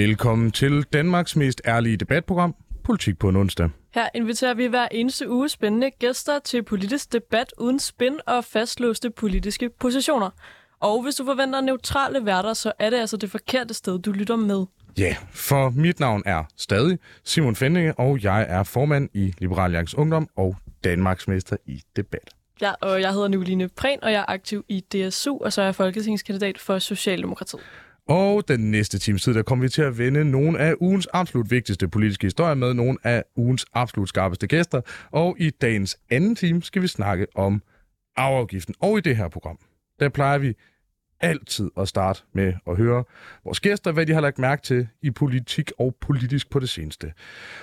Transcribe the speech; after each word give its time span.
Velkommen 0.00 0.50
til 0.50 0.82
Danmarks 0.82 1.36
mest 1.36 1.62
ærlige 1.66 1.96
debatprogram, 1.96 2.54
Politik 2.84 3.18
på 3.18 3.28
en 3.28 3.36
onsdag. 3.36 3.70
Her 3.94 4.08
inviterer 4.14 4.54
vi 4.54 4.66
hver 4.66 4.88
eneste 4.92 5.30
uge 5.30 5.48
spændende 5.48 5.90
gæster 5.90 6.38
til 6.38 6.62
politisk 6.62 7.12
debat 7.12 7.52
uden 7.58 7.78
spin 7.78 8.18
og 8.26 8.44
fastlåste 8.44 9.10
politiske 9.10 9.70
positioner. 9.80 10.30
Og 10.80 11.02
hvis 11.02 11.14
du 11.14 11.24
forventer 11.24 11.60
neutrale 11.60 12.26
værter, 12.26 12.54
så 12.54 12.72
er 12.78 12.90
det 12.90 12.96
altså 12.96 13.16
det 13.16 13.30
forkerte 13.30 13.74
sted, 13.74 13.98
du 13.98 14.12
lytter 14.12 14.36
med. 14.36 14.64
Ja, 14.98 15.02
yeah, 15.02 15.16
for 15.32 15.70
mit 15.70 16.00
navn 16.00 16.22
er 16.26 16.44
stadig 16.56 16.98
Simon 17.24 17.56
Fendinge, 17.56 17.94
og 17.94 18.22
jeg 18.22 18.46
er 18.48 18.62
formand 18.62 19.08
i 19.14 19.34
Liberal 19.38 19.64
Alliance 19.64 19.98
Ungdom 19.98 20.28
og 20.36 20.56
Danmarks 20.84 21.28
mester 21.28 21.56
i 21.66 21.82
debat. 21.96 22.30
Ja, 22.60 22.72
og 22.80 23.00
jeg 23.00 23.12
hedder 23.12 23.28
Nicoline 23.28 23.68
Prehn, 23.68 23.98
og 24.02 24.12
jeg 24.12 24.20
er 24.20 24.32
aktiv 24.32 24.64
i 24.68 24.80
DSU, 24.80 25.38
og 25.38 25.52
så 25.52 25.60
er 25.60 25.64
jeg 25.64 25.74
folketingskandidat 25.74 26.58
for 26.58 26.78
Socialdemokratiet. 26.78 27.62
Og 28.10 28.48
den 28.48 28.70
næste 28.70 28.98
times 28.98 29.22
tid, 29.22 29.34
der 29.34 29.42
kommer 29.42 29.62
vi 29.62 29.68
til 29.68 29.82
at 29.82 29.98
vende 29.98 30.30
nogle 30.30 30.58
af 30.58 30.74
ugens 30.80 31.08
absolut 31.12 31.50
vigtigste 31.50 31.88
politiske 31.88 32.26
historier 32.26 32.54
med 32.54 32.74
nogle 32.74 32.98
af 33.04 33.24
ugens 33.36 33.66
absolut 33.74 34.08
skarpeste 34.08 34.46
gæster. 34.46 34.80
Og 35.10 35.36
i 35.38 35.50
dagens 35.50 35.98
anden 36.10 36.34
time 36.34 36.62
skal 36.62 36.82
vi 36.82 36.86
snakke 36.86 37.26
om 37.34 37.62
arveafgiften. 38.16 38.74
Og 38.80 38.98
i 38.98 39.00
det 39.00 39.16
her 39.16 39.28
program, 39.28 39.58
der 40.00 40.08
plejer 40.08 40.38
vi 40.38 40.54
altid 41.20 41.70
at 41.78 41.88
starte 41.88 42.22
med 42.32 42.52
at 42.66 42.76
høre 42.76 43.04
vores 43.44 43.60
gæster, 43.60 43.92
hvad 43.92 44.06
de 44.06 44.12
har 44.12 44.20
lagt 44.20 44.38
mærke 44.38 44.62
til 44.62 44.88
i 45.02 45.10
politik 45.10 45.72
og 45.78 45.94
politisk 46.00 46.50
på 46.50 46.58
det 46.58 46.68
seneste. 46.68 47.12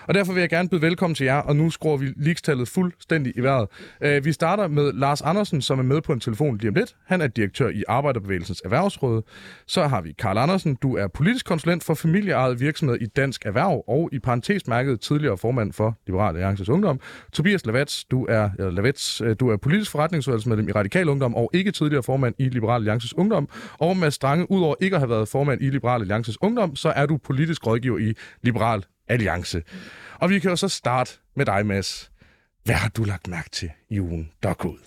Og 0.08 0.14
derfor 0.14 0.34
vil 0.34 0.40
jeg 0.40 0.50
gerne 0.50 0.70
byde 0.70 0.82
velkommen 0.82 1.16
til 1.16 1.26
jer, 1.26 1.36
og 1.38 1.56
nu 1.56 1.70
skruer 1.70 1.98
vi 1.98 2.14
ligestallet 2.18 2.68
fuldstændig 2.68 3.34
i 3.36 3.40
vejret. 3.40 3.68
Øh, 4.02 4.26
vi 4.26 4.32
starter 4.32 4.68
med 4.68 4.94
Lars 4.94 5.22
Andersen, 5.22 5.62
som 5.62 5.80
er 5.80 5.84
med 5.84 6.02
på 6.02 6.14
en 6.14 6.20
telefon 6.20 6.58
lige 6.58 6.70
om 6.70 6.76
lidt. 6.76 6.96
Han 7.06 7.22
er 7.22 7.28
direktør 7.28 7.70
i 7.70 7.84
Arbejderbevægelsens 7.88 8.62
Erhvervsråd. 8.66 9.22
Så 9.68 9.88
har 9.88 10.02
vi 10.02 10.12
Karl 10.12 10.38
Andersen, 10.38 10.76
du 10.76 10.96
er 10.96 11.08
politisk 11.08 11.46
konsulent 11.46 11.84
for 11.84 11.94
familieejet 11.94 12.60
virksomhed 12.60 12.98
i 13.02 13.06
Dansk 13.06 13.46
Erhverv, 13.46 13.84
og 13.88 14.10
i 14.12 14.20
parentesmærket 14.20 15.02
tidligere 15.02 15.38
formand 15.38 15.74
for 15.74 15.98
Liberal 16.08 16.36
Alliances 16.36 16.70
Ungdom. 16.70 17.00
Tobias 17.34 17.66
Lavats, 17.66 18.06
du 18.06 18.26
er, 18.26 18.50
eller 18.58 18.72
Lavets, 18.72 19.22
øh, 19.22 19.36
du 19.40 19.50
er 19.50 19.58
politisk 19.58 19.92
forretningsudvalgsmedlem 19.92 20.70
i 20.70 20.72
Radikal 20.72 21.10
Ungdom, 21.10 21.36
og 21.36 21.50
ikke 21.54 21.72
tidligere 21.72 22.04
formand 22.04 22.36
i 22.38 22.50
Liberal 22.50 22.76
Alliances 22.82 23.18
Ungdom. 23.18 23.47
Og 23.78 23.98
Mads 23.98 24.14
Strange, 24.14 24.52
udover 24.52 24.76
ikke 24.82 24.96
at 24.96 25.00
have 25.00 25.10
været 25.10 25.28
formand 25.28 25.62
i 25.62 25.70
Liberal 25.70 26.02
Alliances 26.02 26.42
Ungdom, 26.42 26.76
så 26.76 26.90
er 26.90 27.06
du 27.06 27.18
politisk 27.18 27.68
rådgiver 27.68 27.98
i 27.98 28.14
Liberal 28.42 28.84
Alliance. 29.08 29.62
Og 30.16 30.30
vi 30.30 30.40
kan 30.40 30.50
jo 30.50 30.56
så 30.56 30.68
starte 30.68 31.12
med 31.36 31.46
dig, 31.46 31.66
Mads. 31.66 32.12
Hvad 32.64 32.76
har 32.76 32.90
du 32.90 33.04
lagt 33.04 33.28
mærke 33.28 33.50
til 33.50 33.70
i 33.90 34.00
ugen, 34.00 34.30
der 34.44 34.50
er 34.50 34.54
gået? 34.54 34.80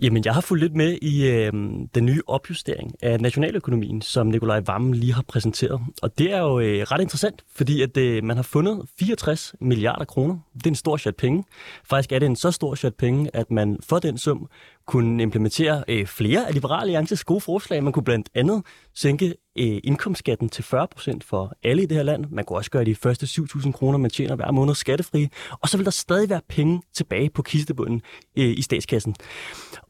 Jamen, 0.00 0.24
jeg 0.24 0.34
har 0.34 0.40
fulgt 0.40 0.62
lidt 0.62 0.74
med 0.74 0.98
i 1.02 1.30
øh, 1.30 1.52
den 1.94 2.06
nye 2.06 2.20
opjustering 2.26 2.94
af 3.02 3.20
nationaløkonomien, 3.20 4.02
som 4.02 4.26
Nikolaj 4.26 4.60
Vammen 4.66 4.94
lige 4.94 5.14
har 5.14 5.24
præsenteret. 5.28 5.80
Og 6.02 6.18
det 6.18 6.32
er 6.32 6.38
jo 6.38 6.60
øh, 6.60 6.82
ret 6.82 7.00
interessant, 7.00 7.44
fordi 7.54 7.82
at 7.82 7.96
øh, 7.96 8.24
man 8.24 8.36
har 8.36 8.42
fundet 8.42 8.82
64 8.98 9.54
milliarder 9.60 10.04
kroner. 10.04 10.38
Det 10.54 10.66
er 10.66 10.70
en 10.70 10.74
stor 10.74 10.96
chat 10.96 11.16
penge. 11.16 11.44
Faktisk 11.84 12.12
er 12.12 12.18
det 12.18 12.26
en 12.26 12.36
så 12.36 12.50
stor 12.50 12.74
chat 12.74 12.94
penge, 12.94 13.30
at 13.36 13.50
man 13.50 13.78
for 13.88 13.98
den 13.98 14.18
sum 14.18 14.48
kunne 14.88 15.22
implementere 15.22 15.84
øh, 15.88 16.06
flere 16.06 16.48
af 16.48 16.54
Liberale 16.54 16.80
Alliances 16.80 17.24
gode 17.24 17.40
forslag. 17.40 17.84
Man 17.84 17.92
kunne 17.92 18.04
blandt 18.04 18.28
andet 18.34 18.62
sænke 18.94 19.34
øh, 19.58 19.80
indkomstskatten 19.84 20.48
til 20.48 20.62
40% 20.62 21.18
for 21.22 21.52
alle 21.64 21.82
i 21.82 21.86
det 21.86 21.96
her 21.96 22.04
land. 22.04 22.24
Man 22.30 22.44
kunne 22.44 22.58
også 22.58 22.70
gøre 22.70 22.84
de 22.84 22.94
første 22.94 23.26
7.000 23.26 23.72
kroner, 23.72 23.98
man 23.98 24.10
tjener 24.10 24.36
hver 24.36 24.50
måned 24.50 24.74
skattefri. 24.74 25.28
Og 25.50 25.68
så 25.68 25.76
vil 25.76 25.84
der 25.84 25.90
stadig 25.90 26.30
være 26.30 26.40
penge 26.48 26.82
tilbage 26.94 27.30
på 27.30 27.42
kistebunden 27.42 28.02
øh, 28.38 28.58
i 28.58 28.62
statskassen. 28.62 29.14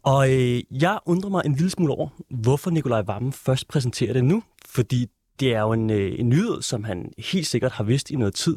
Og 0.03 0.33
øh, 0.33 0.61
jeg 0.71 0.99
undrer 1.07 1.31
mig 1.31 1.43
en 1.47 1.55
lille 1.55 1.71
smule 1.71 1.93
over, 1.93 2.09
hvorfor 2.31 2.71
Nikolaj 2.71 3.03
Vammen 3.03 3.33
først 3.33 3.69
præsenterer 3.69 4.13
det 4.13 4.25
nu. 4.25 4.43
Fordi 4.67 5.07
det 5.41 5.55
er 5.55 5.61
jo 5.61 5.73
en, 5.73 5.91
øh, 5.91 6.13
en 6.19 6.29
nyhed, 6.29 6.63
som 6.63 6.85
han 6.85 7.13
helt 7.19 7.47
sikkert 7.47 7.73
har 7.73 7.85
vidst 7.85 8.11
i 8.11 8.17
noget 8.17 8.35
tid. 8.35 8.57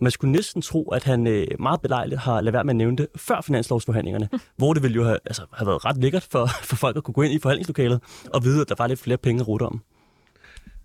Man 0.00 0.10
skulle 0.10 0.32
næsten 0.32 0.62
tro, 0.62 0.88
at 0.88 1.04
han 1.04 1.26
øh, 1.26 1.46
meget 1.58 1.80
belejligt 1.80 2.20
har 2.20 2.40
lavet 2.40 2.52
være 2.52 2.64
med 2.64 2.72
at 2.72 2.76
nævne 2.76 2.96
det 2.96 3.06
før 3.16 3.40
finanslovsforhandlingerne, 3.40 4.28
mm. 4.32 4.38
hvor 4.56 4.74
det 4.74 4.82
ville 4.82 4.94
jo 4.94 5.04
have, 5.04 5.18
altså, 5.24 5.42
have 5.52 5.66
været 5.66 5.84
ret 5.84 5.96
lækkert 5.96 6.28
for, 6.30 6.46
for 6.62 6.76
folk 6.76 6.96
at 6.96 7.04
kunne 7.04 7.14
gå 7.14 7.22
ind 7.22 7.32
i 7.32 7.38
forhandlingslokalet 7.38 8.00
og 8.26 8.44
vide, 8.44 8.60
at 8.60 8.68
der 8.68 8.74
var 8.78 8.86
lidt 8.86 9.00
flere 9.00 9.18
penge 9.18 9.40
at 9.40 9.48
rute 9.48 9.62
om. 9.62 9.82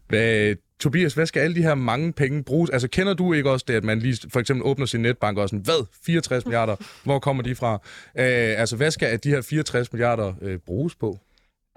Hvad, 0.08 0.56
Tobias, 0.80 1.13
hvad 1.13 1.25
skal 1.25 1.40
alle 1.40 1.56
de 1.56 1.62
her 1.62 1.75
mange 1.75 2.14
penge 2.14 2.44
bruges? 2.44 2.69
Altså, 2.69 2.88
kender 2.88 3.14
du 3.14 3.34
ikke 3.34 3.52
også 3.52 3.66
det, 3.68 3.74
at 3.74 3.84
man 3.84 4.00
lige 4.00 4.29
for 4.29 4.40
eksempel 4.40 4.66
åbner 4.66 4.85
sin 4.85 5.02
netbank 5.02 5.38
og 5.38 5.50
sådan, 5.50 5.64
hvad? 5.64 5.85
64 6.06 6.46
milliarder? 6.46 6.75
Hvor 7.03 7.19
kommer 7.19 7.44
de 7.44 7.56
fra? 7.56 7.74
Øh, 8.18 8.59
altså, 8.59 8.75
hvad 8.75 8.91
skal 8.91 9.19
de 9.24 9.29
her 9.29 9.41
64 9.41 9.94
milliarder 9.94 10.34
øh, 10.41 10.58
bruges 10.58 10.96
på? 10.96 11.19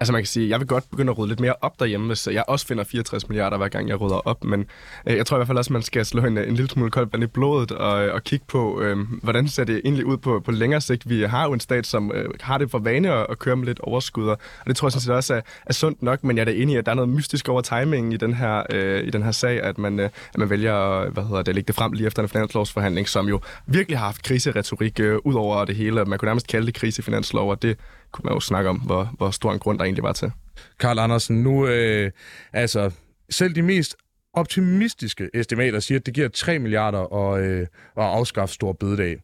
Altså 0.00 0.12
man 0.12 0.22
kan 0.22 0.26
sige, 0.26 0.48
jeg 0.48 0.60
vil 0.60 0.66
godt 0.66 0.90
begynde 0.90 1.10
at 1.10 1.18
rydde 1.18 1.28
lidt 1.28 1.40
mere 1.40 1.54
op 1.60 1.80
derhjemme, 1.80 2.06
hvis 2.06 2.26
jeg 2.26 2.44
også 2.48 2.66
finder 2.66 2.84
64 2.84 3.28
milliarder 3.28 3.56
hver 3.56 3.68
gang 3.68 3.88
jeg 3.88 4.00
rydder 4.00 4.28
op, 4.28 4.44
men 4.44 4.66
øh, 5.06 5.16
jeg 5.16 5.26
tror 5.26 5.36
i 5.36 5.38
hvert 5.38 5.46
fald 5.46 5.58
også, 5.58 5.68
at 5.68 5.72
man 5.72 5.82
skal 5.82 6.06
slå 6.06 6.22
en, 6.22 6.38
en 6.38 6.54
lille 6.54 6.70
smule 6.70 6.90
koldt 6.90 7.12
vand 7.12 7.24
i 7.24 7.26
blodet 7.26 7.72
og, 7.72 8.06
øh, 8.06 8.14
og 8.14 8.24
kigge 8.24 8.44
på, 8.48 8.80
øh, 8.80 8.98
hvordan 9.22 9.48
ser 9.48 9.64
det 9.64 9.80
egentlig 9.84 10.06
ud 10.06 10.16
på, 10.16 10.40
på 10.40 10.50
længere 10.50 10.80
sigt. 10.80 11.08
Vi 11.08 11.22
har 11.22 11.46
jo 11.46 11.52
en 11.52 11.60
stat, 11.60 11.86
som 11.86 12.12
øh, 12.14 12.28
har 12.40 12.58
det 12.58 12.70
for 12.70 12.78
vane 12.78 13.12
at, 13.12 13.26
at 13.30 13.38
køre 13.38 13.56
med 13.56 13.66
lidt 13.66 13.80
overskud, 13.80 14.28
og 14.28 14.38
det 14.66 14.76
tror 14.76 14.86
jeg 14.88 14.92
sådan 14.92 15.00
set 15.00 15.14
også 15.14 15.34
er, 15.34 15.40
er 15.66 15.72
sundt 15.72 16.02
nok, 16.02 16.24
men 16.24 16.36
jeg 16.36 16.40
er 16.40 16.44
da 16.44 16.52
enig 16.52 16.74
i, 16.74 16.78
at 16.78 16.86
der 16.86 16.92
er 16.92 16.96
noget 16.96 17.08
mystisk 17.08 17.48
over 17.48 17.60
timingen 17.60 18.12
i 18.12 18.16
den 18.16 18.34
her, 18.34 18.62
øh, 18.70 19.06
i 19.06 19.10
den 19.10 19.22
her 19.22 19.32
sag, 19.32 19.62
at 19.62 19.78
man, 19.78 20.00
øh, 20.00 20.04
at 20.04 20.38
man 20.38 20.50
vælger 20.50 20.74
at 20.74 21.12
hvad 21.12 21.22
hedder 21.22 21.42
det, 21.42 21.48
at 21.48 21.54
lægge 21.54 21.66
det 21.66 21.74
frem 21.74 21.92
lige 21.92 22.06
efter 22.06 22.22
en 22.22 22.28
finanslovsforhandling, 22.28 23.08
som 23.08 23.28
jo 23.28 23.40
virkelig 23.66 23.98
har 23.98 24.06
haft 24.06 24.22
kriseretorik 24.22 25.00
øh, 25.00 25.18
ud 25.24 25.34
over 25.34 25.64
det 25.64 25.76
hele. 25.76 26.04
Man 26.04 26.18
kunne 26.18 26.26
nærmest 26.26 26.46
kalde 26.46 26.66
det 26.66 26.74
krisefinanslov, 26.74 27.50
og 27.50 27.62
det 27.62 27.78
kunne 28.12 28.24
man 28.24 28.34
jo 28.34 28.40
snakke 28.40 28.70
om, 28.70 28.80
hvor, 28.80 29.14
hvor 29.16 29.30
stor 29.30 29.52
en 29.52 29.58
grund 29.58 29.78
der 29.78 29.84
egentlig 29.84 30.04
var 30.04 30.12
til. 30.12 30.32
Karl 30.78 30.98
Andersen, 30.98 31.42
nu 31.42 31.66
øh, 31.66 32.10
altså 32.52 32.90
selv 33.30 33.54
de 33.54 33.62
mest 33.62 33.96
optimistiske 34.32 35.30
estimater 35.34 35.80
siger, 35.80 35.98
at 35.98 36.06
det 36.06 36.14
giver 36.14 36.28
3 36.28 36.58
milliarder 36.58 36.98
og, 36.98 37.42
øh, 37.42 37.60
at 37.96 38.04
afskaffe 38.04 38.54
stor 38.54 38.72
bededag. 38.72 39.16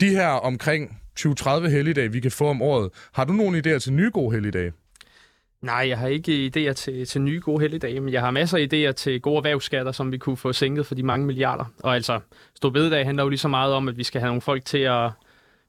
De 0.00 0.08
her 0.08 0.28
omkring 0.28 1.00
20-30 1.20 1.68
helligdage, 1.68 2.12
vi 2.12 2.20
kan 2.20 2.30
få 2.30 2.48
om 2.48 2.62
året, 2.62 2.90
har 3.12 3.24
du 3.24 3.32
nogle 3.32 3.58
idéer 3.58 3.78
til 3.78 3.92
nye 3.92 4.10
gode 4.14 4.32
helligdage? 4.34 4.72
Nej, 5.62 5.88
jeg 5.88 5.98
har 5.98 6.08
ikke 6.08 6.46
idéer 6.56 6.72
til, 6.72 7.06
til 7.06 7.20
nye 7.20 7.40
gode 7.40 7.60
helligdage, 7.60 8.00
men 8.00 8.12
jeg 8.12 8.20
har 8.20 8.30
masser 8.30 8.58
af 8.58 8.68
idéer 8.72 8.92
til 8.92 9.20
gode 9.20 9.36
erhvervsskatter, 9.36 9.92
som 9.92 10.12
vi 10.12 10.18
kunne 10.18 10.36
få 10.36 10.52
sænket 10.52 10.86
for 10.86 10.94
de 10.94 11.02
mange 11.02 11.26
milliarder. 11.26 11.64
Og 11.82 11.94
altså, 11.94 12.20
stor 12.54 12.70
bededag 12.70 13.04
handler 13.04 13.22
jo 13.22 13.28
lige 13.28 13.38
så 13.38 13.48
meget 13.48 13.74
om, 13.74 13.88
at 13.88 13.98
vi 13.98 14.04
skal 14.04 14.20
have 14.20 14.28
nogle 14.28 14.40
folk 14.40 14.64
til 14.64 14.78
at 14.78 15.10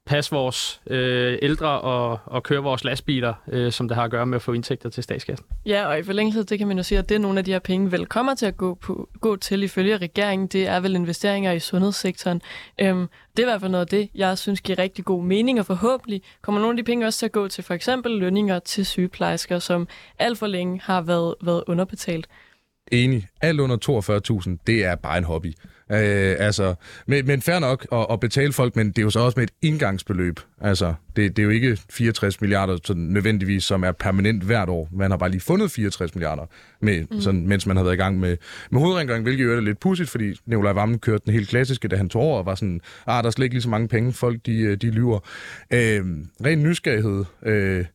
passe 0.09 0.31
vores 0.31 0.81
øh, 0.87 1.37
ældre 1.41 1.67
og, 1.81 2.19
og 2.25 2.43
køre 2.43 2.59
vores 2.59 2.83
lastbiler, 2.83 3.33
øh, 3.51 3.71
som 3.71 3.87
det 3.87 3.97
har 3.97 4.03
at 4.03 4.11
gøre 4.11 4.25
med 4.25 4.35
at 4.35 4.41
få 4.41 4.53
indtægter 4.53 4.89
til 4.89 5.03
statskassen. 5.03 5.47
Ja, 5.65 5.87
og 5.87 5.99
i 5.99 6.03
forlængelse 6.03 6.43
det 6.43 6.57
kan 6.57 6.67
man 6.67 6.77
jo 6.77 6.83
sige, 6.83 6.99
at 6.99 7.09
det 7.09 7.15
er 7.15 7.19
nogle 7.19 7.39
af 7.39 7.45
de 7.45 7.51
her 7.51 7.59
penge 7.59 7.91
vel 7.91 8.05
kommer 8.05 8.35
til 8.35 8.45
at 8.45 8.57
gå, 8.57 8.73
på, 8.73 9.09
gå 9.21 9.35
til 9.35 9.63
ifølge 9.63 9.97
regeringen. 9.97 10.47
Det 10.47 10.67
er 10.67 10.79
vel 10.79 10.95
investeringer 10.95 11.51
i 11.51 11.59
sundhedssektoren. 11.59 12.41
Øhm, 12.81 13.07
det 13.37 13.43
er 13.43 13.47
i 13.47 13.51
hvert 13.51 13.61
fald 13.61 13.71
noget 13.71 13.85
af 13.85 13.87
det, 13.87 14.09
jeg 14.15 14.37
synes 14.37 14.61
giver 14.61 14.79
rigtig 14.79 15.05
god 15.05 15.23
mening, 15.23 15.59
og 15.59 15.65
forhåbentlig 15.65 16.21
kommer 16.41 16.61
nogle 16.61 16.73
af 16.73 16.77
de 16.77 16.83
penge 16.83 17.05
også 17.05 17.19
til 17.19 17.25
at 17.25 17.31
gå 17.31 17.47
til 17.47 17.63
for 17.63 17.73
eksempel 17.73 18.11
lønninger 18.11 18.59
til 18.59 18.85
sygeplejersker, 18.85 19.59
som 19.59 19.87
alt 20.19 20.37
for 20.37 20.47
længe 20.47 20.81
har 20.83 21.01
været, 21.01 21.35
været 21.41 21.63
underbetalt. 21.67 22.27
Enig. 22.91 23.27
Alt 23.41 23.59
under 23.59 23.77
42.000, 24.49 24.63
det 24.67 24.85
er 24.85 24.95
bare 24.95 25.17
en 25.17 25.23
hobby. 25.23 25.53
Øh, 25.91 26.36
altså, 26.39 26.75
men, 27.07 27.27
men 27.27 27.41
fair 27.41 27.59
nok 27.59 27.88
at, 27.91 28.06
at 28.12 28.19
betale 28.19 28.53
folk, 28.53 28.75
men 28.75 28.88
det 28.88 28.97
er 28.97 29.01
jo 29.01 29.09
så 29.09 29.19
også 29.19 29.39
med 29.39 29.44
et 29.44 29.53
indgangsbeløb. 29.62 30.39
Altså, 30.62 30.94
det, 31.15 31.38
det 31.38 31.41
er 31.41 31.44
jo 31.44 31.50
ikke 31.50 31.77
64 31.89 32.41
milliarder 32.41 32.77
sådan, 32.83 33.03
nødvendigvis, 33.03 33.63
som 33.63 33.83
er 33.83 33.91
permanent 33.91 34.44
hvert 34.44 34.69
år. 34.69 34.89
Man 34.91 35.12
har 35.12 35.18
bare 35.18 35.30
lige 35.30 35.41
fundet 35.41 35.71
64 35.71 36.15
milliarder, 36.15 36.45
med, 36.81 37.06
mm. 37.12 37.21
sådan, 37.21 37.47
mens 37.47 37.65
man 37.65 37.77
har 37.77 37.83
været 37.83 37.95
i 37.95 37.97
gang 37.97 38.19
med, 38.19 38.38
med 38.71 38.81
hovedrengøring, 38.81 39.24
hvilket 39.24 39.44
jo 39.44 39.56
er 39.56 39.59
lidt 39.59 39.80
pudsigt, 39.80 40.09
fordi 40.09 40.39
Nikolaj 40.45 40.74
Vammen 40.74 41.00
kørte 41.00 41.24
den 41.25 41.33
helt 41.33 41.50
klassiske, 41.50 41.88
da 41.88 41.95
han 41.95 42.09
tog 42.09 42.21
over, 42.21 42.38
og 42.38 42.45
var 42.45 42.56
sådan, 42.56 42.81
ah, 43.07 43.24
der 43.24 43.27
er 43.27 43.31
slet 43.31 43.44
ikke 43.44 43.56
lige 43.56 43.63
så 43.63 43.69
mange 43.69 43.88
penge, 43.88 44.13
folk 44.13 44.45
de, 44.45 44.75
de 44.75 44.91
lyver. 44.91 45.19
Øh, 45.74 46.06
ren 46.45 46.63
nysgerrighed, 46.63 47.25
øh, 47.45 47.86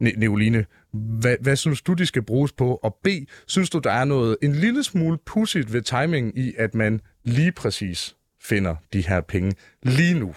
Neoline, 0.00 0.64
hvad, 0.92 1.36
hvad 1.40 1.56
synes 1.56 1.82
du, 1.82 1.92
de 1.92 2.06
skal 2.06 2.22
bruges 2.22 2.52
på? 2.52 2.74
Og 2.82 2.96
B, 3.04 3.08
synes 3.46 3.70
du, 3.70 3.78
der 3.78 3.90
er 3.90 4.04
noget 4.04 4.36
en 4.42 4.52
lille 4.52 4.84
smule 4.84 5.18
pudsigt 5.26 5.72
ved 5.72 5.82
timingen 5.82 6.32
i, 6.36 6.54
at 6.58 6.74
man 6.74 7.00
lige 7.24 7.52
præcis 7.52 8.16
finder 8.42 8.76
de 8.92 9.00
her 9.00 9.20
penge 9.20 9.54
lige 9.82 10.14
nu? 10.14 10.34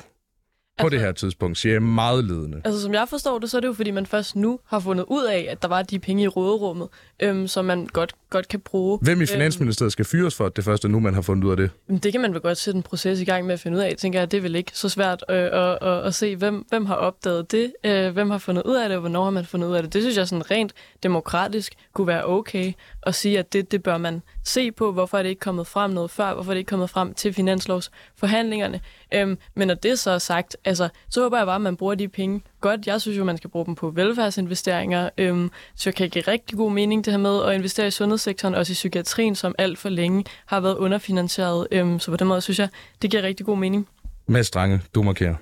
på 0.77 0.87
altså, 0.87 0.97
det 0.97 1.05
her 1.05 1.11
tidspunkt, 1.11 1.57
siger 1.57 1.73
jeg 1.73 1.81
meget 1.81 2.25
ledende. 2.25 2.61
Altså, 2.65 2.81
som 2.81 2.93
jeg 2.93 3.09
forstår 3.09 3.39
det, 3.39 3.51
så 3.51 3.57
er 3.57 3.61
det 3.61 3.67
jo, 3.67 3.73
fordi 3.73 3.91
man 3.91 4.05
først 4.05 4.35
nu 4.35 4.59
har 4.65 4.79
fundet 4.79 5.05
ud 5.07 5.23
af, 5.23 5.47
at 5.49 5.61
der 5.61 5.67
var 5.67 5.81
de 5.81 5.99
penge 5.99 6.23
i 6.23 6.27
råderummet, 6.27 6.87
øhm, 7.19 7.47
som 7.47 7.65
man 7.65 7.85
godt, 7.85 8.15
godt 8.29 8.47
kan 8.47 8.59
bruge. 8.59 8.99
Hvem 9.01 9.17
i 9.17 9.21
øhm, 9.21 9.27
Finansministeriet 9.27 9.91
skal 9.91 10.05
fyres 10.05 10.35
for 10.35 10.49
det 10.49 10.63
første 10.63 10.89
nu, 10.89 10.99
man 10.99 11.13
har 11.13 11.21
fundet 11.21 11.43
ud 11.43 11.51
af 11.51 11.57
det? 11.57 12.03
Det 12.03 12.11
kan 12.11 12.21
man 12.21 12.33
vel 12.33 12.41
godt 12.41 12.57
sætte 12.57 12.77
en 12.77 12.83
proces 12.83 13.19
i 13.19 13.23
gang 13.23 13.45
med 13.45 13.53
at 13.53 13.59
finde 13.59 13.77
ud 13.77 13.81
af. 13.81 13.89
Jeg 13.89 13.97
tænker, 13.97 14.21
at 14.21 14.31
det 14.31 14.37
er 14.37 14.41
vel 14.41 14.55
ikke 14.55 14.71
så 14.73 14.89
svært 14.89 15.23
øh, 15.29 15.35
at, 15.37 15.77
at, 15.81 16.05
at 16.05 16.15
se, 16.15 16.35
hvem, 16.35 16.65
hvem 16.69 16.85
har 16.85 16.95
opdaget 16.95 17.51
det, 17.51 17.73
øh, 17.83 18.13
hvem 18.13 18.29
har 18.29 18.37
fundet 18.37 18.63
ud 18.65 18.75
af 18.75 18.89
det, 18.89 18.95
og 18.95 19.01
hvornår 19.01 19.23
har 19.23 19.31
man 19.31 19.45
fundet 19.45 19.67
ud 19.67 19.75
af 19.75 19.83
det. 19.83 19.93
Det 19.93 20.01
synes 20.01 20.17
jeg 20.17 20.27
sådan 20.27 20.51
rent 20.51 20.73
demokratisk 21.03 21.73
kunne 21.93 22.07
være 22.07 22.25
okay 22.25 22.73
at 23.03 23.15
sige, 23.15 23.39
at 23.39 23.53
det, 23.53 23.71
det, 23.71 23.83
bør, 23.83 23.97
man, 23.97 24.21
se 24.43 24.71
på, 24.71 24.91
hvorfor 24.91 25.17
er 25.17 25.23
det 25.23 25.29
ikke 25.29 25.39
kommet 25.39 25.67
frem 25.67 25.91
noget 25.91 26.11
før, 26.11 26.33
hvorfor 26.33 26.51
er 26.51 26.53
det 26.53 26.59
ikke 26.59 26.69
kommet 26.69 26.89
frem 26.89 27.13
til 27.13 27.33
finanslovsforhandlingerne. 27.33 28.81
Øhm, 29.13 29.37
men 29.55 29.67
når 29.67 29.75
det 29.75 29.99
så 29.99 30.11
er 30.11 30.17
sagt, 30.17 30.57
altså, 30.65 30.89
så 31.09 31.21
håber 31.21 31.37
jeg 31.37 31.47
bare, 31.47 31.55
at 31.55 31.61
man 31.61 31.75
bruger 31.75 31.95
de 31.95 32.07
penge 32.07 32.41
godt. 32.61 32.87
Jeg 32.87 33.01
synes 33.01 33.17
jo, 33.17 33.23
man 33.23 33.37
skal 33.37 33.49
bruge 33.49 33.65
dem 33.65 33.75
på 33.75 33.89
velfærdsinvesteringer. 33.89 35.09
Øhm, 35.17 35.51
så 35.75 35.89
jeg 35.89 35.95
kan 35.95 36.09
give 36.09 36.23
rigtig 36.27 36.57
god 36.57 36.71
mening 36.71 37.05
det 37.05 37.13
her 37.13 37.17
med 37.17 37.43
at 37.43 37.55
investere 37.55 37.87
i 37.87 37.91
sundhedssektoren, 37.91 38.55
også 38.55 38.71
i 38.71 38.73
psykiatrien, 38.73 39.35
som 39.35 39.55
alt 39.57 39.77
for 39.77 39.89
længe 39.89 40.25
har 40.45 40.59
været 40.59 40.75
underfinansieret. 40.75 41.67
Øhm, 41.71 41.99
så 41.99 42.11
på 42.11 42.17
den 42.17 42.27
måde 42.27 42.41
synes 42.41 42.59
jeg, 42.59 42.69
det 43.01 43.11
giver 43.11 43.23
rigtig 43.23 43.45
god 43.45 43.57
mening. 43.57 43.87
Mads 44.27 44.47
Strange, 44.47 44.81
du 44.95 45.03
markerer. 45.03 45.35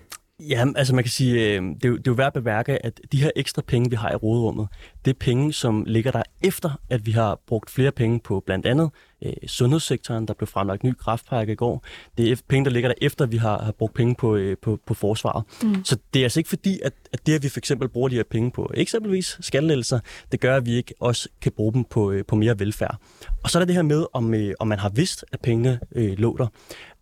Ja, 0.50 0.66
altså 0.76 0.96
man 0.96 1.04
kan 1.04 1.12
sige, 1.12 1.34
øh, 1.34 1.64
det, 1.64 1.86
er 1.86 1.90
jo, 1.90 1.98
det 1.98 2.08
er 2.08 2.12
jo 2.12 2.16
værd 2.16 2.28
at 2.28 2.34
bemærke, 2.34 2.86
at 2.86 3.02
de 3.12 3.22
her 3.22 3.32
ekstra 3.36 3.62
penge, 3.68 3.90
vi 3.90 3.96
har 3.96 4.12
i 4.12 4.16
råderummet, 4.16 4.68
det 5.06 5.12
er 5.12 5.18
penge, 5.20 5.54
som 5.54 5.84
ligger 5.88 6.12
der 6.12 6.24
efter, 6.44 6.80
at 6.90 7.06
vi 7.06 7.12
har 7.12 7.40
brugt 7.48 7.70
flere 7.70 7.92
penge 7.92 8.20
på 8.20 8.44
blandt 8.46 8.66
andet 8.66 8.90
øh, 9.26 9.34
sundhedssektoren, 9.48 10.28
der 10.28 10.34
blev 10.34 10.48
fremlagt 10.48 10.84
ny 10.84 10.94
kraftpakke 10.94 11.54
i 11.54 11.56
går. 11.56 11.86
Det 12.18 12.32
er 12.32 12.36
penge, 12.48 12.66
der 12.66 12.72
ligger 12.72 12.90
der 12.90 12.96
efter, 13.02 13.26
at 13.26 13.32
vi 13.32 13.38
har, 13.38 13.64
har 13.64 13.72
brugt 13.72 13.94
penge 13.94 14.16
på, 14.16 14.36
øh, 14.36 14.58
på, 14.62 14.80
på 14.86 14.94
forsvaret. 14.94 15.44
Mm. 15.64 15.86
Så 15.86 15.98
det 16.14 16.20
er 16.20 16.26
altså 16.26 16.40
ikke 16.40 16.50
fordi, 16.50 16.80
at, 16.84 16.94
at 17.14 17.26
det, 17.26 17.36
at 17.36 17.44
vi 17.44 17.50
for 17.50 17.60
eksempel 17.60 17.90
bruger 17.90 18.10
de 18.10 18.16
her 18.16 18.24
penge 18.32 18.52
på 18.52 18.72
eksempelvis 18.74 19.38
skattelettelser, 19.40 20.00
det 20.32 20.40
gør, 20.40 20.56
at 20.56 20.66
vi 20.66 20.72
ikke 20.72 20.94
også 21.00 21.30
kan 21.42 21.52
bruge 21.52 21.74
dem 21.74 21.84
på, 21.84 22.12
øh, 22.12 22.26
på 22.26 22.36
mere 22.36 22.60
velfærd. 22.60 22.98
Og 23.44 23.50
så 23.50 23.58
er 23.58 23.60
der 23.60 23.66
det 23.66 23.76
her 23.76 23.82
med, 23.82 24.06
om, 24.14 24.34
øh, 24.34 24.54
om 24.60 24.68
man 24.68 24.80
har 24.80 24.90
vidst, 24.90 25.26
at 25.32 25.40
pengene 25.40 25.80
øh, 25.96 26.18
lå 26.18 26.38
der. 26.38 26.48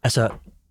Altså, 0.03 0.30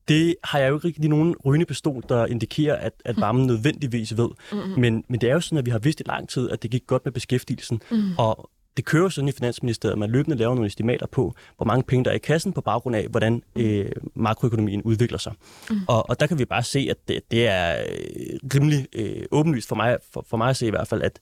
det 0.09 0.37
har 0.45 0.59
jeg 0.59 0.69
jo 0.71 0.75
ikke 0.75 0.87
rigtig 0.87 1.09
nogen 1.09 1.35
rygende 1.45 1.67
pistol, 1.67 2.03
der 2.09 2.27
indikerer, 2.27 2.77
at, 2.77 2.93
at 3.05 3.21
varmen 3.21 3.47
nødvendigvis 3.47 4.17
ved. 4.17 4.29
Mm-hmm. 4.53 4.81
Men, 4.81 5.05
men 5.09 5.21
det 5.21 5.31
er 5.31 5.35
jo 5.35 5.41
sådan, 5.41 5.59
at 5.59 5.67
vi 5.67 5.71
har 5.71 5.79
vidst 5.79 6.01
i 6.01 6.05
lang 6.07 6.29
tid, 6.29 6.51
at 6.51 6.63
det 6.63 6.71
gik 6.71 6.87
godt 6.87 7.05
med 7.05 7.13
beskæftigelsen. 7.13 7.83
Mm. 7.91 8.17
Og 8.19 8.51
det 8.77 8.85
kører 8.85 9.09
sådan 9.09 9.29
i 9.29 9.33
Finansministeriet, 9.33 9.93
at 9.93 9.99
man 9.99 10.11
løbende 10.11 10.37
laver 10.37 10.55
nogle 10.55 10.67
estimater 10.67 11.07
på, 11.07 11.35
hvor 11.57 11.67
mange 11.67 11.83
penge 11.83 12.05
der 12.05 12.11
er 12.11 12.15
i 12.15 12.19
kassen 12.19 12.53
på 12.53 12.61
baggrund 12.61 12.97
af, 12.97 13.07
hvordan 13.11 13.43
øh, 13.57 13.91
makroøkonomien 14.15 14.83
udvikler 14.83 15.19
sig. 15.19 15.33
Mm. 15.71 15.77
Og, 15.89 16.11
og 16.11 16.21
der 16.21 16.27
kan 16.27 16.39
vi 16.39 16.45
bare 16.45 16.63
se, 16.63 16.87
at 16.91 16.97
det, 17.09 17.21
det 17.31 17.47
er 17.47 17.77
øh, 17.81 18.39
rimelig 18.55 18.87
øh, 18.93 19.23
åbenlyst 19.31 19.69
for 19.69 19.77
mig, 19.77 19.97
for, 20.13 20.25
for 20.29 20.37
mig 20.37 20.51
at 20.51 20.57
se 20.57 20.67
i 20.67 20.71
hvert 20.71 20.89
fald, 20.89 21.03
at 21.03 21.19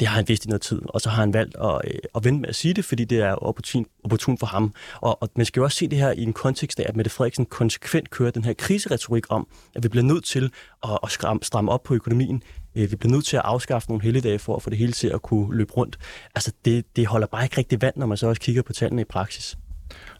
det 0.00 0.08
har 0.08 0.16
han 0.16 0.28
vidst 0.28 0.44
i 0.44 0.48
noget 0.48 0.62
tid, 0.62 0.80
og 0.84 1.00
så 1.00 1.10
har 1.10 1.20
han 1.20 1.32
valgt 1.32 1.56
at, 1.56 1.80
øh, 1.84 1.98
at 2.14 2.24
vente 2.24 2.40
med 2.40 2.48
at 2.48 2.54
sige 2.54 2.74
det, 2.74 2.84
fordi 2.84 3.04
det 3.04 3.18
er 3.18 3.32
opportun, 3.32 3.86
opportun 4.04 4.38
for 4.38 4.46
ham. 4.46 4.74
Og, 5.00 5.22
og 5.22 5.28
man 5.36 5.46
skal 5.46 5.60
jo 5.60 5.64
også 5.64 5.76
se 5.76 5.88
det 5.88 5.98
her 5.98 6.12
i 6.12 6.22
en 6.22 6.32
kontekst 6.32 6.80
af, 6.80 6.86
at 6.88 6.96
Mette 6.96 7.10
Frederiksen 7.10 7.46
konsekvent 7.46 8.10
kører 8.10 8.30
den 8.30 8.44
her 8.44 8.52
kriseretorik 8.52 9.24
om, 9.28 9.46
at 9.74 9.82
vi 9.82 9.88
bliver 9.88 10.04
nødt 10.04 10.24
til 10.24 10.52
at, 10.84 10.98
at 11.02 11.10
stramme, 11.10 11.40
stramme 11.42 11.72
op 11.72 11.82
på 11.82 11.94
økonomien. 11.94 12.42
Øh, 12.76 12.90
vi 12.90 12.96
bliver 12.96 13.12
nødt 13.12 13.24
til 13.24 13.36
at 13.36 13.42
afskaffe 13.44 13.88
nogle 13.88 14.02
helligdage 14.02 14.38
for 14.38 14.56
at 14.56 14.62
få 14.62 14.70
det 14.70 14.78
hele 14.78 14.92
til 14.92 15.08
at 15.08 15.22
kunne 15.22 15.56
løbe 15.56 15.72
rundt. 15.72 15.98
Altså, 16.34 16.52
det, 16.64 16.96
det 16.96 17.06
holder 17.06 17.26
bare 17.26 17.44
ikke 17.44 17.58
rigtig 17.58 17.82
vand, 17.82 17.94
når 17.96 18.06
man 18.06 18.16
så 18.16 18.26
også 18.26 18.40
kigger 18.40 18.62
på 18.62 18.72
tallene 18.72 19.02
i 19.02 19.04
praksis. 19.04 19.58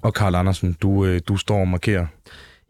Og 0.03 0.15
Karl 0.15 0.35
Andersen, 0.35 0.77
du, 0.83 1.05
øh, 1.05 1.21
du 1.29 1.37
står 1.37 1.61
og 1.61 1.69
markerer. 1.69 2.07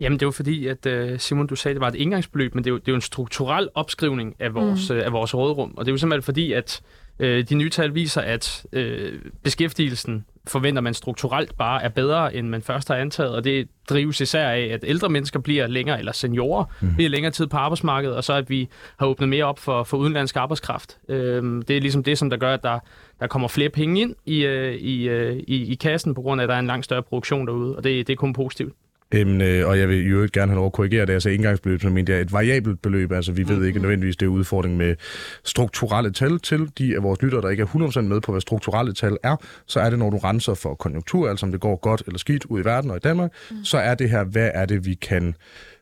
Jamen, 0.01 0.21
det 0.21 0.27
var 0.27 0.33
fordi, 0.33 0.67
at 0.67 0.87
Simon, 1.21 1.47
du 1.47 1.57
sagde, 1.57 1.73
at 1.73 1.77
det 1.77 1.81
var 1.81 1.89
et 1.89 1.95
indgangsbeløb, 1.95 2.55
men 2.55 2.65
det 2.65 2.71
er 2.71 2.73
jo, 2.73 2.79
det 2.79 2.89
er 2.89 2.93
jo 2.93 2.97
en 2.97 3.01
strukturel 3.01 3.69
opskrivning 3.75 4.37
af 4.39 4.55
vores, 4.55 4.91
mm. 4.91 4.97
af 4.97 5.13
vores 5.13 5.35
rådrum. 5.35 5.75
Og 5.77 5.85
det 5.85 5.91
er 5.91 5.95
jo 5.95 5.99
simpelthen 5.99 6.23
fordi, 6.23 6.53
at 6.53 6.83
Øh, 7.21 7.45
de 7.49 7.55
nye 7.55 7.71
tal 7.71 7.95
viser, 7.95 8.21
at 8.21 8.67
øh, 8.73 9.13
beskæftigelsen 9.43 10.25
forventer 10.47 10.83
man 10.83 10.95
strukturelt 10.95 11.57
bare 11.57 11.83
er 11.83 11.89
bedre, 11.89 12.35
end 12.35 12.49
man 12.49 12.63
først 12.63 12.89
har 12.89 12.95
antaget, 12.95 13.35
og 13.35 13.45
det 13.45 13.69
drives 13.89 14.21
især 14.21 14.49
af, 14.49 14.61
at 14.61 14.85
ældre 14.87 15.09
mennesker 15.09 15.41
bliver 15.41 15.67
længere, 15.67 15.99
eller 15.99 16.13
seniorer 16.13 16.65
mm. 16.81 16.95
bliver 16.95 17.11
længere 17.11 17.33
tid 17.33 17.47
på 17.47 17.57
arbejdsmarkedet, 17.57 18.17
og 18.17 18.25
så 18.25 18.33
at 18.33 18.51
vi 18.51 18.69
har 18.99 19.07
åbnet 19.07 19.29
mere 19.29 19.45
op 19.45 19.59
for, 19.59 19.85
for 19.85 19.97
udenlandsk 19.97 20.37
arbejdskraft. 20.37 20.99
Øh, 21.09 21.63
det 21.69 21.77
er 21.77 21.81
ligesom 21.81 22.03
det, 22.03 22.19
som 22.19 22.31
der 22.31 22.37
gør, 22.37 22.55
at 22.55 22.63
der, 22.63 22.79
der 23.21 23.27
kommer 23.27 23.49
flere 23.49 23.69
penge 23.69 24.01
ind 24.01 24.15
i, 24.27 24.45
øh, 24.45 24.75
i, 24.75 25.09
øh, 25.09 25.37
i, 25.37 25.73
i 25.73 25.75
kassen, 25.75 26.15
på 26.15 26.23
grund 26.23 26.41
af, 26.41 26.45
at 26.45 26.49
der 26.49 26.55
er 26.55 26.59
en 26.61 26.67
langt 26.67 26.85
større 26.85 27.03
produktion 27.03 27.47
derude, 27.47 27.77
og 27.77 27.85
det, 27.85 28.07
det 28.07 28.13
er 28.13 28.17
kun 28.17 28.33
positivt. 28.33 28.73
Øhm, 29.15 29.41
øh, 29.41 29.69
og 29.69 29.79
jeg 29.79 29.89
vil 29.89 30.11
jo 30.11 30.23
ikke 30.23 30.41
gerne 30.41 30.53
have 30.53 30.57
lov 30.57 30.67
at 30.67 30.73
korrigere 30.73 31.07
det, 31.07 31.13
altså 31.13 31.31
indgangsbeløb, 31.31 31.81
som 31.83 31.95
det 31.95 32.09
er 32.09 32.21
et 32.21 32.33
variabelt 32.33 32.83
beløb, 32.83 33.13
altså 33.13 33.33
vi 33.33 33.43
ved 33.43 33.49
mm-hmm. 33.49 33.67
ikke 33.67 33.81
nødvendigvis, 33.81 34.17
det 34.17 34.27
er 34.27 34.31
udfordring 34.31 34.77
med 34.77 34.97
strukturelle 35.45 36.13
tal 36.13 36.39
til 36.39 36.71
de 36.79 36.97
af 36.97 37.03
vores 37.03 37.23
lyttere, 37.23 37.43
der 37.43 37.49
ikke 37.49 37.63
er 37.63 37.67
100% 37.67 38.01
med 38.01 38.21
på, 38.21 38.33
hvad 38.33 38.41
strukturelle 38.41 38.93
tal 38.93 39.17
er, 39.23 39.37
så 39.67 39.81
er 39.81 39.91
det, 39.91 39.99
når 39.99 40.11
du 40.11 40.17
renser 40.17 40.55
for 40.55 40.75
konjunktur, 40.75 41.31
altså 41.31 41.47
om 41.47 41.53
det 41.53 41.61
går 41.61 41.77
godt 41.77 42.03
eller 42.07 42.19
skidt 42.19 42.45
ud 42.45 42.61
i 42.61 42.65
verden 42.65 42.91
og 42.91 42.97
i 42.97 43.01
Danmark, 43.01 43.31
mm. 43.51 43.65
så 43.65 43.79
er 43.79 43.95
det 43.95 44.11
her, 44.11 44.25
hvad 44.25 44.51
er 44.55 44.67
det, 44.67 44.87
vi 44.87 44.95
kan 44.95 45.35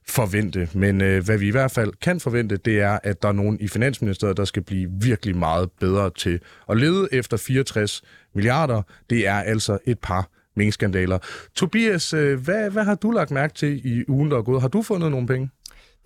forvente. 0.08 0.68
Men 0.72 1.00
øh, 1.00 1.24
hvad 1.24 1.38
vi 1.38 1.48
i 1.48 1.50
hvert 1.50 1.70
fald 1.70 1.92
kan 2.02 2.20
forvente, 2.20 2.56
det 2.56 2.80
er, 2.80 2.98
at 3.02 3.22
der 3.22 3.28
er 3.28 3.32
nogen 3.32 3.60
i 3.60 3.68
Finansministeriet, 3.68 4.36
der 4.36 4.44
skal 4.44 4.62
blive 4.62 4.90
virkelig 5.00 5.36
meget 5.36 5.70
bedre 5.80 6.10
til 6.16 6.40
at 6.70 6.76
lede 6.76 7.08
efter 7.12 7.36
64 7.36 8.02
milliarder. 8.34 8.82
Det 9.10 9.26
er 9.26 9.34
altså 9.34 9.78
et 9.86 9.98
par 9.98 10.28
minkskandaler. 10.56 11.18
Tobias, 11.54 12.12
øh, 12.12 12.40
hvad, 12.40 12.70
hvad 12.70 12.84
har 12.84 12.94
du 12.94 13.10
lagt 13.10 13.30
mærke 13.30 13.54
til 13.54 13.86
i 13.86 14.04
ugen, 14.08 14.30
der 14.30 14.38
er 14.38 14.42
gået? 14.42 14.60
Har 14.60 14.68
du 14.68 14.82
fundet 14.82 15.10
nogle 15.10 15.26
penge? 15.26 15.50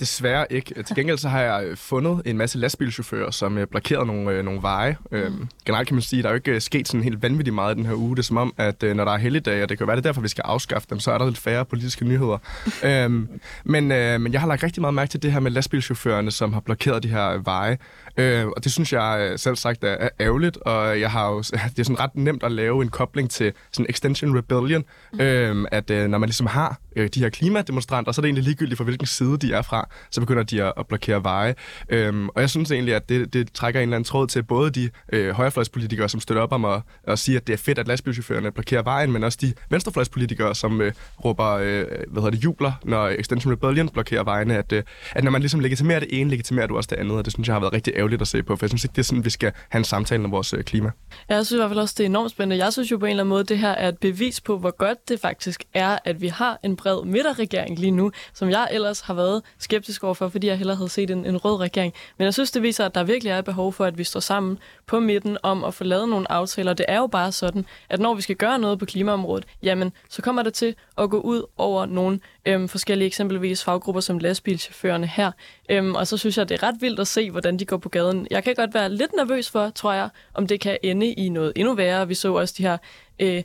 Desværre 0.01 0.53
ikke. 0.53 0.83
Til 0.83 0.97
gengæld 0.97 1.19
så 1.19 1.29
har 1.29 1.41
jeg 1.41 1.65
øh, 1.65 1.77
fundet 1.77 2.23
en 2.25 2.37
masse 2.37 2.59
lastbilchauffører, 2.59 3.31
som 3.31 3.59
øh, 3.59 3.67
blokerede 3.67 4.07
nogle, 4.07 4.31
øh, 4.31 4.45
nogle 4.45 4.63
veje. 4.63 4.97
Mm. 5.13 5.49
generelt 5.67 5.89
kan 5.89 5.95
man 5.95 6.03
sige, 6.03 6.21
at 6.21 6.25
der 6.25 6.31
er 6.31 6.33
jo 6.33 6.37
ikke 6.37 6.61
sket 6.61 6.89
sådan 6.89 7.03
helt 7.03 7.23
vanvittigt 7.23 7.55
meget 7.55 7.75
i 7.75 7.79
den 7.79 7.87
her 7.87 7.95
uge. 7.95 8.17
Det 8.17 8.23
er 8.23 8.27
som 8.27 8.37
om, 8.37 8.55
at 8.57 8.83
når 8.83 9.05
der 9.05 9.13
er 9.13 9.17
helligdage, 9.19 9.63
og 9.63 9.69
det 9.69 9.79
kan 9.79 9.87
være 9.87 9.97
det 9.97 10.05
derfor, 10.05 10.21
vi 10.21 10.29
skal 10.29 10.43
afskaffe 10.43 10.87
dem, 10.91 11.01
så 11.01 11.13
er 11.13 11.19
der 11.19 11.27
lidt 11.27 11.39
færre 11.39 11.65
politiske 11.65 12.05
nyheder. 12.05 12.39
øhm, 12.85 13.29
men, 13.65 13.93
øh, 13.93 14.21
men 14.21 14.33
jeg 14.33 14.41
har 14.41 14.49
lagt 14.49 14.63
rigtig 14.63 14.81
meget 14.81 14.95
mærke 14.95 15.11
til 15.11 15.23
det 15.23 15.33
her 15.33 15.41
med 15.41 15.51
lastbilchaufførerne, 15.51 16.31
som 16.31 16.53
har 16.53 16.61
blokeret 16.61 17.03
de 17.03 17.09
her 17.09 17.39
veje. 17.39 17.79
Øh, 18.17 18.47
og 18.47 18.65
det 18.65 18.73
synes 18.73 18.93
jeg 18.93 19.33
selv 19.37 19.57
sagt 19.57 19.85
er, 19.85 19.89
er 19.89 20.09
ærgerligt, 20.21 20.57
og 20.57 21.01
jeg 21.01 21.11
har 21.11 21.31
jo, 21.31 21.39
det 21.77 21.79
er 21.79 21.83
sådan 21.83 22.01
ret 22.01 22.15
nemt 22.15 22.43
at 22.43 22.53
lave 22.53 22.83
en 22.83 22.89
kobling 22.89 23.31
til 23.31 23.53
sådan 23.73 23.87
Extension 23.89 24.39
Rebellion, 24.39 24.85
mm. 25.13 25.21
øh, 25.21 25.67
at 25.73 25.91
øh, 25.91 26.09
når 26.09 26.19
man 26.19 26.29
ligesom 26.29 26.47
har 26.47 26.81
øh, 26.97 27.09
de 27.15 27.21
her 27.21 27.29
klimademonstranter, 27.29 28.13
så 28.13 28.21
er 28.21 28.23
det 28.23 28.29
egentlig 28.29 28.45
ligegyldigt 28.45 28.77
for 28.77 28.85
hvilken 28.85 29.07
side 29.07 29.39
de 29.39 29.53
er 29.53 29.63
fra, 29.63 29.89
så 30.11 30.21
begynder 30.21 30.43
de 30.43 30.63
at, 30.63 30.73
at 30.77 30.87
blokere 30.87 31.25
veje. 31.25 31.55
Øhm, 31.89 32.29
og 32.29 32.41
jeg 32.41 32.51
synes 32.51 32.71
egentlig, 32.71 32.95
at 32.95 33.09
det, 33.09 33.33
det 33.33 33.53
trækker 33.53 33.81
en 33.81 33.83
eller 33.83 33.97
anden 33.97 34.05
tråd 34.05 34.27
til 34.27 34.43
både 34.43 34.71
de 34.71 34.91
øh, 35.13 35.31
højrefløjspolitikere, 35.31 36.09
som 36.09 36.21
støtter 36.21 36.43
op 36.43 36.53
om 36.53 36.65
at, 36.65 36.83
at 37.05 37.19
sige, 37.19 37.37
at 37.37 37.47
det 37.47 37.53
er 37.53 37.57
fedt, 37.57 37.79
at 37.79 37.89
lastbilchaufførerne 37.89 38.51
blokerer 38.51 38.83
vejen, 38.83 39.13
men 39.13 39.25
også 39.25 39.39
de 39.41 39.53
venstrefløjspolitikere, 39.71 40.55
som 40.55 40.81
øh, 40.81 40.93
råber, 41.25 41.49
øh, 41.49 41.85
hvad 42.09 42.23
hedder 42.23 42.31
det, 42.31 42.45
jubler, 42.45 42.73
når 42.85 43.09
Extension 43.09 43.53
Rebellion 43.53 43.89
blokerer 43.89 44.25
vejene, 44.25 44.57
at, 44.57 44.73
øh, 44.73 44.83
at 45.13 45.25
når 45.25 45.31
man 45.31 45.41
ligesom 45.41 45.61
legitimerer 45.61 46.01
det 46.01 46.09
ene, 46.21 46.31
legitimerer 46.31 46.67
du 46.67 46.77
også 46.77 46.89
det 46.91 46.97
andet, 46.97 47.17
og 47.17 47.25
det 47.25 47.33
synes 47.33 47.49
jeg 47.49 47.55
har 47.55 47.61
været 47.61 47.73
rigtig 47.73 47.95
ærgerligt 48.01 48.23
at 48.23 48.29
se 48.29 48.43
på, 48.43 48.57
for 48.57 48.67
jeg 48.67 48.71
synes 48.71 48.85
ikke, 48.85 48.93
det 48.93 48.99
er 48.99 49.05
sådan, 49.05 49.25
vi 49.25 49.31
skal 49.31 49.53
have 49.69 49.79
en 49.79 49.85
samtale 49.85 50.25
om 50.25 50.33
vores 50.33 50.53
øh, 50.53 50.65
klima. 50.65 50.81
klima. 50.81 50.91
Jeg 51.29 51.47
synes 51.47 51.57
i 51.57 51.61
hvert 51.61 51.71
fald 51.71 51.79
også, 51.79 51.95
det 51.99 52.05
er 52.05 52.09
enormt 52.09 52.31
spændende. 52.31 52.65
Jeg 52.65 52.73
synes 52.73 52.91
jo 52.91 52.99
på 52.99 53.07
en 53.07 53.11
eller 53.11 53.23
anden 53.23 53.29
måde, 53.29 53.45
det 53.45 53.59
her 53.59 53.71
er 53.71 53.89
et 53.89 53.99
bevis 53.99 54.41
på, 54.41 54.59
hvor 54.59 54.71
godt 54.77 55.09
det 55.09 55.21
faktisk 55.21 55.65
er, 55.75 55.99
at 56.05 56.21
vi 56.21 56.29
har 56.29 56.59
en 56.63 56.77
bred 56.77 57.05
midterregering 57.05 57.79
lige 57.79 57.91
nu, 57.91 58.13
som 58.35 58.51
jeg 58.51 58.69
ellers 58.71 59.01
har 59.01 59.15
været 59.15 59.43
skeptisk 59.59 60.05
overfor, 60.05 60.29
fordi 60.29 60.47
jeg 60.47 60.59
hellere 60.59 60.77
havde 60.77 60.89
set 60.89 61.11
en, 61.11 61.27
en 61.27 61.37
rød 61.37 61.61
regering. 61.61 61.93
Men 62.19 62.25
jeg 62.25 62.35
synes, 62.35 62.51
det 62.51 62.63
viser, 62.63 62.87
at 62.87 62.95
der 62.95 63.05
virkelig 63.05 63.31
er 63.31 63.41
behov 63.41 63.73
for, 63.73 63.85
at 63.85 63.99
vi 63.99 64.05
står 64.05 64.21
sammen 64.21 64.59
på 64.87 65.01
midten 65.01 65.39
om 65.43 65.65
at 65.65 65.75
få 65.75 65.85
lavet 65.85 66.09
nogle 66.09 66.33
aftaler. 66.33 66.73
Det 66.73 66.87
er 66.89 66.99
jo 66.99 67.07
bare 67.07 67.33
sådan, 67.33 67.65
at 67.89 68.01
når 68.01 68.15
vi 68.15 68.23
skal 68.23 68.37
gøre 68.37 68.59
noget 68.59 68.79
på 68.79 68.85
klimaområdet, 68.85 69.47
jamen, 69.63 69.93
så 70.09 70.23
kommer 70.23 70.43
det 70.43 70.55
til 70.55 70.75
at 70.99 71.11
gå 71.11 71.21
ud 71.21 71.43
over 71.57 71.87
nogle 71.87 72.21
øhm, 72.47 72.69
forskellige 72.69 73.07
eksempelvis 73.07 73.65
faggrupper 73.65 74.01
som 74.01 74.19
lastbilchaufførerne 74.19 75.07
her. 75.07 75.33
Øhm, 75.71 75.95
og 75.95 76.07
så 76.07 76.17
synes 76.17 76.39
jeg, 76.39 76.49
det 76.49 76.63
er 76.63 76.63
ret 76.63 76.77
vildt 76.81 77.01
at 77.01 77.07
se, 77.07 77.31
hvordan 77.31 77.59
de 77.59 77.65
går 77.65 77.77
på 77.77 77.89
gaden. 77.89 78.27
Jeg 78.31 78.45
kan 78.45 78.55
godt 78.55 78.75
være 78.75 78.89
lidt 78.89 79.11
nervøs 79.17 79.51
for, 79.51 79.71
tror 79.71 79.93
jeg, 79.93 80.09
om 80.35 80.47
det 80.47 80.61
kan 80.61 80.79
ende 80.83 81.07
i 81.07 81.29
noget 81.29 81.53
endnu 81.57 81.75
værre. 81.75 82.09
Vi 82.09 82.15
så 82.15 82.35
også 82.35 82.55
de 82.59 82.63
her 82.63 82.79
øh, 83.19 83.43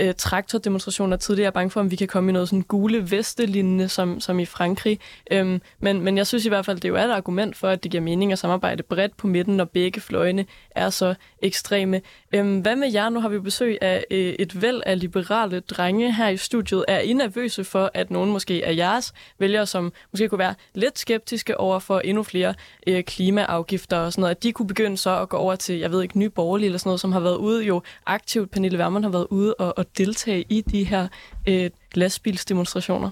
øh, 0.00 0.14
traktordemonstrationer 0.18 1.16
tidligere. 1.16 1.44
Jeg 1.44 1.48
er 1.48 1.52
bange 1.52 1.70
for, 1.70 1.80
om 1.80 1.90
vi 1.90 1.96
kan 1.96 2.08
komme 2.08 2.30
i 2.30 2.32
noget 2.32 2.48
sådan 2.48 2.62
gule 2.62 3.10
veste 3.10 3.88
som, 3.88 4.20
som 4.20 4.38
i 4.38 4.44
Frankrig. 4.44 5.00
Øhm, 5.30 5.60
men, 5.80 6.00
men 6.00 6.16
jeg 6.16 6.26
synes 6.26 6.46
i 6.46 6.48
hvert 6.48 6.66
fald, 6.66 6.80
det 6.80 6.88
jo 6.88 6.96
er 6.96 7.04
et 7.04 7.10
argument 7.10 7.56
for, 7.56 7.68
at 7.68 7.82
det 7.82 7.90
giver 7.90 8.02
mening 8.02 8.32
at 8.32 8.38
samarbejde 8.38 8.82
bredt 8.82 9.16
på 9.16 9.26
midten, 9.26 9.56
når 9.56 9.64
begge 9.64 10.00
fløjene 10.00 10.46
er 10.70 10.90
så 10.90 11.14
ekstreme. 11.42 12.00
Øhm, 12.32 12.60
hvad 12.60 12.76
med 12.76 12.92
jer? 12.92 13.08
Nu 13.08 13.20
har 13.20 13.28
vi 13.28 13.38
besøg 13.38 13.78
af 13.80 14.04
øh, 14.10 14.34
et 14.38 14.62
væld 14.62 14.82
af 14.86 15.00
liberale 15.00 15.60
drenge 15.60 16.14
her 16.14 16.28
i 16.28 16.36
studiet. 16.36 16.84
Er 16.88 16.98
I 16.98 17.12
nervøse 17.12 17.64
for, 17.64 17.90
at 17.94 18.10
nogen 18.10 18.30
måske 18.30 18.62
af 18.66 18.76
jeres 18.76 19.12
vælgere, 19.38 19.66
som 19.66 19.92
måske 20.10 20.28
kunne 20.28 20.38
være 20.38 20.54
lidt 20.74 20.98
skeptiske 20.98 21.60
over 21.60 21.78
for 21.78 21.98
endnu 21.98 22.22
flere 22.22 22.54
øh, 22.86 23.02
klimaafgifter 23.02 23.96
og 23.96 24.12
sådan 24.12 24.20
noget, 24.20 24.34
at 24.34 24.42
de 24.42 24.52
kunne 24.52 24.68
begynde 24.68 24.96
så 24.96 25.20
at 25.20 25.28
gå 25.28 25.36
over 25.36 25.56
til, 25.56 25.78
jeg 25.78 25.90
ved 25.90 26.02
ikke, 26.02 26.18
nye 26.18 26.30
borgerlige 26.30 26.66
eller 26.66 26.78
sådan 26.78 26.88
noget, 26.88 27.00
som 27.00 27.12
har 27.12 27.20
været 27.20 27.36
ude 27.36 27.64
jo 27.64 27.82
aktivt, 28.06 28.50
Pernille 28.50 28.78
Wermann 28.78 29.04
har 29.04 29.10
været 29.10 29.26
ude 29.30 29.54
og, 29.54 29.81
at 29.82 29.98
deltage 29.98 30.44
i 30.48 30.60
de 30.60 30.84
her 30.84 31.08
øh, 31.48 31.70
lastbilsdemonstrationer? 31.94 33.10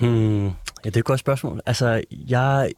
Hmm, 0.00 0.44
ja, 0.44 0.50
det 0.84 0.96
er 0.96 1.00
et 1.00 1.04
godt 1.04 1.20
spørgsmål. 1.20 1.60
Altså, 1.66 2.02
jeg, 2.10 2.72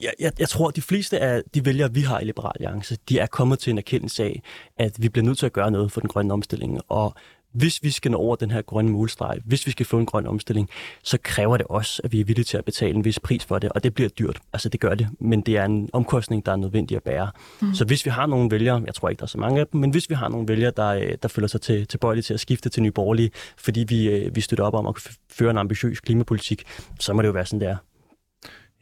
jeg, 0.00 0.12
jeg, 0.20 0.32
jeg 0.38 0.48
tror, 0.48 0.68
at 0.68 0.76
de 0.76 0.82
fleste 0.82 1.18
af 1.18 1.42
de 1.54 1.64
vælgere, 1.64 1.94
vi 1.94 2.00
har 2.00 2.20
i 2.20 2.24
Liberal 2.24 2.52
Alliance, 2.54 2.96
de 3.08 3.18
er 3.18 3.26
kommet 3.26 3.58
til 3.58 3.70
en 3.70 3.78
erkendelse 3.78 4.24
af, 4.24 4.42
at 4.78 5.02
vi 5.02 5.08
bliver 5.08 5.24
nødt 5.24 5.38
til 5.38 5.46
at 5.46 5.52
gøre 5.52 5.70
noget 5.70 5.92
for 5.92 6.00
den 6.00 6.08
grønne 6.08 6.32
omstilling. 6.32 6.80
Og 6.88 7.14
hvis 7.52 7.82
vi 7.82 7.90
skal 7.90 8.10
nå 8.10 8.18
over 8.18 8.36
den 8.36 8.50
her 8.50 8.62
grønne 8.62 8.90
målstreg, 8.90 9.38
hvis 9.44 9.66
vi 9.66 9.70
skal 9.70 9.86
få 9.86 9.98
en 9.98 10.06
grøn 10.06 10.26
omstilling, 10.26 10.70
så 11.02 11.18
kræver 11.22 11.56
det 11.56 11.66
også, 11.66 12.00
at 12.04 12.12
vi 12.12 12.20
er 12.20 12.24
villige 12.24 12.44
til 12.44 12.56
at 12.56 12.64
betale 12.64 12.94
en 12.94 13.04
vis 13.04 13.20
pris 13.20 13.44
for 13.44 13.58
det, 13.58 13.72
og 13.72 13.84
det 13.84 13.94
bliver 13.94 14.08
dyrt. 14.08 14.40
Altså 14.52 14.68
det 14.68 14.80
gør 14.80 14.94
det, 14.94 15.08
men 15.20 15.40
det 15.40 15.56
er 15.56 15.64
en 15.64 15.90
omkostning, 15.92 16.46
der 16.46 16.52
er 16.52 16.56
nødvendig 16.56 16.96
at 16.96 17.02
bære. 17.02 17.30
Mm. 17.60 17.74
Så 17.74 17.84
hvis 17.84 18.04
vi 18.04 18.10
har 18.10 18.26
nogle 18.26 18.50
vælgere, 18.50 18.82
jeg 18.86 18.94
tror 18.94 19.08
ikke, 19.08 19.20
der 19.20 19.24
er 19.24 19.28
så 19.28 19.38
mange 19.38 19.60
af 19.60 19.66
dem, 19.66 19.80
men 19.80 19.90
hvis 19.90 20.10
vi 20.10 20.14
har 20.14 20.28
nogle 20.28 20.48
vælgere, 20.48 20.72
der, 20.76 20.88
øh, 20.88 21.12
der 21.22 21.28
føler 21.28 21.48
sig 21.48 21.60
til, 21.60 21.86
tilbøjelige 21.86 22.22
til 22.22 22.34
at 22.34 22.40
skifte 22.40 22.68
til 22.68 22.82
Nye 22.82 22.90
Borgerlige, 22.90 23.30
fordi 23.56 23.84
vi, 23.88 24.08
øh, 24.08 24.36
vi 24.36 24.40
støtter 24.40 24.64
op 24.64 24.74
om 24.74 24.86
at 24.86 24.94
føre 25.32 25.50
en 25.50 25.58
ambitiøs 25.58 26.00
klimapolitik, 26.00 26.64
så 27.00 27.12
må 27.12 27.22
det 27.22 27.28
jo 27.28 27.32
være 27.32 27.46
sådan, 27.46 27.60
det 27.60 27.68
er. 27.68 27.76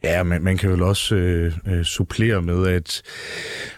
Ja, 0.03 0.23
men 0.23 0.43
man 0.43 0.57
kan 0.57 0.71
vel 0.71 0.83
også 0.83 1.15
øh, 1.15 1.53
øh, 1.67 1.83
supplere 1.83 2.41
med, 2.41 2.67
at 2.67 3.01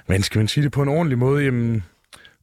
man 0.08 0.24
skal 0.24 0.40
man 0.40 0.48
sige 0.48 0.64
det 0.64 0.72
på 0.72 0.82
en 0.82 0.90
ordentlig 0.90 1.18
måde, 1.18 1.44
jamen, 1.44 1.84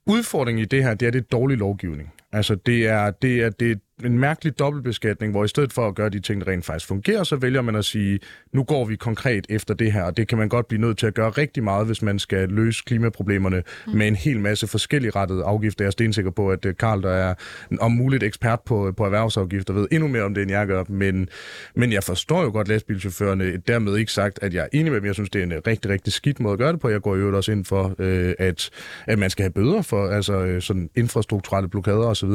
udfordringen 0.07 0.63
i 0.63 0.65
det 0.65 0.83
her, 0.83 0.95
det 0.95 1.07
er, 1.07 1.11
det 1.11 1.19
er 1.19 1.27
dårlig 1.33 1.59
lovgivning. 1.59 2.13
Altså, 2.33 2.55
det 2.55 2.87
er, 2.87 3.11
det 3.11 3.43
er, 3.43 3.51
det, 3.51 3.81
en 4.05 4.19
mærkelig 4.19 4.59
dobbeltbeskatning, 4.59 5.33
hvor 5.33 5.45
i 5.45 5.49
stedet 5.49 5.73
for 5.73 5.89
at 5.89 5.95
gøre 5.95 6.09
de 6.09 6.21
ting, 6.21 6.41
der 6.41 6.53
rent 6.53 6.65
faktisk 6.65 6.87
fungerer, 6.87 7.25
så 7.25 7.37
vælger 7.37 7.63
man 7.63 7.77
at 7.77 7.85
sige, 7.85 8.21
nu 8.53 8.65
går 8.65 8.85
vi 8.85 8.97
konkret 8.97 9.47
efter 9.49 9.75
det 9.75 9.93
her, 9.93 10.03
og 10.03 10.17
det 10.17 10.29
kan 10.29 10.39
man 10.39 10.49
godt 10.49 10.69
blive 10.69 10.81
nødt 10.81 10.99
til 10.99 11.07
at 11.07 11.15
gøre 11.15 11.31
rigtig 11.31 11.65
meget, 11.65 11.87
hvis 11.87 12.03
man 12.03 12.19
skal 12.19 12.49
løse 12.49 12.83
klimaproblemerne 12.87 13.63
mm. 13.87 13.93
med 13.93 14.09
en 14.09 14.17
hel 14.17 14.41
masse 14.41 14.67
forskellige 14.67 15.11
rettede 15.11 15.45
afgifter. 15.45 15.85
Jeg 15.85 15.87
er 15.87 15.91
stensikker 15.91 16.31
på, 16.31 16.51
at 16.51 16.67
Karl, 16.79 17.03
der 17.03 17.11
er 17.11 17.35
om 17.81 17.93
muligt 17.93 18.23
ekspert 18.23 18.61
på, 18.61 18.93
på 18.97 19.05
erhvervsafgifter, 19.05 19.75
ved 19.75 19.89
endnu 19.91 20.09
mere 20.09 20.23
om 20.23 20.35
det, 20.35 20.43
end 20.43 20.51
jeg 20.51 20.67
gør, 20.67 20.85
men, 20.89 21.29
men 21.75 21.93
jeg 21.93 22.05
forstår 22.05 22.43
jo 22.43 22.51
godt 22.51 22.69
lastbilchaufførerne, 22.69 23.57
dermed 23.57 23.97
ikke 23.97 24.13
sagt, 24.13 24.39
at 24.43 24.55
jeg 24.55 24.63
er 24.63 24.69
enig 24.73 24.93
med 24.93 25.01
dem. 25.01 25.07
Jeg 25.07 25.15
synes, 25.15 25.31
det 25.31 25.39
er 25.39 25.45
en 25.45 25.53
rigtig, 25.67 25.91
rigtig 25.91 26.13
skidt 26.13 26.41
måde 26.41 26.53
at 26.53 26.59
gøre 26.59 26.73
det 26.73 26.81
på. 26.81 26.89
Jeg 26.89 27.01
går 27.01 27.17
jo 27.17 27.37
også 27.37 27.53
ind 27.53 27.65
for, 27.65 27.95
øh, 27.99 28.35
at, 28.39 28.71
at 29.07 29.19
man 29.19 29.31
skal 29.31 29.43
have 29.43 29.53
bøder 29.53 29.83
for 29.83 30.09
altså, 30.09 30.45
øh, 30.45 30.63
sådan 30.63 30.91
infrastrukturelle 30.95 31.69
blokader 31.69 32.07
osv., 32.07 32.31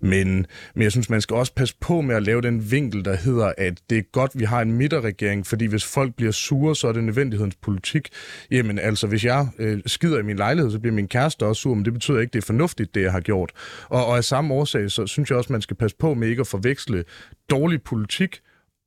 men, 0.00 0.46
men 0.74 0.87
jeg 0.88 0.92
synes, 0.92 1.10
man 1.10 1.20
skal 1.20 1.36
også 1.36 1.54
passe 1.54 1.74
på 1.80 2.00
med 2.00 2.16
at 2.16 2.22
lave 2.22 2.42
den 2.42 2.70
vinkel, 2.70 3.04
der 3.04 3.16
hedder, 3.16 3.52
at 3.58 3.80
det 3.90 3.98
er 3.98 4.02
godt, 4.02 4.30
vi 4.34 4.44
har 4.44 4.62
en 4.62 4.72
midterregering, 4.72 5.46
fordi 5.46 5.66
hvis 5.66 5.84
folk 5.84 6.14
bliver 6.14 6.32
sure, 6.32 6.76
så 6.76 6.88
er 6.88 6.92
det 6.92 7.04
nødvendighedens 7.04 7.54
politik. 7.54 8.08
Jamen 8.50 8.78
altså, 8.78 9.06
hvis 9.06 9.24
jeg 9.24 9.48
øh, 9.58 9.80
skider 9.86 10.18
i 10.18 10.22
min 10.22 10.36
lejlighed, 10.36 10.70
så 10.70 10.78
bliver 10.78 10.94
min 10.94 11.08
kæreste 11.08 11.46
også 11.46 11.62
sur, 11.62 11.74
men 11.74 11.84
det 11.84 11.92
betyder 11.92 12.20
ikke, 12.20 12.32
det 12.32 12.38
er 12.38 12.46
fornuftigt, 12.46 12.94
det 12.94 13.02
jeg 13.02 13.12
har 13.12 13.20
gjort. 13.20 13.52
Og, 13.88 14.06
og 14.06 14.16
af 14.16 14.24
samme 14.24 14.54
årsag, 14.54 14.90
så 14.90 15.06
synes 15.06 15.30
jeg 15.30 15.38
også, 15.38 15.52
man 15.52 15.62
skal 15.62 15.76
passe 15.76 15.96
på 15.96 16.14
med 16.14 16.28
ikke 16.28 16.40
at 16.40 16.46
forveksle 16.46 17.04
dårlig 17.50 17.82
politik 17.82 18.40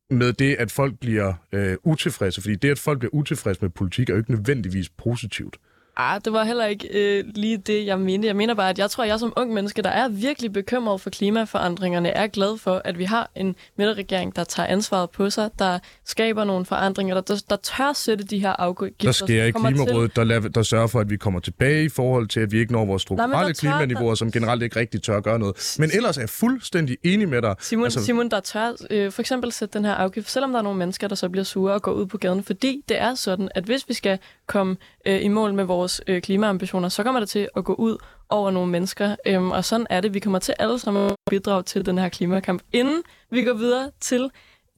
med 0.09 0.33
det, 0.33 0.55
at 0.55 0.71
folk 0.71 0.99
bliver 0.99 1.33
øh, 1.53 1.77
utilfredse. 1.83 2.41
Fordi 2.41 2.55
det, 2.55 2.69
at 2.69 2.79
folk 2.79 2.99
bliver 2.99 3.13
utilfredse 3.13 3.61
med 3.61 3.69
politik, 3.69 4.09
er 4.09 4.13
jo 4.13 4.19
ikke 4.19 4.31
nødvendigvis 4.31 4.89
positivt. 4.89 5.57
Ah, 5.97 6.21
det 6.25 6.33
var 6.33 6.43
heller 6.43 6.65
ikke 6.65 6.87
øh, 6.93 7.23
lige 7.35 7.57
det, 7.57 7.85
jeg 7.85 7.99
mente. 7.99 8.27
Jeg 8.27 8.35
mener 8.35 8.53
bare, 8.53 8.69
at 8.69 8.79
jeg 8.79 8.89
tror, 8.89 9.03
at 9.03 9.09
jeg 9.09 9.19
som 9.19 9.33
ung 9.37 9.53
menneske, 9.53 9.81
der 9.81 9.89
er 9.89 10.07
virkelig 10.07 10.53
bekymret 10.53 11.01
for 11.01 11.09
klimaforandringerne, 11.09 12.09
er 12.09 12.27
glad 12.27 12.57
for, 12.57 12.81
at 12.85 12.97
vi 12.97 13.03
har 13.03 13.29
en 13.35 13.55
midterregering, 13.77 14.35
der 14.35 14.43
tager 14.43 14.67
ansvaret 14.67 15.09
på 15.09 15.29
sig, 15.29 15.49
der 15.59 15.79
skaber 16.05 16.43
nogle 16.43 16.65
forandringer, 16.65 17.15
der, 17.15 17.21
der, 17.21 17.43
der 17.49 17.55
tør 17.55 17.93
sætte 17.93 18.23
de 18.23 18.39
her 18.39 18.51
afgifter. 18.59 19.05
Der 19.07 19.11
sker 19.11 19.43
i 19.43 19.51
Klimarådet, 19.51 20.11
til... 20.11 20.15
der, 20.15 20.23
laver, 20.23 20.47
der 20.47 20.63
sørger 20.63 20.87
for, 20.87 20.99
at 20.99 21.09
vi 21.09 21.17
kommer 21.17 21.39
tilbage 21.39 21.83
i 21.83 21.89
forhold 21.89 22.27
til, 22.27 22.39
at 22.39 22.51
vi 22.51 22.59
ikke 22.59 22.73
når 22.73 22.85
vores 22.85 23.01
strukturelle 23.01 23.53
klimaniveauer, 23.53 24.09
der... 24.09 24.15
som 24.15 24.31
generelt 24.31 24.63
ikke 24.63 24.79
rigtig 24.79 25.01
tør 25.01 25.19
gøre 25.19 25.39
noget. 25.39 25.75
Men 25.79 25.89
ellers 25.93 26.17
er 26.17 26.21
jeg 26.21 26.29
fuldstændig 26.29 26.97
enig 27.03 27.29
med 27.29 27.41
dig. 27.41 27.55
Simon, 27.59 27.83
altså... 27.83 28.03
Simon 28.03 28.31
der 28.31 28.39
tør 28.39 28.71
øh, 28.89 29.11
for 29.11 29.21
eksempel 29.21 29.51
sætte 29.51 29.77
den 29.77 29.85
her 29.85 29.93
afgift, 29.93 30.31
selvom 30.31 30.51
der 30.51 30.59
er 30.59 30.63
nogle 30.63 30.79
mennesker, 30.79 31.07
der 31.07 31.15
så 31.15 31.29
bliver 31.29 31.43
sure 31.43 31.73
og 31.73 31.81
går 31.81 31.91
ud 31.91 32.05
på 32.05 32.17
gaden, 32.17 32.43
fordi 32.43 32.83
det 32.89 33.01
er 33.01 33.15
sådan, 33.15 33.49
at 33.55 33.63
hvis 33.63 33.89
vi 33.89 33.93
skal 33.93 34.19
komme 34.47 34.75
øh, 35.05 35.23
i 35.23 35.27
mål 35.27 35.53
med 35.53 35.63
vores 35.63 35.80
øh, 36.07 36.21
klimaambitioner, 36.21 36.89
så 36.89 37.03
kommer 37.03 37.19
det 37.19 37.29
til 37.29 37.47
at 37.55 37.63
gå 37.63 37.73
ud 37.73 37.97
over 38.29 38.51
nogle 38.51 38.71
mennesker. 38.71 39.15
Øhm, 39.25 39.51
og 39.51 39.65
sådan 39.65 39.87
er 39.89 40.01
det. 40.01 40.13
Vi 40.13 40.19
kommer 40.19 40.39
til 40.39 40.55
alle 40.59 40.79
sammen 40.79 41.05
at 41.05 41.15
bidrage 41.29 41.63
til 41.63 41.85
den 41.85 41.97
her 41.97 42.09
klimakamp. 42.09 42.61
Inden 42.73 43.03
vi 43.31 43.43
går 43.43 43.53
videre 43.53 43.91
til 43.99 44.29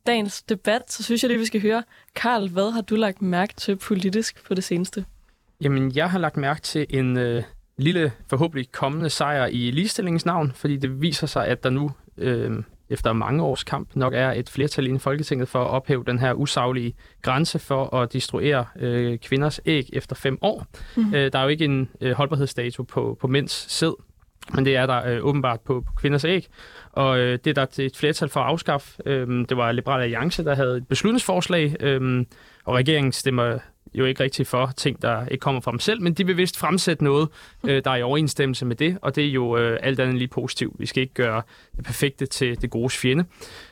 dagens 0.07 0.41
debat, 0.41 0.91
så 0.91 1.03
synes 1.03 1.24
jeg 1.24 1.29
lige, 1.29 1.39
vi 1.39 1.45
skal 1.45 1.62
høre, 1.62 1.83
Karl, 2.15 2.50
hvad 2.50 2.72
har 2.72 2.81
du 2.81 2.95
lagt 2.95 3.22
mærke 3.22 3.53
til 3.57 3.75
politisk 3.75 4.48
på 4.48 4.53
det 4.53 4.63
seneste? 4.63 5.05
Jamen, 5.62 5.91
jeg 5.95 6.12
har 6.12 6.19
lagt 6.19 6.38
mærke 6.38 6.62
til 6.62 6.86
en 6.89 7.17
øh, 7.17 7.43
lille, 7.77 8.12
forhåbentlig 8.29 8.72
kommende 8.72 9.10
sejr 9.10 9.45
i 9.45 9.72
ligestillingsnavn, 9.72 10.51
fordi 10.55 10.77
det 10.77 11.01
viser 11.01 11.27
sig, 11.27 11.48
at 11.48 11.63
der 11.63 11.69
nu 11.69 11.91
øh, 12.17 12.63
efter 12.93 13.13
mange 13.13 13.43
års 13.43 13.63
kamp 13.63 13.95
nok 13.95 14.13
er 14.13 14.31
et 14.31 14.50
flertal 14.50 14.88
i 14.88 14.97
Folketinget 14.97 15.47
for 15.47 15.59
at 15.59 15.67
ophæve 15.67 16.03
den 16.07 16.19
her 16.19 16.33
usaglige 16.33 16.93
grænse 17.21 17.59
for 17.59 17.95
at 17.95 18.13
destruere 18.13 18.65
øh, 18.79 19.17
kvinders 19.17 19.59
æg 19.65 19.89
efter 19.93 20.15
fem 20.15 20.38
år. 20.41 20.65
Mm. 20.95 21.13
Øh, 21.13 21.31
der 21.31 21.39
er 21.39 21.43
jo 21.43 21.50
ikke 21.50 21.65
en 21.65 21.89
øh, 22.01 22.12
holdbarhedsdato 22.12 22.83
på, 22.83 23.17
på 23.21 23.27
mænds 23.27 23.71
sæd, 23.71 23.93
men 24.55 24.65
det 24.65 24.75
er 24.75 24.85
der 24.85 25.07
øh, 25.07 25.25
åbenbart 25.25 25.59
på, 25.62 25.81
på 25.81 25.93
kvinders 25.97 26.25
æg. 26.25 26.47
Og 26.91 27.19
øh, 27.19 27.39
det 27.43 27.57
er 27.57 27.65
der 27.65 27.83
et 27.83 27.97
flertal 27.97 28.29
for 28.29 28.39
at 28.39 28.45
afskaffe. 28.45 29.01
Øh, 29.05 29.45
det 29.50 29.57
var 29.57 29.71
Liberal 29.71 30.01
Alliance, 30.01 30.43
der 30.43 30.55
havde 30.55 30.77
et 30.77 30.88
beslutningsforslag, 30.88 31.75
øh, 31.79 32.25
og 32.65 32.75
regeringen 32.75 33.12
stemmer 33.12 33.59
jo 33.94 34.06
ikke 34.06 34.24
rigtig 34.24 34.48
for 34.48 34.72
ting, 34.78 35.02
der 35.02 35.25
ikke 35.25 35.42
kommer 35.42 35.62
fra 35.62 35.72
dem 35.72 35.80
selv, 35.80 36.02
men 36.02 36.13
de 36.13 36.25
vil 36.25 36.38
vist 36.38 36.60
fremsætte 36.60 37.04
noget, 37.04 37.30
øh, 37.68 37.84
der 37.84 37.92
er 37.92 37.96
i 37.96 38.02
overensstemmelse 38.02 38.66
med 38.66 38.75
det, 38.75 38.98
og 39.02 39.16
det 39.16 39.25
er 39.25 39.32
jo 39.32 39.58
øh, 39.58 39.80
alt 39.82 40.00
andet 40.00 40.16
lige 40.16 40.28
positivt. 40.28 40.74
Vi 40.80 40.86
skal 40.86 41.02
ikke 41.02 41.13
gøre 41.13 41.42
det 41.75 41.86
perfekte 41.86 42.25
til 42.25 42.62
det 42.62 42.70
gode 42.70 42.90
fjende. 42.90 43.25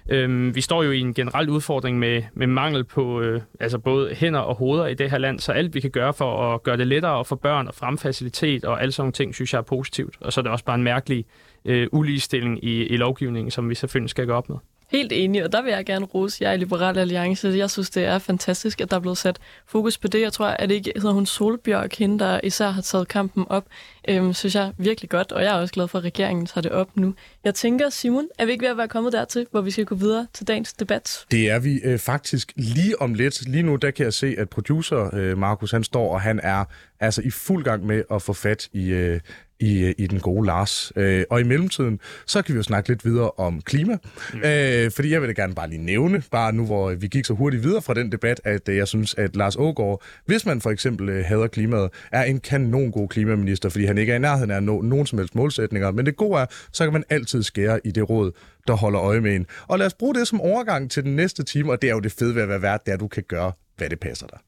Øhm, 0.09 0.55
vi 0.55 0.61
står 0.61 0.83
jo 0.83 0.91
i 0.91 0.99
en 0.99 1.13
generel 1.13 1.49
udfordring 1.49 1.99
med, 1.99 2.23
med 2.33 2.47
mangel 2.47 2.83
på 2.83 3.21
øh, 3.21 3.41
altså 3.59 3.77
både 3.79 4.15
hænder 4.15 4.39
og 4.39 4.55
hoveder 4.55 4.87
i 4.87 4.93
det 4.93 5.11
her 5.11 5.17
land, 5.17 5.39
så 5.39 5.51
alt 5.51 5.73
vi 5.73 5.79
kan 5.79 5.91
gøre 5.91 6.13
for 6.13 6.53
at 6.53 6.63
gøre 6.63 6.77
det 6.77 6.87
lettere 6.87 7.25
for 7.25 7.35
børn 7.35 7.67
og 7.67 7.75
fremfacilitet 7.75 8.65
og 8.65 8.81
alle 8.81 8.91
sådan 8.91 9.11
ting, 9.11 9.35
synes 9.35 9.53
jeg 9.53 9.59
er 9.59 9.63
positivt. 9.63 10.15
Og 10.21 10.33
så 10.33 10.41
er 10.41 10.43
det 10.43 10.51
også 10.51 10.65
bare 10.65 10.75
en 10.75 10.83
mærkelig 10.83 11.25
øh, 11.65 11.87
uligestilling 11.91 12.63
i, 12.63 12.85
i 12.85 12.97
lovgivningen, 12.97 13.51
som 13.51 13.69
vi 13.69 13.75
selvfølgelig 13.75 14.09
skal 14.09 14.25
gøre 14.25 14.37
op 14.37 14.49
med. 14.49 14.57
Helt 14.91 15.11
enig, 15.11 15.43
og 15.43 15.51
der 15.51 15.61
vil 15.61 15.71
jeg 15.71 15.85
gerne 15.85 16.05
rose 16.05 16.43
jer 16.43 16.51
i 16.51 16.57
Liberal 16.57 16.97
Alliance. 16.97 17.47
Jeg 17.47 17.69
synes, 17.69 17.89
det 17.89 18.05
er 18.05 18.19
fantastisk, 18.19 18.81
at 18.81 18.91
der 18.91 18.97
er 18.97 19.01
blevet 19.01 19.17
sat 19.17 19.39
fokus 19.65 19.97
på 19.97 20.07
det. 20.07 20.21
Jeg 20.21 20.33
tror, 20.33 20.45
at 20.45 20.69
det 20.69 20.75
ikke 20.75 20.91
hedder 20.95 21.11
hun 21.11 21.25
Solbjørk, 21.25 21.95
hende, 21.95 22.19
der 22.19 22.39
især 22.43 22.69
har 22.69 22.81
taget 22.81 23.07
kampen 23.07 23.45
op. 23.49 23.65
Øhm, 24.07 24.33
synes 24.33 24.55
jeg 24.55 24.71
virkelig 24.77 25.09
godt, 25.09 25.31
og 25.31 25.43
jeg 25.43 25.55
er 25.55 25.61
også 25.61 25.73
glad 25.73 25.87
for, 25.87 25.97
at 25.97 26.03
regeringen 26.03 26.45
tager 26.45 26.61
det 26.61 26.71
op 26.71 26.97
nu. 26.97 27.13
Jeg 27.43 27.55
tænker, 27.55 27.89
Simon, 27.89 28.27
er 28.39 28.45
vi 28.45 28.51
ikke 28.51 28.63
ved 28.63 28.69
at 28.69 28.77
være 28.77 28.87
kommet 28.87 29.13
dertil, 29.13 29.47
hvor 29.51 29.61
vi 29.61 29.71
skal 29.71 29.85
gå 29.85 29.95
videre 29.95 30.27
til 30.33 30.47
dagens 30.47 30.73
debat? 30.73 31.25
Det 31.31 31.49
er 31.49 31.59
vi 31.59 31.79
øh, 31.83 31.99
faktisk 31.99 32.53
lige 32.55 33.01
om 33.01 33.13
lidt. 33.13 33.49
Lige 33.49 33.63
nu, 33.63 33.75
der 33.75 33.91
kan 33.91 34.03
jeg 34.03 34.13
se, 34.13 34.35
at 34.37 34.49
producer 34.49 35.15
øh, 35.15 35.37
Markus, 35.37 35.71
han 35.71 35.83
står, 35.83 36.13
og 36.13 36.21
han 36.21 36.39
er 36.43 36.65
altså 36.99 37.21
i 37.21 37.29
fuld 37.29 37.63
gang 37.63 37.85
med 37.85 38.03
at 38.11 38.21
få 38.21 38.33
fat 38.33 38.69
i, 38.73 38.89
øh, 38.89 39.19
i, 39.61 39.93
i 39.97 40.07
den 40.07 40.19
gode 40.19 40.45
Lars. 40.45 40.91
Øh, 40.95 41.23
og 41.29 41.39
i 41.39 41.43
mellemtiden, 41.43 41.99
så 42.25 42.41
kan 42.41 42.53
vi 42.53 42.57
jo 42.57 42.63
snakke 42.63 42.89
lidt 42.89 43.05
videre 43.05 43.31
om 43.31 43.61
klima. 43.61 43.97
Mm. 44.33 44.39
Øh, 44.39 44.91
fordi 44.91 45.11
jeg 45.11 45.21
vil 45.21 45.29
da 45.29 45.41
gerne 45.41 45.55
bare 45.55 45.69
lige 45.69 45.83
nævne, 45.83 46.23
bare 46.31 46.53
nu 46.53 46.65
hvor 46.65 46.93
vi 46.93 47.07
gik 47.07 47.25
så 47.25 47.33
hurtigt 47.33 47.63
videre 47.63 47.81
fra 47.81 47.93
den 47.93 48.11
debat, 48.11 48.41
at 48.43 48.69
øh, 48.69 48.77
jeg 48.77 48.87
synes, 48.87 49.15
at 49.17 49.35
Lars 49.35 49.55
Ågaard, 49.55 50.03
hvis 50.25 50.45
man 50.45 50.61
for 50.61 50.69
eksempel 50.69 51.09
øh, 51.09 51.25
hader 51.25 51.47
klimaet, 51.47 51.89
er 52.11 52.23
en 52.23 52.39
kanon 52.39 52.91
god 52.91 53.07
klimaminister, 53.07 53.69
fordi 53.69 53.85
han 53.85 53.97
ikke 53.97 54.11
er 54.11 54.15
i 54.15 54.19
nærheden 54.19 54.51
af 54.51 54.57
at 54.57 54.63
nå 54.63 54.81
nogen 54.81 55.05
som 55.05 55.19
helst 55.19 55.35
målsætninger. 55.35 55.91
Men 55.91 56.05
det 56.05 56.15
gode 56.15 56.39
er, 56.39 56.45
så 56.71 56.83
kan 56.83 56.93
man 56.93 57.03
altid 57.09 57.43
skære 57.43 57.79
i 57.83 57.91
det 57.91 58.09
råd, 58.09 58.31
der 58.67 58.73
holder 58.73 59.01
øje 59.01 59.21
med 59.21 59.35
en. 59.35 59.45
Og 59.67 59.79
lad 59.79 59.85
os 59.85 59.93
bruge 59.93 60.15
det 60.15 60.27
som 60.27 60.41
overgang 60.41 60.91
til 60.91 61.03
den 61.03 61.15
næste 61.15 61.43
time, 61.43 61.71
og 61.71 61.81
det 61.81 61.89
er 61.89 61.93
jo 61.93 61.99
det 61.99 62.11
fede 62.11 62.35
ved 62.35 62.41
at 62.41 62.49
være 62.49 62.61
vært, 62.61 62.85
det 62.85 62.91
er, 62.91 62.95
at 62.95 62.99
du 62.99 63.07
kan 63.07 63.23
gøre, 63.27 63.51
hvad 63.77 63.89
det 63.89 63.99
passer 63.99 64.27
dig. 64.27 64.39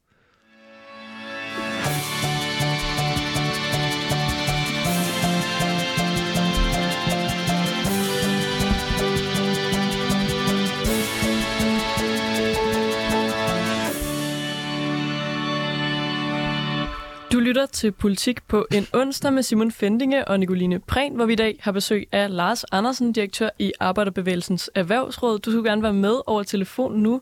Du 17.33 17.39
lytter 17.39 17.65
til 17.65 17.91
Politik 17.91 18.47
på 18.47 18.65
en 18.71 18.83
onsdag 18.93 19.33
med 19.33 19.43
Simon 19.43 19.71
Fendinge 19.71 20.27
og 20.27 20.39
Nicoline 20.39 20.79
Prehn, 20.79 21.15
hvor 21.15 21.25
vi 21.25 21.33
i 21.33 21.35
dag 21.35 21.57
har 21.59 21.71
besøg 21.71 22.07
af 22.11 22.35
Lars 22.35 22.63
Andersen, 22.63 23.13
direktør 23.13 23.49
i 23.59 23.71
Arbejderbevægelsens 23.79 24.71
Erhvervsråd. 24.75 25.39
Du 25.39 25.51
skulle 25.51 25.69
gerne 25.69 25.83
være 25.83 25.93
med 25.93 26.21
over 26.27 26.43
telefonen 26.43 27.03
nu. 27.03 27.21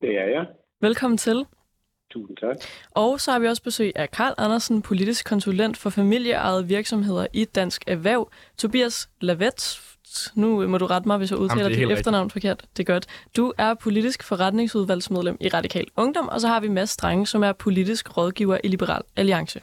Det 0.00 0.10
er 0.10 0.26
jeg. 0.26 0.46
Velkommen 0.80 1.18
til. 1.18 1.46
Tusind 2.10 2.36
tak. 2.36 2.56
Og 2.90 3.20
så 3.20 3.32
har 3.32 3.38
vi 3.38 3.46
også 3.46 3.62
besøg 3.62 3.92
af 3.96 4.10
Karl 4.10 4.34
Andersen, 4.38 4.82
politisk 4.82 5.28
konsulent 5.28 5.76
for 5.76 5.90
familieejede 5.90 6.66
virksomheder 6.66 7.26
i 7.32 7.44
Dansk 7.44 7.84
Erhverv. 7.86 8.30
Tobias 8.58 9.08
Lavets, 9.20 9.93
nu 10.34 10.66
må 10.68 10.78
du 10.78 10.86
rette 10.86 11.08
mig, 11.08 11.18
hvis 11.18 11.30
jeg 11.30 11.38
udtaler 11.38 11.68
dit 11.68 11.90
efternavn 11.90 12.30
forkert. 12.30 12.64
Det 12.76 12.88
er 12.88 12.92
godt. 12.92 13.06
Du 13.36 13.52
er 13.58 13.74
politisk 13.74 14.22
forretningsudvalgsmedlem 14.22 15.36
i 15.40 15.48
Radikal 15.48 15.86
Ungdom, 15.96 16.28
og 16.28 16.40
så 16.40 16.48
har 16.48 16.60
vi 16.60 16.68
Mads 16.68 16.90
Strenge, 16.90 17.26
som 17.26 17.42
er 17.42 17.52
politisk 17.52 18.16
rådgiver 18.16 18.58
i 18.64 18.68
Liberal 18.68 19.02
Alliance. 19.16 19.60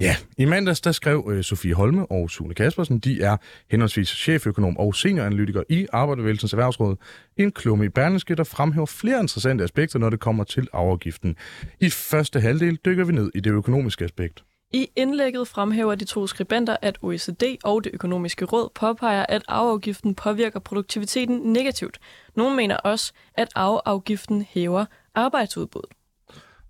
Ja, 0.00 0.16
i 0.38 0.44
mandags 0.44 0.80
der 0.80 0.92
skrev 0.92 1.28
øh, 1.30 1.44
Sofie 1.44 1.74
Holme 1.74 2.06
og 2.06 2.30
Sune 2.30 2.54
Kaspersen, 2.54 2.98
de 2.98 3.22
er 3.22 3.36
henholdsvis 3.70 4.08
cheføkonom 4.08 4.78
og 4.78 4.94
senioranalytiker 4.94 5.62
i 5.68 5.86
Arbejdervægelsens 5.92 6.52
Erhvervsråd, 6.52 6.96
en 7.36 7.52
klumme 7.52 7.84
i 7.84 7.88
Berlingske, 7.88 8.34
der 8.34 8.44
fremhæver 8.44 8.86
flere 8.86 9.20
interessante 9.20 9.64
aspekter, 9.64 9.98
når 9.98 10.10
det 10.10 10.20
kommer 10.20 10.44
til 10.44 10.68
afgiften. 10.72 11.36
I 11.80 11.90
første 11.90 12.40
halvdel 12.40 12.78
dykker 12.84 13.04
vi 13.04 13.12
ned 13.12 13.30
i 13.34 13.40
det 13.40 13.50
økonomiske 13.50 14.04
aspekt. 14.04 14.44
I 14.74 14.86
indlægget 14.96 15.48
fremhæver 15.48 15.94
de 15.94 16.04
to 16.04 16.26
skribenter, 16.26 16.76
at 16.82 16.98
OECD 17.02 17.44
og 17.64 17.84
det 17.84 17.90
økonomiske 17.94 18.44
råd 18.44 18.68
påpeger, 18.74 19.26
at 19.28 19.42
arveafgiften 19.48 20.14
påvirker 20.14 20.60
produktiviteten 20.60 21.36
negativt. 21.52 21.98
Nogle 22.36 22.56
mener 22.56 22.76
også, 22.76 23.12
at 23.34 23.48
arveafgiften 23.54 24.42
hæver 24.42 24.84
arbejdsudbuddet. 25.14 25.90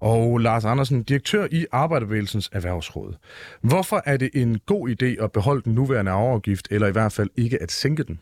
Og 0.01 0.39
Lars 0.39 0.65
Andersen, 0.65 1.03
direktør 1.03 1.47
i 1.51 1.67
Arbejderbevægelsens 1.73 2.51
Erhvervsråd. 2.53 3.15
Hvorfor 3.61 4.03
er 4.07 4.17
det 4.17 4.31
en 4.35 4.59
god 4.67 4.89
idé 4.89 5.25
at 5.25 5.33
beholde 5.33 5.63
den 5.63 5.75
nuværende 5.75 6.11
arveafgift, 6.11 6.69
eller 6.71 6.87
i 6.89 6.93
hvert 6.93 7.13
fald 7.13 7.31
ikke 7.37 7.63
at 7.63 7.71
sænke 7.71 8.05
den? 8.05 8.21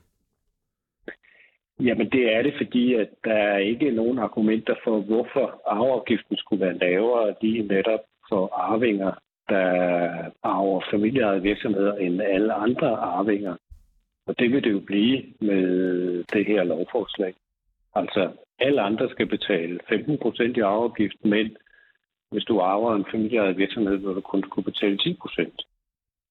Jamen 1.81 2.11
det 2.11 2.35
er 2.35 2.43
det, 2.43 2.55
fordi 2.63 2.95
at 2.95 3.09
der 3.25 3.33
er 3.35 3.59
ikke 3.59 3.91
nogen 3.91 4.19
argumenter 4.19 4.75
for, 4.85 5.01
hvorfor 5.01 5.63
arveafgiften 5.67 6.37
skulle 6.37 6.67
være 6.67 6.79
lavere 6.79 7.35
lige 7.43 7.63
netop 7.63 8.01
for 8.29 8.43
arvinger, 8.55 9.13
der 9.50 9.66
arver 10.42 10.80
familieejede 10.92 11.42
virksomheder 11.42 11.95
end 11.95 12.23
alle 12.23 12.52
andre 12.52 12.88
arvinger. 12.88 13.57
Og 14.26 14.38
det 14.38 14.52
vil 14.52 14.64
det 14.64 14.73
jo 14.73 14.80
blive 14.87 15.23
med 15.40 15.64
det 16.33 16.47
her 16.47 16.64
lovforslag. 16.64 17.35
Altså, 17.95 18.33
alle 18.59 18.80
andre 18.80 19.11
skal 19.11 19.26
betale 19.26 19.80
15 19.88 20.19
procent 20.19 20.57
i 20.57 20.61
arveafgift, 20.61 21.25
men 21.25 21.57
hvis 22.30 22.45
du 22.45 22.61
arver 22.61 22.97
en 22.97 23.04
familieejet 23.12 23.57
virksomhed, 23.57 23.97
vil 23.97 24.14
du 24.14 24.21
kun 24.21 24.42
kunne 24.42 24.64
betale 24.64 24.99
10 24.99 25.16
procent. 25.21 25.62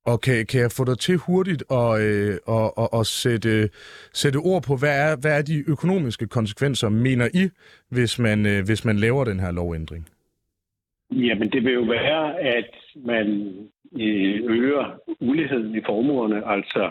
Okay, 0.06 0.44
kan, 0.44 0.62
jeg 0.62 0.72
få 0.72 0.86
dig 0.86 1.00
til 1.00 1.18
hurtigt 1.18 1.64
at, 1.72 2.02
øh, 2.02 2.38
og, 2.46 2.78
og, 2.78 2.94
og 2.94 3.06
sætte, 3.06 3.70
sætte 4.14 4.38
ord 4.38 4.64
på, 4.64 4.76
hvad 4.78 5.12
er, 5.12 5.16
hvad 5.22 5.38
er 5.38 5.42
de 5.42 5.64
økonomiske 5.68 6.28
konsekvenser, 6.28 6.90
mener 6.90 7.28
I, 7.34 7.50
hvis 7.90 8.20
man, 8.20 8.46
øh, 8.46 8.66
hvis 8.66 8.86
man 8.86 8.98
laver 8.98 9.24
den 9.24 9.40
her 9.40 9.52
lovændring? 9.52 10.08
Jamen, 11.12 11.50
det 11.52 11.64
vil 11.64 11.74
jo 11.74 11.82
være, 11.82 12.40
at 12.40 12.76
man 12.96 13.28
øh, 13.94 14.42
øger 14.44 15.00
uligheden 15.20 15.76
i 15.76 15.82
formuerne. 15.86 16.48
Altså, 16.48 16.90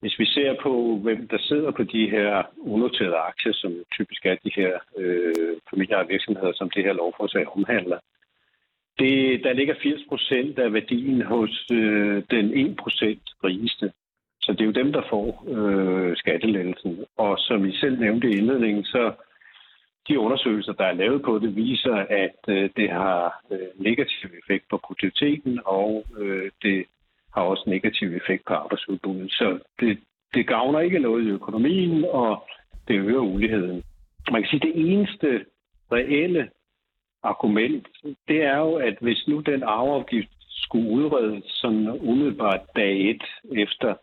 hvis 0.00 0.18
vi 0.18 0.26
ser 0.26 0.54
på, 0.62 1.00
hvem 1.02 1.28
der 1.28 1.38
sidder 1.38 1.70
på 1.70 1.82
de 1.82 2.10
her 2.10 2.42
unoterede 2.58 3.16
aktier, 3.16 3.52
som 3.52 3.72
typisk 3.92 4.26
er 4.26 4.36
de 4.44 4.50
her 4.56 4.72
øh, 4.96 5.56
familieejede 5.70 6.08
virksomheder, 6.08 6.52
som 6.54 6.70
det 6.70 6.84
her 6.84 6.92
lovforslag 6.92 7.56
omhandler, 7.56 7.98
det, 8.98 9.44
der 9.44 9.52
ligger 9.52 9.74
80 9.82 10.00
procent 10.08 10.58
af 10.58 10.72
værdien 10.72 11.22
hos 11.22 11.66
øh, 11.72 12.22
den 12.30 12.46
1 12.54 12.76
procent 12.76 13.22
rigeste. 13.44 13.92
Så 14.42 14.52
det 14.52 14.60
er 14.60 14.64
jo 14.64 14.80
dem, 14.82 14.92
der 14.92 15.02
får 15.10 15.44
øh, 15.48 16.16
skattelettelsen. 16.16 17.04
Og 17.16 17.38
som 17.38 17.64
I 17.64 17.72
selv 17.76 18.00
nævnte 18.00 18.30
i 18.30 18.36
indledningen, 18.38 18.84
så 18.84 19.12
de 20.08 20.18
undersøgelser, 20.18 20.72
der 20.72 20.84
er 20.84 20.92
lavet 20.92 21.22
på 21.22 21.38
det, 21.38 21.56
viser, 21.56 21.94
at 21.94 22.38
øh, 22.48 22.70
det 22.76 22.90
har 22.90 23.42
øh, 23.50 23.58
negativ 23.76 24.30
effekt 24.42 24.64
på 24.70 24.76
produktiviteten, 24.76 25.60
og 25.64 26.04
øh, 26.18 26.50
det 26.62 26.84
har 27.34 27.42
også 27.42 27.64
negativ 27.66 28.16
effekt 28.16 28.44
på 28.44 28.54
arbejdsudbuddet. 28.54 29.32
Så 29.32 29.58
det, 29.80 29.98
det 30.34 30.46
gavner 30.46 30.80
ikke 30.80 30.98
noget 30.98 31.24
i 31.24 31.30
økonomien, 31.30 32.04
og 32.04 32.48
det 32.88 32.94
øger 32.94 33.20
uligheden. 33.20 33.82
Man 34.32 34.42
kan 34.42 34.48
sige, 34.48 34.68
at 34.68 34.74
det 34.74 34.92
eneste 34.92 35.44
reelle 35.92 36.50
argument, 37.22 37.88
det 38.28 38.42
er 38.42 38.58
jo, 38.58 38.74
at 38.74 38.96
hvis 39.00 39.28
nu 39.28 39.40
den 39.40 39.62
arveafgift 39.62 40.28
skulle 40.48 40.90
udredes 40.90 41.44
sådan 41.46 41.88
umiddelbart 41.88 42.60
dag 42.76 43.10
et 43.10 43.22
efter 43.52 43.94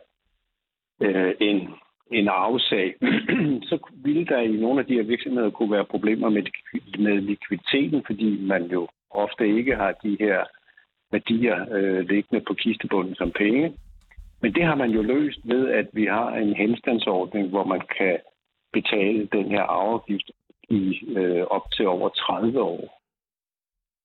øh, 1.02 1.34
en, 1.40 1.74
en 2.10 2.28
arvesag, 2.28 2.94
så 3.70 3.78
ville 3.94 4.26
der 4.26 4.38
i 4.38 4.52
nogle 4.52 4.80
af 4.80 4.86
de 4.86 4.94
her 4.94 5.02
virksomheder 5.02 5.50
kunne 5.50 5.72
være 5.72 5.84
problemer 5.84 6.28
med, 6.28 6.42
med 6.98 7.20
likviditeten, 7.20 8.02
fordi 8.06 8.46
man 8.46 8.64
jo 8.64 8.88
ofte 9.10 9.48
ikke 9.48 9.76
har 9.76 9.92
de 9.92 10.16
her 10.20 10.44
værdier 11.12 11.66
øh, 11.72 12.08
liggende 12.08 12.44
på 12.48 12.54
kistebunden 12.54 13.14
som 13.14 13.30
penge. 13.30 13.72
Men 14.42 14.54
det 14.54 14.64
har 14.64 14.74
man 14.74 14.90
jo 14.90 15.02
løst 15.02 15.40
ved, 15.44 15.70
at 15.70 15.86
vi 15.92 16.04
har 16.04 16.30
en 16.34 16.54
henstandsordning, 16.54 17.48
hvor 17.48 17.64
man 17.64 17.80
kan 17.98 18.18
betale 18.72 19.28
den 19.32 19.50
her 19.50 19.62
afgift 19.62 20.30
i 20.68 21.00
øh, 21.16 21.42
op 21.42 21.70
til 21.72 21.86
over 21.86 22.08
30 22.08 22.62
år. 22.62 23.00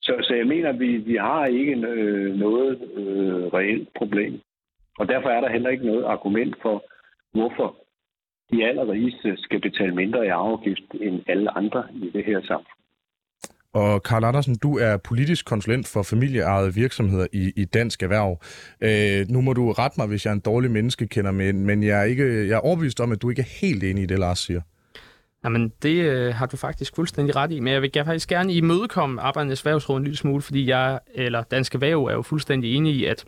Så, 0.02 0.16
så 0.22 0.36
jeg 0.36 0.48
mener, 0.48 0.70
at 0.70 0.80
vi, 0.80 0.98
vi 0.98 1.16
har 1.16 1.46
ikke 1.46 1.88
øh, 1.88 2.36
noget 2.36 2.92
øh, 2.96 3.54
reelt 3.54 3.90
problem. 3.98 4.42
Og 5.00 5.08
derfor 5.08 5.30
er 5.30 5.42
der 5.42 5.50
heller 5.50 5.70
ikke 5.70 5.86
noget 5.86 6.04
argument 6.04 6.56
for, 6.62 6.84
hvorfor 7.32 7.76
de 8.52 8.66
allerrigeste 8.70 9.38
skal 9.38 9.62
betale 9.62 9.96
mindre 9.96 10.26
i 10.26 10.30
afgift 10.30 10.90
end 11.02 11.24
alle 11.28 11.58
andre 11.58 11.84
i 11.94 12.10
det 12.14 12.26
her 12.26 12.42
samfund. 12.42 12.76
Og 13.74 14.04
Karl 14.04 14.24
Andersen, 14.24 14.56
du 14.64 14.78
er 14.78 14.98
politisk 14.98 15.46
konsulent 15.46 15.88
for 15.88 16.04
familieejede 16.04 16.74
virksomheder 16.74 17.28
i, 17.34 17.52
i 17.56 17.66
Dansk 17.66 18.04
Erhverv. 18.04 18.40
Øh, 18.82 19.26
nu 19.30 19.42
må 19.42 19.54
du 19.54 19.72
rette 19.72 19.96
mig, 20.00 20.08
hvis 20.08 20.26
jeg 20.26 20.32
er 20.32 20.36
en 20.36 20.40
dårlig 20.40 20.72
menneske 20.72 21.08
kender, 21.08 21.32
men, 21.32 21.66
men 21.66 21.84
jeg, 21.84 22.00
er 22.00 22.04
ikke, 22.04 22.48
jeg 22.48 22.56
er 22.56 22.60
overbevist 22.60 23.02
om, 23.02 23.12
at 23.12 23.22
du 23.22 23.30
ikke 23.30 23.42
er 23.42 23.60
helt 23.62 23.84
enig 23.84 24.04
i 24.04 24.06
det, 24.06 24.20
Lars 24.20 24.40
siger. 24.40 24.62
Jamen, 25.44 25.72
det 25.84 26.04
øh, 26.04 26.34
har 26.34 26.46
du 26.46 26.58
faktisk 26.58 26.96
fuldstændig 26.96 27.36
ret 27.36 27.52
i, 27.52 27.60
men 27.60 27.74
jeg 27.74 27.82
vil 27.82 27.92
faktisk 28.06 28.30
gerne 28.30 28.54
imødekomme 28.54 29.22
Arbejdernes 29.22 29.62
Erhvervsråd 29.62 29.98
en 29.98 30.04
lille 30.04 30.18
smule, 30.18 30.42
fordi 30.42 30.70
jeg, 30.70 31.00
eller 31.14 31.44
Danske 31.44 31.76
Erhverv, 31.76 32.04
er 32.04 32.14
jo 32.14 32.22
fuldstændig 32.22 32.76
enig 32.76 32.96
i, 32.96 33.06
at 33.06 33.26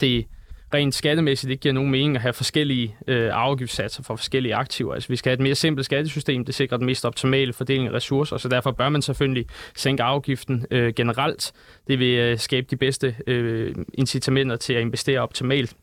det 0.00 0.26
rent 0.74 0.94
skattemæssigt 0.94 1.50
ikke 1.50 1.60
giver 1.60 1.72
nogen 1.72 1.90
mening 1.90 2.16
at 2.16 2.22
have 2.22 2.32
forskellige 2.32 2.96
øh, 3.06 3.30
afgiftssatser 3.32 4.02
for 4.02 4.16
forskellige 4.16 4.54
aktiver. 4.54 4.94
Altså, 4.94 5.08
vi 5.08 5.16
skal 5.16 5.30
have 5.30 5.34
et 5.34 5.40
mere 5.40 5.54
simpelt 5.54 5.84
skattesystem, 5.84 6.44
det 6.44 6.54
sikrer 6.54 6.76
den 6.76 6.86
mest 6.86 7.04
optimale 7.04 7.52
fordeling 7.52 7.88
af 7.88 7.92
ressourcer, 7.92 8.36
så 8.36 8.48
derfor 8.48 8.70
bør 8.70 8.88
man 8.88 9.02
selvfølgelig 9.02 9.46
sænke 9.76 10.02
afgiften 10.02 10.66
øh, 10.70 10.94
generelt. 10.94 11.52
Det 11.86 11.98
vil 11.98 12.14
øh, 12.18 12.38
skabe 12.38 12.66
de 12.70 12.76
bedste 12.76 13.16
øh, 13.26 13.74
incitamenter 13.94 14.56
til 14.56 14.72
at 14.72 14.80
investere 14.80 15.20
optimalt. 15.20 15.74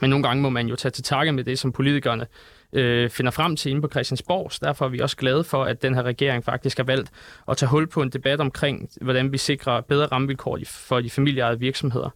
Men 0.00 0.10
nogle 0.10 0.22
gange 0.22 0.42
må 0.42 0.48
man 0.48 0.66
jo 0.68 0.76
tage 0.76 0.92
til 0.92 1.04
takke 1.04 1.32
med 1.32 1.44
det, 1.44 1.58
som 1.58 1.72
politikerne 1.72 2.26
øh, 2.72 3.10
finder 3.10 3.30
frem 3.30 3.56
til 3.56 3.70
inde 3.70 3.82
på 3.82 3.88
Christiansborg. 3.88 4.50
Derfor 4.60 4.84
er 4.84 4.88
vi 4.88 5.00
også 5.00 5.16
glade 5.16 5.44
for, 5.44 5.64
at 5.64 5.82
den 5.82 5.94
her 5.94 6.02
regering 6.02 6.44
faktisk 6.44 6.76
har 6.76 6.84
valgt 6.84 7.10
at 7.48 7.56
tage 7.56 7.70
hul 7.70 7.86
på 7.86 8.02
en 8.02 8.10
debat 8.10 8.40
omkring, 8.40 8.90
hvordan 9.00 9.32
vi 9.32 9.38
sikrer 9.38 9.80
bedre 9.80 10.06
rammevilkår 10.06 10.58
for 10.66 11.00
de 11.00 11.10
familieejede 11.10 11.58
virksomheder. 11.58 12.10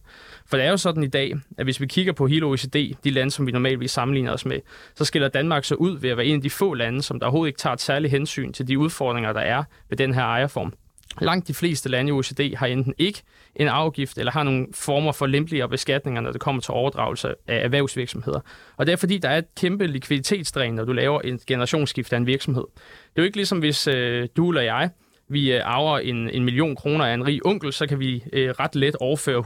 For 0.45 0.57
det 0.57 0.65
er 0.65 0.69
jo 0.69 0.77
sådan 0.77 1.03
i 1.03 1.07
dag, 1.07 1.33
at 1.57 1.65
hvis 1.65 1.81
vi 1.81 1.85
kigger 1.85 2.13
på 2.13 2.27
hele 2.27 2.45
OECD, 2.45 2.95
de 3.03 3.11
lande, 3.11 3.31
som 3.31 3.47
vi 3.47 3.51
normalt 3.51 3.91
sammenligner 3.91 4.31
os 4.31 4.45
med, 4.45 4.59
så 4.95 5.05
skiller 5.05 5.27
Danmark 5.27 5.63
sig 5.63 5.81
ud 5.81 5.99
ved 5.99 6.09
at 6.09 6.17
være 6.17 6.25
en 6.25 6.35
af 6.35 6.41
de 6.41 6.49
få 6.49 6.73
lande, 6.73 7.01
som 7.01 7.19
der 7.19 7.25
overhovedet 7.25 7.49
ikke 7.49 7.57
tager 7.57 7.73
et 7.73 7.81
særligt 7.81 8.11
hensyn 8.11 8.53
til 8.53 8.67
de 8.67 8.79
udfordringer, 8.79 9.33
der 9.33 9.41
er 9.41 9.63
ved 9.89 9.97
den 9.97 10.13
her 10.13 10.23
ejerform. 10.23 10.73
Langt 11.21 11.47
de 11.47 11.53
fleste 11.53 11.89
lande 11.89 12.09
i 12.09 12.11
OECD 12.11 12.55
har 12.55 12.67
enten 12.67 12.93
ikke 12.97 13.21
en 13.55 13.67
afgift 13.67 14.17
eller 14.17 14.31
har 14.31 14.43
nogle 14.43 14.67
former 14.73 15.11
for 15.11 15.25
lempeligere 15.25 15.69
beskatninger, 15.69 16.21
når 16.21 16.31
det 16.31 16.41
kommer 16.41 16.61
til 16.61 16.71
overdragelse 16.71 17.33
af 17.47 17.63
erhvervsvirksomheder. 17.63 18.39
Og 18.77 18.85
det 18.85 18.93
er 18.93 18.97
fordi, 18.97 19.17
der 19.17 19.29
er 19.29 19.37
et 19.37 19.55
kæmpe 19.55 19.87
likviditetsdræn, 19.87 20.73
når 20.73 20.85
du 20.85 20.93
laver 20.93 21.21
en 21.21 21.39
generationsskift 21.47 22.13
af 22.13 22.17
en 22.17 22.27
virksomhed. 22.27 22.63
Det 22.73 23.17
er 23.17 23.21
jo 23.21 23.23
ikke 23.23 23.37
ligesom, 23.37 23.59
hvis 23.59 23.87
øh, 23.87 24.27
du 24.37 24.49
eller 24.49 24.61
jeg 24.61 24.89
vi 25.27 25.53
øh, 25.53 25.61
arver 25.63 25.99
en, 25.99 26.29
en 26.29 26.43
million 26.43 26.75
kroner 26.75 27.05
af 27.05 27.13
en 27.13 27.25
rig 27.25 27.45
onkel, 27.45 27.73
så 27.73 27.87
kan 27.87 27.99
vi 27.99 28.23
øh, 28.33 28.49
ret 28.49 28.75
let 28.75 28.95
overføre 28.95 29.39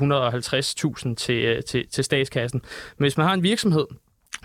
150.000 1.10 1.16
til, 1.16 1.36
øh, 1.36 1.64
til, 1.64 1.88
til 1.88 2.04
statskassen. 2.04 2.62
Men 2.98 3.04
hvis 3.04 3.18
man 3.18 3.28
har 3.28 3.34
en 3.34 3.44
virksomhed, 3.44 3.86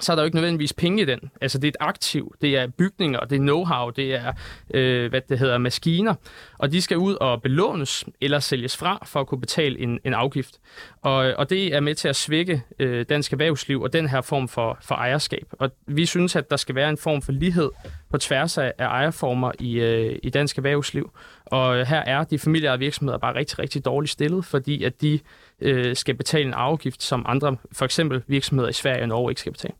så 0.00 0.12
er 0.12 0.16
der 0.16 0.22
jo 0.22 0.24
ikke 0.24 0.36
nødvendigvis 0.36 0.72
penge 0.72 1.02
i 1.02 1.04
den. 1.04 1.30
Altså 1.40 1.58
det 1.58 1.64
er 1.64 1.68
et 1.68 1.76
aktiv, 1.80 2.34
det 2.40 2.56
er 2.56 2.66
bygninger, 2.66 3.20
det 3.20 3.36
er 3.36 3.40
know-how, 3.40 3.90
det 3.90 4.14
er, 4.14 4.32
øh, 4.74 5.10
hvad 5.10 5.20
det 5.28 5.38
hedder, 5.38 5.58
maskiner, 5.58 6.14
og 6.58 6.72
de 6.72 6.82
skal 6.82 6.96
ud 6.96 7.14
og 7.14 7.42
belånes 7.42 8.04
eller 8.20 8.38
sælges 8.38 8.76
fra 8.76 9.02
for 9.06 9.20
at 9.20 9.26
kunne 9.26 9.40
betale 9.40 9.80
en, 9.80 9.98
en 10.04 10.14
afgift. 10.14 10.60
Og, 11.02 11.14
og 11.14 11.50
det 11.50 11.74
er 11.74 11.80
med 11.80 11.94
til 11.94 12.08
at 12.08 12.16
svække 12.16 12.62
øh, 12.78 13.06
dansk 13.08 13.32
erhvervsliv 13.32 13.82
og 13.82 13.92
den 13.92 14.08
her 14.08 14.20
form 14.20 14.48
for, 14.48 14.78
for 14.82 14.94
ejerskab. 14.94 15.46
Og 15.52 15.70
vi 15.86 16.06
synes, 16.06 16.36
at 16.36 16.50
der 16.50 16.56
skal 16.56 16.74
være 16.74 16.90
en 16.90 16.98
form 16.98 17.22
for 17.22 17.32
lighed 17.32 17.70
på 18.10 18.18
tværs 18.18 18.58
af, 18.58 18.72
af 18.78 18.86
ejerformer 18.86 19.52
i, 19.58 19.80
øh, 19.80 20.18
i 20.22 20.30
dansk 20.30 20.56
erhvervsliv. 20.56 21.10
Og 21.46 21.86
her 21.86 22.00
er 22.00 22.24
de 22.24 22.38
familieejede 22.38 22.78
virksomheder 22.78 23.18
bare 23.18 23.34
rigtig, 23.34 23.58
rigtig 23.58 23.84
dårligt 23.84 24.12
stillet, 24.12 24.44
fordi 24.44 24.84
at 24.84 25.00
de 25.00 25.18
øh, 25.60 25.96
skal 25.96 26.14
betale 26.14 26.44
en 26.44 26.54
afgift, 26.54 27.02
som 27.02 27.24
andre, 27.28 27.56
for 27.72 27.84
eksempel 27.84 28.22
virksomheder 28.26 28.68
i 28.68 28.72
Sverige 28.72 29.02
og 29.02 29.08
Norge, 29.08 29.30
ikke 29.30 29.40
skal 29.40 29.52
betale. 29.52 29.74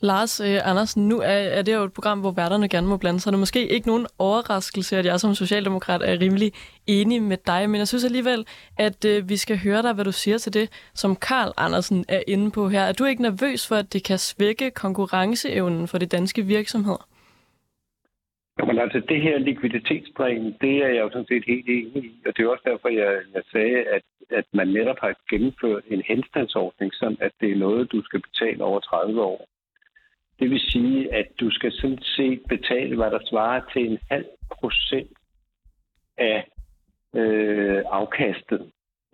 Lars 0.00 0.40
øh, 0.40 0.58
Andersen, 0.70 1.08
nu 1.08 1.18
er, 1.18 1.38
er 1.58 1.62
det 1.62 1.74
jo 1.74 1.82
et 1.84 1.92
program, 1.92 2.20
hvor 2.20 2.30
værterne 2.30 2.68
gerne 2.68 2.86
må 2.86 2.96
blande 2.96 3.20
sig. 3.20 3.32
Det 3.32 3.36
er 3.36 3.46
måske 3.46 3.68
ikke 3.68 3.86
nogen 3.86 4.06
overraskelse, 4.18 4.96
at 4.96 5.04
jeg 5.04 5.20
som 5.20 5.34
socialdemokrat 5.34 6.02
er 6.02 6.20
rimelig 6.20 6.52
enig 6.86 7.22
med 7.22 7.36
dig, 7.46 7.70
men 7.70 7.78
jeg 7.78 7.88
synes 7.88 8.04
alligevel, 8.04 8.46
at 8.78 9.04
øh, 9.04 9.28
vi 9.28 9.36
skal 9.36 9.58
høre 9.64 9.82
dig, 9.82 9.92
hvad 9.92 10.04
du 10.04 10.12
siger 10.12 10.38
til 10.38 10.54
det, 10.54 10.90
som 10.94 11.16
Karl 11.16 11.52
Andersen 11.56 12.04
er 12.08 12.22
inde 12.26 12.50
på 12.50 12.68
her. 12.68 12.80
Er 12.80 12.92
du 12.92 13.04
ikke 13.04 13.22
nervøs 13.22 13.68
for, 13.68 13.76
at 13.76 13.92
det 13.92 14.04
kan 14.04 14.18
svække 14.18 14.70
konkurrenceevnen 14.70 15.88
for 15.88 15.98
de 15.98 16.06
danske 16.06 16.42
virksomheder? 16.42 17.06
Jamen 18.58 18.78
altså, 18.78 19.00
det 19.08 19.22
her 19.22 19.38
likviditetsplan, 19.38 20.54
det 20.60 20.74
er 20.84 20.88
jeg 20.88 21.02
jo 21.04 21.10
sådan 21.10 21.26
set 21.26 21.44
helt 21.46 21.68
enig 21.68 22.04
i, 22.04 22.12
og 22.26 22.36
det 22.36 22.42
er 22.42 22.48
også 22.48 22.68
derfor, 22.70 22.88
jeg, 22.88 23.12
jeg 23.34 23.42
sagde, 23.52 23.78
at, 23.96 24.02
at 24.30 24.44
man 24.52 24.68
netop 24.68 24.98
har 25.00 25.14
gennemført 25.30 25.84
en 25.86 26.02
henstandsordning, 26.08 26.94
sådan 26.94 27.16
at 27.20 27.32
det 27.40 27.52
er 27.52 27.56
noget, 27.56 27.92
du 27.92 28.02
skal 28.02 28.20
betale 28.20 28.64
over 28.64 28.80
30 28.80 29.22
år. 29.22 29.48
Det 30.40 30.50
vil 30.50 30.60
sige, 30.60 31.14
at 31.14 31.26
du 31.40 31.50
skal 31.50 31.72
sådan 31.72 32.02
set 32.02 32.40
betale, 32.48 32.96
hvad 32.96 33.10
der 33.10 33.18
svarer 33.24 33.60
til 33.72 33.90
en 33.90 33.98
halv 34.10 34.26
procent 34.50 35.10
af 36.18 36.48
øh, 37.14 37.82
afkastet. 37.90 38.70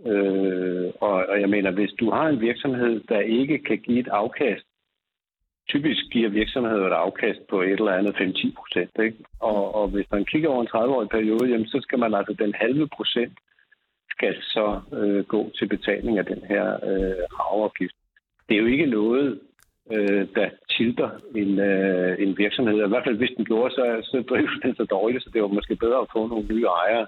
Øh, 0.07 0.93
og, 1.01 1.27
og 1.29 1.41
jeg 1.41 1.49
mener, 1.49 1.71
hvis 1.71 1.91
du 2.01 2.11
har 2.11 2.29
en 2.29 2.41
virksomhed, 2.41 3.01
der 3.09 3.21
ikke 3.21 3.59
kan 3.59 3.79
give 3.79 4.01
et 4.01 4.09
afkast, 4.09 4.65
typisk 5.69 6.03
giver 6.13 6.29
virksomheder 6.29 6.87
et 6.87 6.93
afkast 6.93 7.41
på 7.51 7.63
et 7.63 7.73
eller 7.73 7.93
andet 7.93 8.15
5-10 8.15 8.55
procent. 8.59 8.91
Og, 9.41 9.75
og 9.75 9.89
hvis 9.89 10.07
man 10.11 10.25
kigger 10.25 10.49
over 10.49 10.63
en 10.63 10.69
30-årig 10.69 11.09
periode, 11.09 11.51
jamen, 11.51 11.67
så 11.67 11.81
skal 11.83 11.99
man 11.99 12.15
altså 12.15 12.35
den 12.39 12.55
halve 12.55 12.89
procent 12.89 13.39
skal 14.11 14.37
så 14.43 14.81
øh, 14.93 15.25
gå 15.25 15.51
til 15.59 15.69
betaling 15.69 16.19
af 16.19 16.25
den 16.25 16.43
her 16.45 16.67
øh, 16.91 17.25
afgift. 17.39 17.95
Det 18.49 18.55
er 18.57 18.61
jo 18.61 18.67
ikke 18.67 18.87
noget, 18.87 19.41
øh, 19.93 20.27
der 20.37 20.49
tilter 20.77 21.11
en, 21.35 21.59
øh, 21.59 22.23
en 22.23 22.39
virksomhed. 22.39 22.85
I 22.85 22.89
hvert 22.89 23.05
fald 23.05 23.17
hvis 23.17 23.37
den 23.37 23.45
gjorde, 23.45 23.75
så, 23.75 23.85
så 24.03 24.25
drev 24.31 24.49
den 24.63 24.75
så 24.75 24.85
dårligt, 24.85 25.25
så 25.25 25.31
det 25.33 25.43
var 25.43 25.49
måske 25.49 25.77
bedre 25.77 26.01
at 26.01 26.13
få 26.13 26.27
nogle 26.27 26.49
nye 26.49 26.67
ejere. 26.83 27.07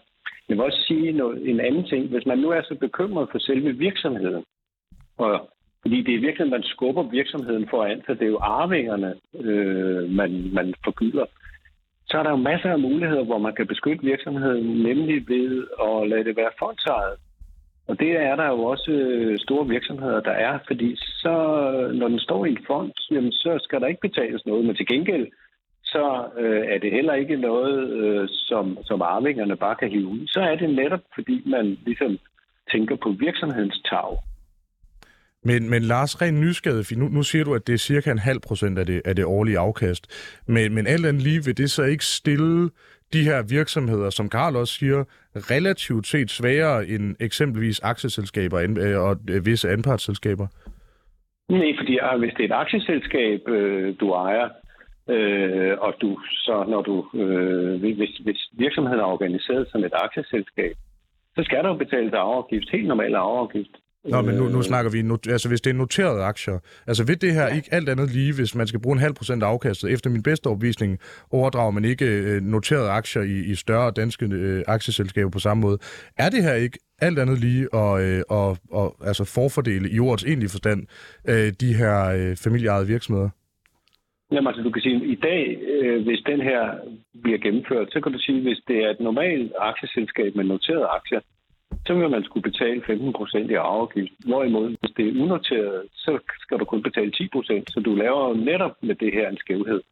Jeg 0.49 0.57
vil 0.57 0.64
også 0.64 0.83
sige 0.88 1.12
noget, 1.12 1.51
en 1.51 1.61
anden 1.61 1.85
ting. 1.85 2.09
Hvis 2.09 2.27
man 2.27 2.38
nu 2.38 2.49
er 2.51 2.62
så 2.62 2.75
bekymret 2.75 3.29
for 3.31 3.38
selve 3.38 3.73
virksomheden, 3.73 4.45
og 5.19 5.51
fordi 5.83 6.03
det 6.03 6.14
er 6.14 6.21
virkelig, 6.21 6.51
man 6.51 6.62
skubber 6.62 7.03
virksomheden 7.03 7.69
foran, 7.71 8.03
så 8.07 8.14
det 8.14 8.23
er 8.23 8.35
jo 8.37 8.38
arvingerne, 8.38 9.14
øh, 9.35 10.11
man, 10.11 10.51
man 10.53 10.75
forgylder. 10.85 11.25
Så 12.07 12.19
er 12.19 12.23
der 12.23 12.31
jo 12.31 12.37
masser 12.37 12.71
af 12.73 12.79
muligheder, 12.79 13.25
hvor 13.25 13.38
man 13.38 13.55
kan 13.55 13.66
beskytte 13.66 14.05
virksomheden, 14.05 14.83
nemlig 14.83 15.29
ved 15.29 15.66
at 15.83 16.09
lade 16.09 16.25
det 16.25 16.37
være 16.37 16.51
fondsejet. 16.59 17.16
Og 17.90 17.98
det 17.98 18.12
er 18.29 18.37
der 18.37 18.48
jo 18.55 18.61
også 18.72 18.90
øh, 18.90 19.38
store 19.38 19.66
virksomheder, 19.68 20.20
der 20.20 20.37
er, 20.48 20.59
fordi 20.66 20.96
så, 20.96 21.35
når 21.94 22.09
den 22.09 22.18
står 22.18 22.44
i 22.44 22.50
en 22.50 22.64
fond, 22.66 22.92
jamen, 23.11 23.33
så 23.33 23.59
skal 23.64 23.81
der 23.81 23.87
ikke 23.87 24.09
betales 24.09 24.46
noget, 24.46 24.64
men 24.64 24.76
til 24.76 24.87
gengæld, 24.87 25.26
så 25.85 26.05
øh, 26.38 26.62
er 26.72 26.79
det 26.79 26.92
heller 26.92 27.14
ikke 27.14 27.37
noget, 27.37 27.90
øh, 27.98 28.29
som, 28.29 28.79
som 28.85 29.03
arvingerne 29.03 29.57
bare 29.57 29.76
kan 29.81 29.90
hive 29.90 30.07
ud. 30.07 30.26
Så 30.26 30.40
er 30.40 30.57
det 30.57 30.74
netop, 30.74 31.05
fordi 31.14 31.42
man 31.46 31.79
ligesom 31.87 32.18
tænker 32.72 32.96
på 32.96 33.09
virksomhedens 33.11 33.81
tag. 33.90 34.11
Men, 35.44 35.70
men 35.70 35.83
Lars, 35.83 36.22
ren 36.22 36.40
nysgerrighed, 36.40 36.96
nu, 36.96 37.09
nu 37.09 37.22
siger 37.22 37.44
du, 37.44 37.55
at 37.55 37.66
det 37.66 37.72
er 37.72 37.79
cirka 37.79 38.11
en 38.11 38.18
halv 38.18 38.40
procent 38.40 38.79
af 38.79 38.87
det, 38.87 39.03
af 39.05 39.16
det 39.16 39.24
årlige 39.24 39.59
afkast. 39.59 40.03
Men, 40.46 40.74
men 40.74 40.87
alt 40.87 41.07
andet 41.07 41.22
lige 41.22 41.44
vil 41.44 41.57
det 41.57 41.70
så 41.70 41.83
ikke 41.83 42.05
stille 42.05 42.70
de 43.12 43.25
her 43.25 43.42
virksomheder, 43.42 44.11
som 44.11 44.29
Karl 44.29 44.57
også 44.57 44.75
siger, 44.75 45.05
relativt 45.37 46.07
set 46.07 46.31
sværere 46.31 46.87
end 46.87 47.16
eksempelvis 47.20 47.81
aktieselskaber 47.81 48.59
øh, 48.61 49.01
og 49.07 49.16
øh, 49.31 49.46
visse 49.46 49.70
anpartsselskaber? 49.70 50.46
Nej, 51.49 51.73
fordi 51.79 51.99
ah, 52.03 52.18
hvis 52.18 52.33
det 52.37 52.42
er 52.44 52.49
et 52.49 52.61
aktieselskab, 52.61 53.49
øh, 53.49 53.94
du 54.01 54.12
ejer, 54.12 54.49
øh, 55.09 55.79
og 55.79 55.94
du 56.01 56.18
så 56.31 56.64
når 56.68 56.83
du 56.83 57.18
øh, 57.20 57.81
hvis, 57.81 58.16
hvis 58.25 58.49
virksomheden 58.53 59.01
er 59.01 59.05
organiseret 59.05 59.68
som 59.73 59.85
et 59.85 59.92
aktieselskab, 59.94 60.75
så 61.37 61.42
skal 61.44 61.64
der 61.64 61.68
jo 61.68 61.77
betale 61.77 62.18
afgift, 62.18 62.70
helt 62.73 62.88
normal 62.88 63.14
afgift. 63.14 63.77
Nå, 64.04 64.22
men 64.22 64.34
nu, 64.34 64.48
nu 64.48 64.62
snakker 64.62 64.90
vi, 64.90 65.02
not, 65.02 65.26
altså 65.26 65.48
hvis 65.48 65.60
det 65.60 65.70
er 65.70 65.74
noterede 65.74 66.22
aktier, 66.22 66.58
altså 66.86 67.04
ved 67.06 67.16
det 67.16 67.32
her 67.32 67.46
ja. 67.46 67.54
ikke 67.54 67.68
alt 67.72 67.88
andet 67.88 68.10
lige, 68.10 68.32
hvis 68.34 68.54
man 68.54 68.66
skal 68.66 68.80
bruge 68.80 68.94
en 68.94 69.00
halv 69.00 69.14
procent 69.14 69.42
af 69.42 69.46
afkastet, 69.46 69.92
efter 69.92 70.10
min 70.10 70.22
bedste 70.22 70.46
overbevisning, 70.46 70.98
overdrager 71.30 71.70
man 71.70 71.84
ikke 71.84 72.06
øh, 72.06 72.42
noterede 72.42 72.90
aktier 72.90 73.22
i, 73.22 73.38
i 73.52 73.54
større 73.54 73.90
danske 73.90 74.26
øh, 74.32 74.64
aktieselskaber 74.66 75.30
på 75.30 75.38
samme 75.38 75.60
måde. 75.60 75.78
Er 76.18 76.28
det 76.30 76.42
her 76.42 76.54
ikke 76.54 76.78
alt 77.00 77.18
andet 77.18 77.40
lige 77.40 77.68
at 77.74 78.02
øh, 78.04 78.22
og, 78.28 78.56
og, 78.70 78.96
altså 79.04 79.24
forfordele 79.24 79.90
i 79.90 79.98
ordets 79.98 80.24
egentlige 80.24 80.50
forstand 80.50 80.80
øh, 81.28 81.52
de 81.60 81.74
her 81.74 81.96
øh, 82.18 82.36
familieejede 82.44 82.86
virksomheder? 82.86 83.30
Jamen 84.32 84.46
altså, 84.46 84.62
du 84.62 84.70
kan 84.70 84.82
sige, 84.82 84.96
at 84.96 85.02
i 85.02 85.14
dag, 85.14 85.42
øh, 85.74 86.02
hvis 86.06 86.20
den 86.26 86.40
her 86.40 86.62
bliver 87.22 87.38
gennemført, 87.38 87.92
så 87.92 88.00
kan 88.00 88.12
du 88.12 88.18
sige, 88.18 88.36
at 88.36 88.42
hvis 88.42 88.60
det 88.68 88.76
er 88.84 88.90
et 88.90 89.00
normalt 89.00 89.52
aktieselskab 89.58 90.36
med 90.36 90.44
noterede 90.44 90.86
aktier, 90.86 91.20
så 91.87 91.95
vil 91.95 92.11
man 92.11 92.25
skulle 92.25 92.51
betale 92.51 92.83
15 92.87 93.12
procent 93.12 93.51
i 93.51 93.55
afgift. 93.55 94.12
Hvorimod, 94.27 94.69
hvis 94.69 94.93
det 94.97 95.09
er 95.09 95.23
unoteret, 95.23 95.83
så 95.95 96.19
skal 96.40 96.59
du 96.59 96.64
kun 96.64 96.83
betale 96.83 97.11
10 97.11 97.29
procent. 97.33 97.73
Så 97.73 97.81
du 97.81 97.95
laver 97.95 98.35
netop 98.35 98.75
med 98.83 98.95
det 98.95 99.12
her 99.12 99.29
en 99.29 99.37
skævhed. 99.37 99.83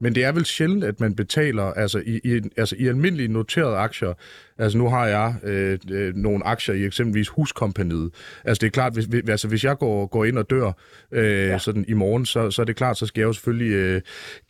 Men 0.00 0.14
det 0.14 0.24
er 0.24 0.32
vel 0.32 0.44
sjældent, 0.44 0.84
at 0.84 1.00
man 1.00 1.14
betaler 1.14 1.62
altså 1.64 2.02
i, 2.06 2.20
i, 2.24 2.40
altså 2.56 2.76
i 2.78 2.86
almindelige 2.86 3.28
noterede 3.28 3.76
aktier. 3.76 4.14
Altså 4.58 4.78
nu 4.78 4.88
har 4.88 5.06
jeg 5.06 5.34
øh, 5.42 5.78
øh, 5.90 6.14
nogle 6.14 6.46
aktier 6.46 6.74
i 6.74 6.84
eksempelvis 6.84 7.28
Huskompaniet. 7.28 8.10
Altså 8.44 8.60
det 8.60 8.66
er 8.66 8.70
klart, 8.70 8.94
hvis, 8.94 9.06
altså, 9.28 9.48
hvis 9.48 9.64
jeg 9.64 9.78
går, 9.78 10.06
går 10.06 10.24
ind 10.24 10.38
og 10.38 10.50
dør 10.50 10.72
øh, 11.12 11.48
ja. 11.48 11.58
sådan 11.58 11.84
i 11.88 11.92
morgen, 11.92 12.26
så, 12.26 12.50
så 12.50 12.62
er 12.62 12.66
det 12.66 12.76
klart, 12.76 12.98
så 12.98 13.06
skal 13.06 13.20
jeg 13.20 13.26
jo 13.26 13.32
selvfølgelig 13.32 13.72
øh, 13.72 14.00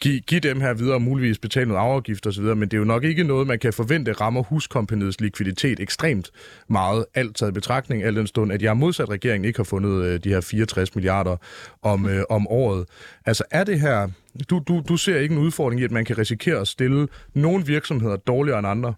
give, 0.00 0.20
give 0.20 0.40
dem 0.40 0.60
her 0.60 0.74
videre 0.74 0.94
og 0.94 1.02
muligvis 1.02 1.38
betale 1.38 1.68
noget 1.68 1.80
afgift 1.80 2.26
osv., 2.26 2.44
men 2.44 2.62
det 2.62 2.74
er 2.74 2.78
jo 2.78 2.84
nok 2.84 3.04
ikke 3.04 3.24
noget, 3.24 3.46
man 3.46 3.58
kan 3.58 3.72
forvente 3.72 4.12
rammer 4.12 4.42
Huskompaniets 4.42 5.20
likviditet 5.20 5.80
ekstremt 5.80 6.30
meget, 6.68 7.04
alt 7.14 7.36
taget 7.36 7.50
i 7.50 7.54
betragtning, 7.54 8.02
al 8.02 8.16
den 8.16 8.26
stund, 8.26 8.52
at 8.52 8.62
jeg 8.62 8.76
modsat 8.76 9.08
regeringen 9.08 9.44
ikke 9.44 9.58
har 9.58 9.64
fundet 9.64 10.04
øh, 10.04 10.20
de 10.24 10.28
her 10.28 10.40
64 10.40 10.94
milliarder 10.94 11.36
om, 11.82 12.08
øh, 12.08 12.22
om 12.30 12.46
året. 12.48 12.86
Altså 13.26 13.44
er 13.50 13.64
det 13.64 13.80
her 13.80 14.08
du, 14.50 14.62
du, 14.68 14.82
du 14.88 14.96
ser 14.96 15.18
ikke 15.20 15.34
en 15.34 15.40
udfordring 15.40 15.80
i, 15.80 15.84
at 15.84 15.90
man 15.90 16.04
kan 16.04 16.18
risikere 16.18 16.60
at 16.60 16.68
stille 16.68 17.08
nogle 17.34 17.64
virksomheder 17.66 18.16
dårligere 18.16 18.58
end 18.58 18.68
andre? 18.68 18.94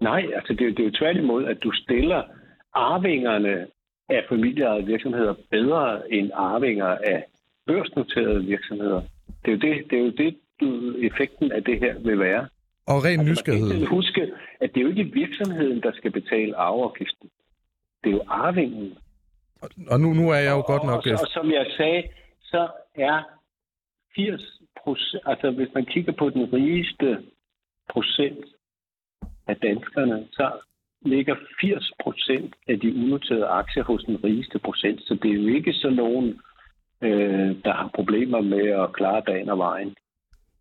Nej, 0.00 0.22
altså 0.36 0.52
det, 0.52 0.76
det 0.76 0.80
er 0.80 0.84
jo 0.84 0.98
tværtimod, 0.98 1.44
at 1.44 1.58
du 1.62 1.70
stiller 1.72 2.22
arvingerne 2.74 3.66
af 4.08 4.24
familieejede 4.28 4.86
virksomheder 4.86 5.34
bedre 5.50 6.12
end 6.12 6.30
arvinger 6.34 6.86
af 6.86 7.24
børsnoterede 7.66 8.44
virksomheder. 8.44 9.00
Det 9.44 9.48
er 9.48 9.52
jo 9.52 9.58
det, 9.58 9.90
det, 9.90 9.98
er 9.98 10.02
jo 10.02 10.10
det 10.10 10.36
du, 10.60 10.94
effekten 10.98 11.52
af 11.52 11.64
det 11.64 11.78
her 11.78 11.98
vil 11.98 12.18
være. 12.18 12.48
Og 12.86 13.04
ren 13.04 13.20
altså, 13.20 13.30
nysgerrighed. 13.32 13.78
Man 13.78 13.86
huske, 13.86 14.32
at 14.60 14.70
det 14.74 14.80
er 14.80 14.84
jo 14.84 14.88
ikke 14.88 15.04
virksomheden, 15.04 15.82
der 15.82 15.92
skal 15.92 16.10
betale 16.10 16.56
arveafgiften. 16.56 17.28
Det 18.04 18.10
er 18.10 18.14
jo 18.14 18.22
arvingen. 18.28 18.98
Og, 19.62 19.68
og 19.90 20.00
nu, 20.00 20.12
nu 20.14 20.30
er 20.30 20.40
jeg 20.46 20.50
jo 20.50 20.58
og, 20.58 20.64
godt 20.64 20.84
nok... 20.84 21.06
Og, 21.06 21.12
og, 21.12 21.18
og 21.20 21.28
som 21.28 21.50
jeg 21.50 21.66
sagde, 21.76 22.02
så 22.42 22.68
er 22.94 23.37
80 24.16 24.60
procent, 24.82 25.22
altså 25.26 25.50
hvis 25.50 25.68
man 25.74 25.84
kigger 25.84 26.12
på 26.12 26.30
den 26.30 26.52
rigeste 26.52 27.18
procent 27.92 28.44
af 29.46 29.56
danskerne, 29.56 30.26
så 30.32 30.52
ligger 31.02 31.34
80 31.60 31.92
procent 32.02 32.54
af 32.68 32.80
de 32.80 32.94
unoterede 32.94 33.46
aktier 33.46 33.84
hos 33.84 34.04
den 34.04 34.24
rigeste 34.24 34.58
procent. 34.58 35.00
Så 35.00 35.18
det 35.22 35.30
er 35.30 35.34
jo 35.34 35.46
ikke 35.46 35.72
så 35.72 35.90
nogen, 35.90 36.40
øh, 37.02 37.50
der 37.64 37.72
har 37.72 37.90
problemer 37.94 38.40
med 38.40 38.66
at 38.82 38.92
klare 38.92 39.22
dagen 39.26 39.48
og 39.48 39.58
vejen. 39.58 39.94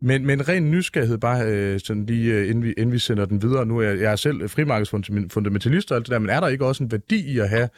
Men, 0.01 0.25
men 0.25 0.49
ren 0.49 0.71
nysgerrighed, 0.71 1.17
bare 1.17 1.41
øh, 1.45 1.79
sådan 1.79 2.05
lige 2.05 2.33
øh, 2.33 2.49
inden, 2.49 2.63
vi, 2.63 2.71
inden 2.71 2.91
vi 2.91 2.99
sender 2.99 3.25
den 3.25 3.41
videre. 3.41 3.65
Nu 3.65 3.77
er 3.79 3.83
jeg, 3.83 3.99
jeg 3.99 4.11
er 4.11 4.15
selv 4.15 4.49
frimarkedsfundamentalist 4.49 5.91
og 5.91 5.95
alt 5.97 6.05
det 6.05 6.13
der, 6.13 6.19
men 6.19 6.29
er 6.29 6.39
der 6.39 6.47
ikke 6.47 6.65
også 6.65 6.83
en 6.83 6.91
værdi 6.91 7.33
i 7.33 7.39
at 7.39 7.49
have 7.49 7.69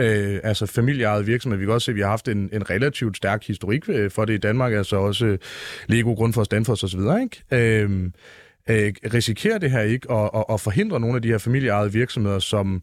øh, 0.00 0.40
altså 0.44 0.66
familieejede 0.66 1.26
virksomheder. 1.26 1.58
Vi 1.58 1.64
kan 1.66 1.74
også 1.74 1.84
se, 1.84 1.92
at 1.92 1.96
vi 1.96 2.00
har 2.00 2.08
haft 2.08 2.28
en, 2.28 2.50
en 2.52 2.70
relativt 2.70 3.16
stærk 3.16 3.46
historik 3.46 3.88
øh, 3.88 4.10
for 4.10 4.24
det 4.24 4.34
i 4.34 4.38
Danmark, 4.38 4.72
altså 4.72 4.96
også 4.96 5.26
øh, 5.26 5.38
Lego, 5.88 6.14
Grundfos, 6.14 6.48
Danfoss 6.48 6.84
osv., 6.84 7.00
ikke? 7.22 7.82
Øh, 7.82 7.90
øh, 8.70 8.92
risikerer 9.14 9.58
det 9.58 9.70
her 9.70 9.80
ikke 9.80 10.12
at, 10.12 10.30
at, 10.34 10.44
at 10.54 10.60
forhindre 10.60 11.00
nogle 11.00 11.16
af 11.16 11.22
de 11.22 11.28
her 11.28 11.38
familieejede 11.38 11.92
virksomheder, 11.92 12.38
som 12.38 12.82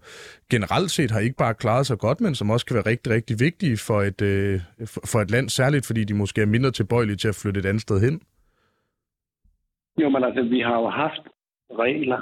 generelt 0.51 0.91
set 0.91 1.11
har 1.11 1.19
ikke 1.19 1.35
bare 1.37 1.53
klaret 1.53 1.85
sig 1.85 1.97
godt, 1.97 2.21
men 2.21 2.35
som 2.35 2.49
også 2.49 2.65
kan 2.65 2.75
være 2.75 2.85
rigtig, 2.85 3.13
rigtig 3.13 3.35
vigtige 3.39 3.77
for 3.87 4.01
et, 4.01 4.21
øh, 4.21 4.59
for 5.11 5.19
et 5.19 5.31
land, 5.31 5.49
særligt 5.49 5.87
fordi 5.87 6.03
de 6.03 6.13
måske 6.13 6.41
er 6.41 6.45
mindre 6.45 6.71
tilbøjelige 6.71 7.17
til 7.17 7.27
at 7.27 7.39
flytte 7.43 7.59
et 7.59 7.65
andet 7.65 7.81
sted 7.81 7.99
hen? 7.99 8.21
Jo, 10.01 10.09
men 10.09 10.23
altså, 10.23 10.41
vi 10.41 10.59
har 10.59 10.77
jo 10.81 10.89
haft 10.89 11.21
regler 11.71 12.21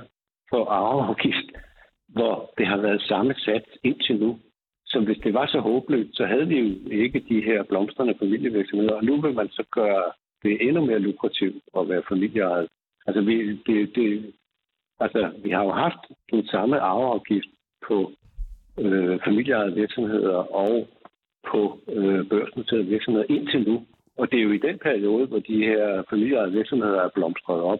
for 0.49 0.69
arveafgift, 0.69 1.49
hvor 2.07 2.53
det 2.57 2.67
har 2.67 2.77
været 2.77 3.01
samme 3.01 3.33
sats 3.33 3.69
indtil 3.83 4.15
nu. 4.19 4.39
Så 4.91 4.99
hvis 4.99 5.17
det 5.23 5.33
var 5.33 5.47
så 5.47 5.59
håbløst, 5.59 6.15
så 6.17 6.25
havde 6.25 6.47
vi 6.47 6.59
jo 6.59 6.89
ikke 6.91 7.19
de 7.29 7.41
her 7.41 7.63
blomstrende 7.63 8.15
familievirksomheder. 8.19 8.93
Og 8.93 9.03
nu 9.03 9.21
vil 9.21 9.33
man 9.33 9.49
så 9.49 9.63
gøre 9.71 10.03
det 10.43 10.67
endnu 10.67 10.85
mere 10.85 10.99
lukrativt 10.99 11.63
at 11.77 11.89
være 11.89 12.03
familieejet. 12.09 12.67
Altså 13.07 13.21
vi, 13.21 13.55
det, 13.67 13.95
det, 13.95 14.33
altså, 14.99 15.31
vi 15.43 15.49
har 15.49 15.63
jo 15.63 15.71
haft 15.71 16.03
den 16.31 16.47
samme 16.47 16.79
arveafgift 16.79 17.47
på 17.87 18.11
øh, 18.79 19.19
familieejede 19.25 19.75
virksomheder 19.75 20.37
og 20.63 20.87
på 21.51 21.79
øh, 21.87 22.29
børsnoterede 22.29 22.85
virksomheder 22.85 23.25
indtil 23.29 23.67
nu. 23.69 23.85
Og 24.17 24.31
det 24.31 24.39
er 24.39 24.43
jo 24.43 24.51
i 24.51 24.65
den 24.67 24.79
periode, 24.79 25.27
hvor 25.27 25.39
de 25.39 25.57
her 25.65 26.03
familieejede 26.09 26.51
virksomheder 26.51 27.01
er 27.01 27.09
blomstret 27.15 27.61
op. 27.61 27.79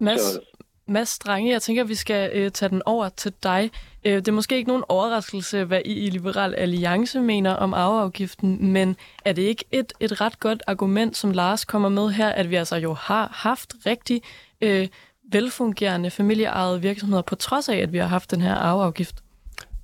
Mads, 0.00 0.20
så, 0.20 0.40
Mads 0.88 1.08
Strange, 1.08 1.52
jeg 1.52 1.62
tænker, 1.62 1.82
at 1.82 1.88
vi 1.88 1.94
skal 1.94 2.30
øh, 2.32 2.50
tage 2.50 2.68
den 2.68 2.82
over 2.86 3.08
til 3.08 3.32
dig. 3.42 3.70
Øh, 4.04 4.12
det 4.12 4.28
er 4.28 4.32
måske 4.32 4.56
ikke 4.56 4.68
nogen 4.68 4.84
overraskelse, 4.88 5.64
hvad 5.64 5.80
I 5.84 5.92
i 5.92 6.10
Liberal 6.10 6.54
Alliance 6.54 7.20
mener 7.20 7.50
om 7.50 7.74
arveafgiften, 7.74 8.72
men 8.72 8.96
er 9.24 9.32
det 9.32 9.42
ikke 9.42 9.64
et, 9.72 9.92
et 10.00 10.20
ret 10.20 10.40
godt 10.40 10.62
argument, 10.66 11.16
som 11.16 11.30
Lars 11.30 11.64
kommer 11.64 11.88
med 11.88 12.10
her, 12.10 12.28
at 12.28 12.50
vi 12.50 12.54
altså 12.54 12.76
jo 12.76 12.94
har 12.94 13.28
haft 13.34 13.74
rigtig 13.86 14.22
øh, 14.60 14.88
velfungerende 15.32 16.10
familieejede 16.10 16.80
virksomheder, 16.82 17.22
på 17.22 17.34
trods 17.34 17.68
af, 17.68 17.76
at 17.76 17.92
vi 17.92 17.98
har 17.98 18.06
haft 18.06 18.30
den 18.30 18.40
her 18.40 18.54
arveafgift? 18.54 19.22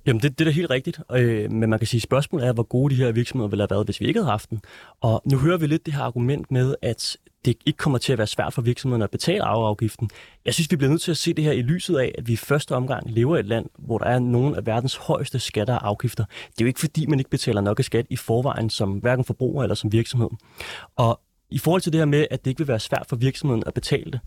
Jamen, 0.05 0.21
det, 0.21 0.39
det 0.39 0.45
er 0.45 0.49
da 0.49 0.55
helt 0.55 0.69
rigtigt. 0.69 0.99
Øh, 1.11 1.51
men 1.51 1.69
man 1.69 1.79
kan 1.79 1.87
sige, 1.87 1.99
at 1.99 2.03
spørgsmålet 2.03 2.47
er, 2.47 2.53
hvor 2.53 2.63
gode 2.63 2.95
de 2.95 3.03
her 3.03 3.11
virksomheder 3.11 3.49
ville 3.49 3.61
have 3.61 3.69
været, 3.69 3.87
hvis 3.87 3.99
vi 3.99 4.05
ikke 4.05 4.19
havde 4.19 4.31
haft 4.31 4.49
den. 4.49 4.61
Og 5.01 5.21
nu 5.25 5.37
hører 5.37 5.57
vi 5.57 5.67
lidt 5.67 5.85
det 5.85 5.93
her 5.93 6.03
argument 6.03 6.51
med, 6.51 6.75
at 6.81 7.17
det 7.45 7.57
ikke 7.65 7.77
kommer 7.77 7.97
til 7.97 8.11
at 8.11 8.17
være 8.17 8.27
svært 8.27 8.53
for 8.53 8.61
virksomhederne 8.61 9.03
at 9.03 9.11
betale 9.11 9.43
arveafgiften. 9.43 10.09
Jeg 10.45 10.53
synes, 10.53 10.71
vi 10.71 10.75
bliver 10.75 10.89
nødt 10.89 11.01
til 11.01 11.11
at 11.11 11.17
se 11.17 11.33
det 11.33 11.43
her 11.43 11.51
i 11.51 11.61
lyset 11.61 11.97
af, 11.97 12.15
at 12.17 12.27
vi 12.27 12.33
i 12.33 12.37
første 12.37 12.75
omgang 12.75 13.11
lever 13.11 13.37
i 13.37 13.39
et 13.39 13.45
land, 13.45 13.65
hvor 13.79 13.97
der 13.97 14.05
er 14.05 14.19
nogle 14.19 14.57
af 14.57 14.65
verdens 14.65 14.95
højeste 14.95 15.39
skatter 15.39 15.75
og 15.75 15.87
afgifter. 15.87 16.25
Det 16.25 16.61
er 16.61 16.65
jo 16.65 16.67
ikke 16.67 16.79
fordi, 16.79 17.05
man 17.05 17.19
ikke 17.19 17.31
betaler 17.31 17.61
nok 17.61 17.79
af 17.79 17.85
skat 17.85 18.05
i 18.09 18.15
forvejen 18.15 18.69
som 18.69 18.91
hverken 18.91 19.25
forbruger 19.25 19.63
eller 19.63 19.75
som 19.75 19.91
virksomhed. 19.91 20.29
Og 20.95 21.19
i 21.49 21.57
forhold 21.57 21.81
til 21.81 21.91
det 21.91 21.99
her 21.99 22.05
med, 22.05 22.27
at 22.31 22.45
det 22.45 22.51
ikke 22.51 22.59
vil 22.59 22.67
være 22.67 22.79
svært 22.79 23.05
for 23.09 23.15
virksomheden 23.15 23.63
at 23.67 23.73
betale 23.73 24.11
det, 24.11 24.19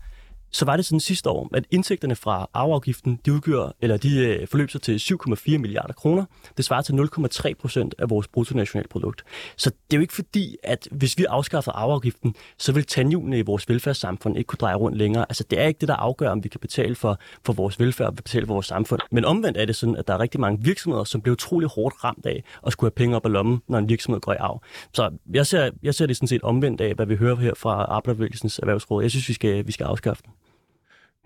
så 0.51 0.65
var 0.65 0.75
det 0.75 0.85
sådan 0.85 0.99
sidste 0.99 1.29
år, 1.29 1.49
at 1.53 1.65
indtægterne 1.71 2.15
fra 2.15 2.49
arveafgiften, 2.53 3.19
de 3.25 3.33
udgør, 3.33 3.75
eller 3.81 3.97
de 3.97 4.17
øh, 4.17 4.47
forløb 4.47 4.69
sig 4.69 4.81
til 4.81 4.97
7,4 4.97 5.57
milliarder 5.57 5.93
kroner. 5.93 6.25
Det 6.57 6.65
svarer 6.65 6.81
til 6.81 6.93
0,3 6.93 7.53
procent 7.59 7.95
af 7.99 8.09
vores 8.09 8.27
bruttonationalprodukt. 8.27 9.23
Så 9.57 9.69
det 9.69 9.93
er 9.93 9.97
jo 9.97 10.01
ikke 10.01 10.13
fordi, 10.13 10.55
at 10.63 10.87
hvis 10.91 11.17
vi 11.17 11.25
afskaffer 11.25 11.71
arveafgiften, 11.71 12.35
så 12.57 12.71
vil 12.71 12.85
tandhjulene 12.85 13.39
i 13.39 13.41
vores 13.41 13.69
velfærdssamfund 13.69 14.37
ikke 14.37 14.47
kunne 14.47 14.57
dreje 14.57 14.75
rundt 14.75 14.97
længere. 14.97 15.25
Altså 15.29 15.43
det 15.49 15.59
er 15.59 15.67
ikke 15.67 15.79
det, 15.79 15.87
der 15.87 15.95
afgør, 15.95 16.29
om 16.29 16.43
vi 16.43 16.49
kan 16.49 16.59
betale 16.59 16.95
for, 16.95 17.19
for 17.45 17.53
vores 17.53 17.79
velfærd 17.79 18.07
og 18.07 18.15
betale 18.15 18.45
for 18.45 18.53
vores 18.53 18.65
samfund. 18.65 19.01
Men 19.11 19.25
omvendt 19.25 19.57
er 19.57 19.65
det 19.65 19.75
sådan, 19.75 19.95
at 19.95 20.07
der 20.07 20.13
er 20.13 20.19
rigtig 20.19 20.39
mange 20.39 20.63
virksomheder, 20.63 21.03
som 21.03 21.21
bliver 21.21 21.33
utrolig 21.33 21.69
hårdt 21.69 22.03
ramt 22.03 22.25
af 22.25 22.43
at 22.65 22.71
skulle 22.71 22.91
have 22.91 22.95
penge 22.95 23.15
op 23.15 23.25
af 23.25 23.31
lommen, 23.31 23.61
når 23.67 23.77
en 23.77 23.89
virksomhed 23.89 24.21
går 24.21 24.33
i 24.33 24.37
arv. 24.39 24.61
Så 24.93 25.09
jeg 25.33 25.47
ser, 25.47 25.71
jeg 25.83 25.95
ser 25.95 26.05
det 26.05 26.15
sådan 26.17 26.27
set 26.27 26.41
omvendt 26.41 26.81
af, 26.81 26.93
hvad 26.95 27.05
vi 27.05 27.15
hører 27.15 27.35
her 27.35 27.53
fra 27.57 27.83
Arbejderbevægelsens 27.83 28.59
Erhvervsråd. 28.59 29.01
Jeg 29.01 29.11
synes, 29.11 29.29
vi 29.29 29.33
skal, 29.33 29.67
vi 29.67 29.71
skal 29.71 29.83
afskaffe 29.83 30.23
den. 30.25 30.33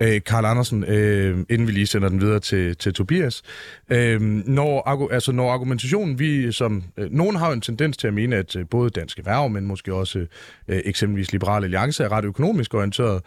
Øh, 0.02 0.22
Karl 0.26 0.46
Andersen, 0.46 0.84
øh, 0.84 1.38
inden 1.50 1.68
vi 1.68 1.72
lige 1.72 1.88
sender 1.88 2.10
den 2.10 2.22
videre 2.22 2.40
til, 2.40 2.78
til 2.78 2.94
Tobias. 2.94 3.42
Øh, 3.90 4.22
når, 4.22 5.10
altså, 5.12 5.32
når 5.32 5.52
argumentationen, 5.52 6.20
vi 6.20 6.52
som... 6.52 6.84
Øh, 6.98 7.12
nogen 7.12 7.36
har 7.36 7.48
jo 7.48 7.54
en 7.54 7.62
tendens 7.62 7.98
til 7.98 8.08
at 8.08 8.14
mene, 8.14 8.36
at 8.36 8.56
øh, 8.56 8.66
både 8.70 8.90
danske 8.90 9.20
Erhverv, 9.20 9.50
men 9.50 9.68
måske 9.68 9.94
også 9.94 10.20
øh, 10.68 10.82
eksempelvis 10.86 11.32
Liberale 11.32 11.64
Alliance 11.64 12.04
er 12.04 12.12
ret 12.12 12.26
økonomisk 12.26 12.74
orienteret. 12.74 13.22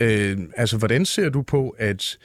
Øh, 0.00 0.38
altså, 0.56 0.76
hvordan 0.76 1.04
ser 1.04 1.28
du 1.28 1.42
på, 1.42 1.74
at 1.78 2.18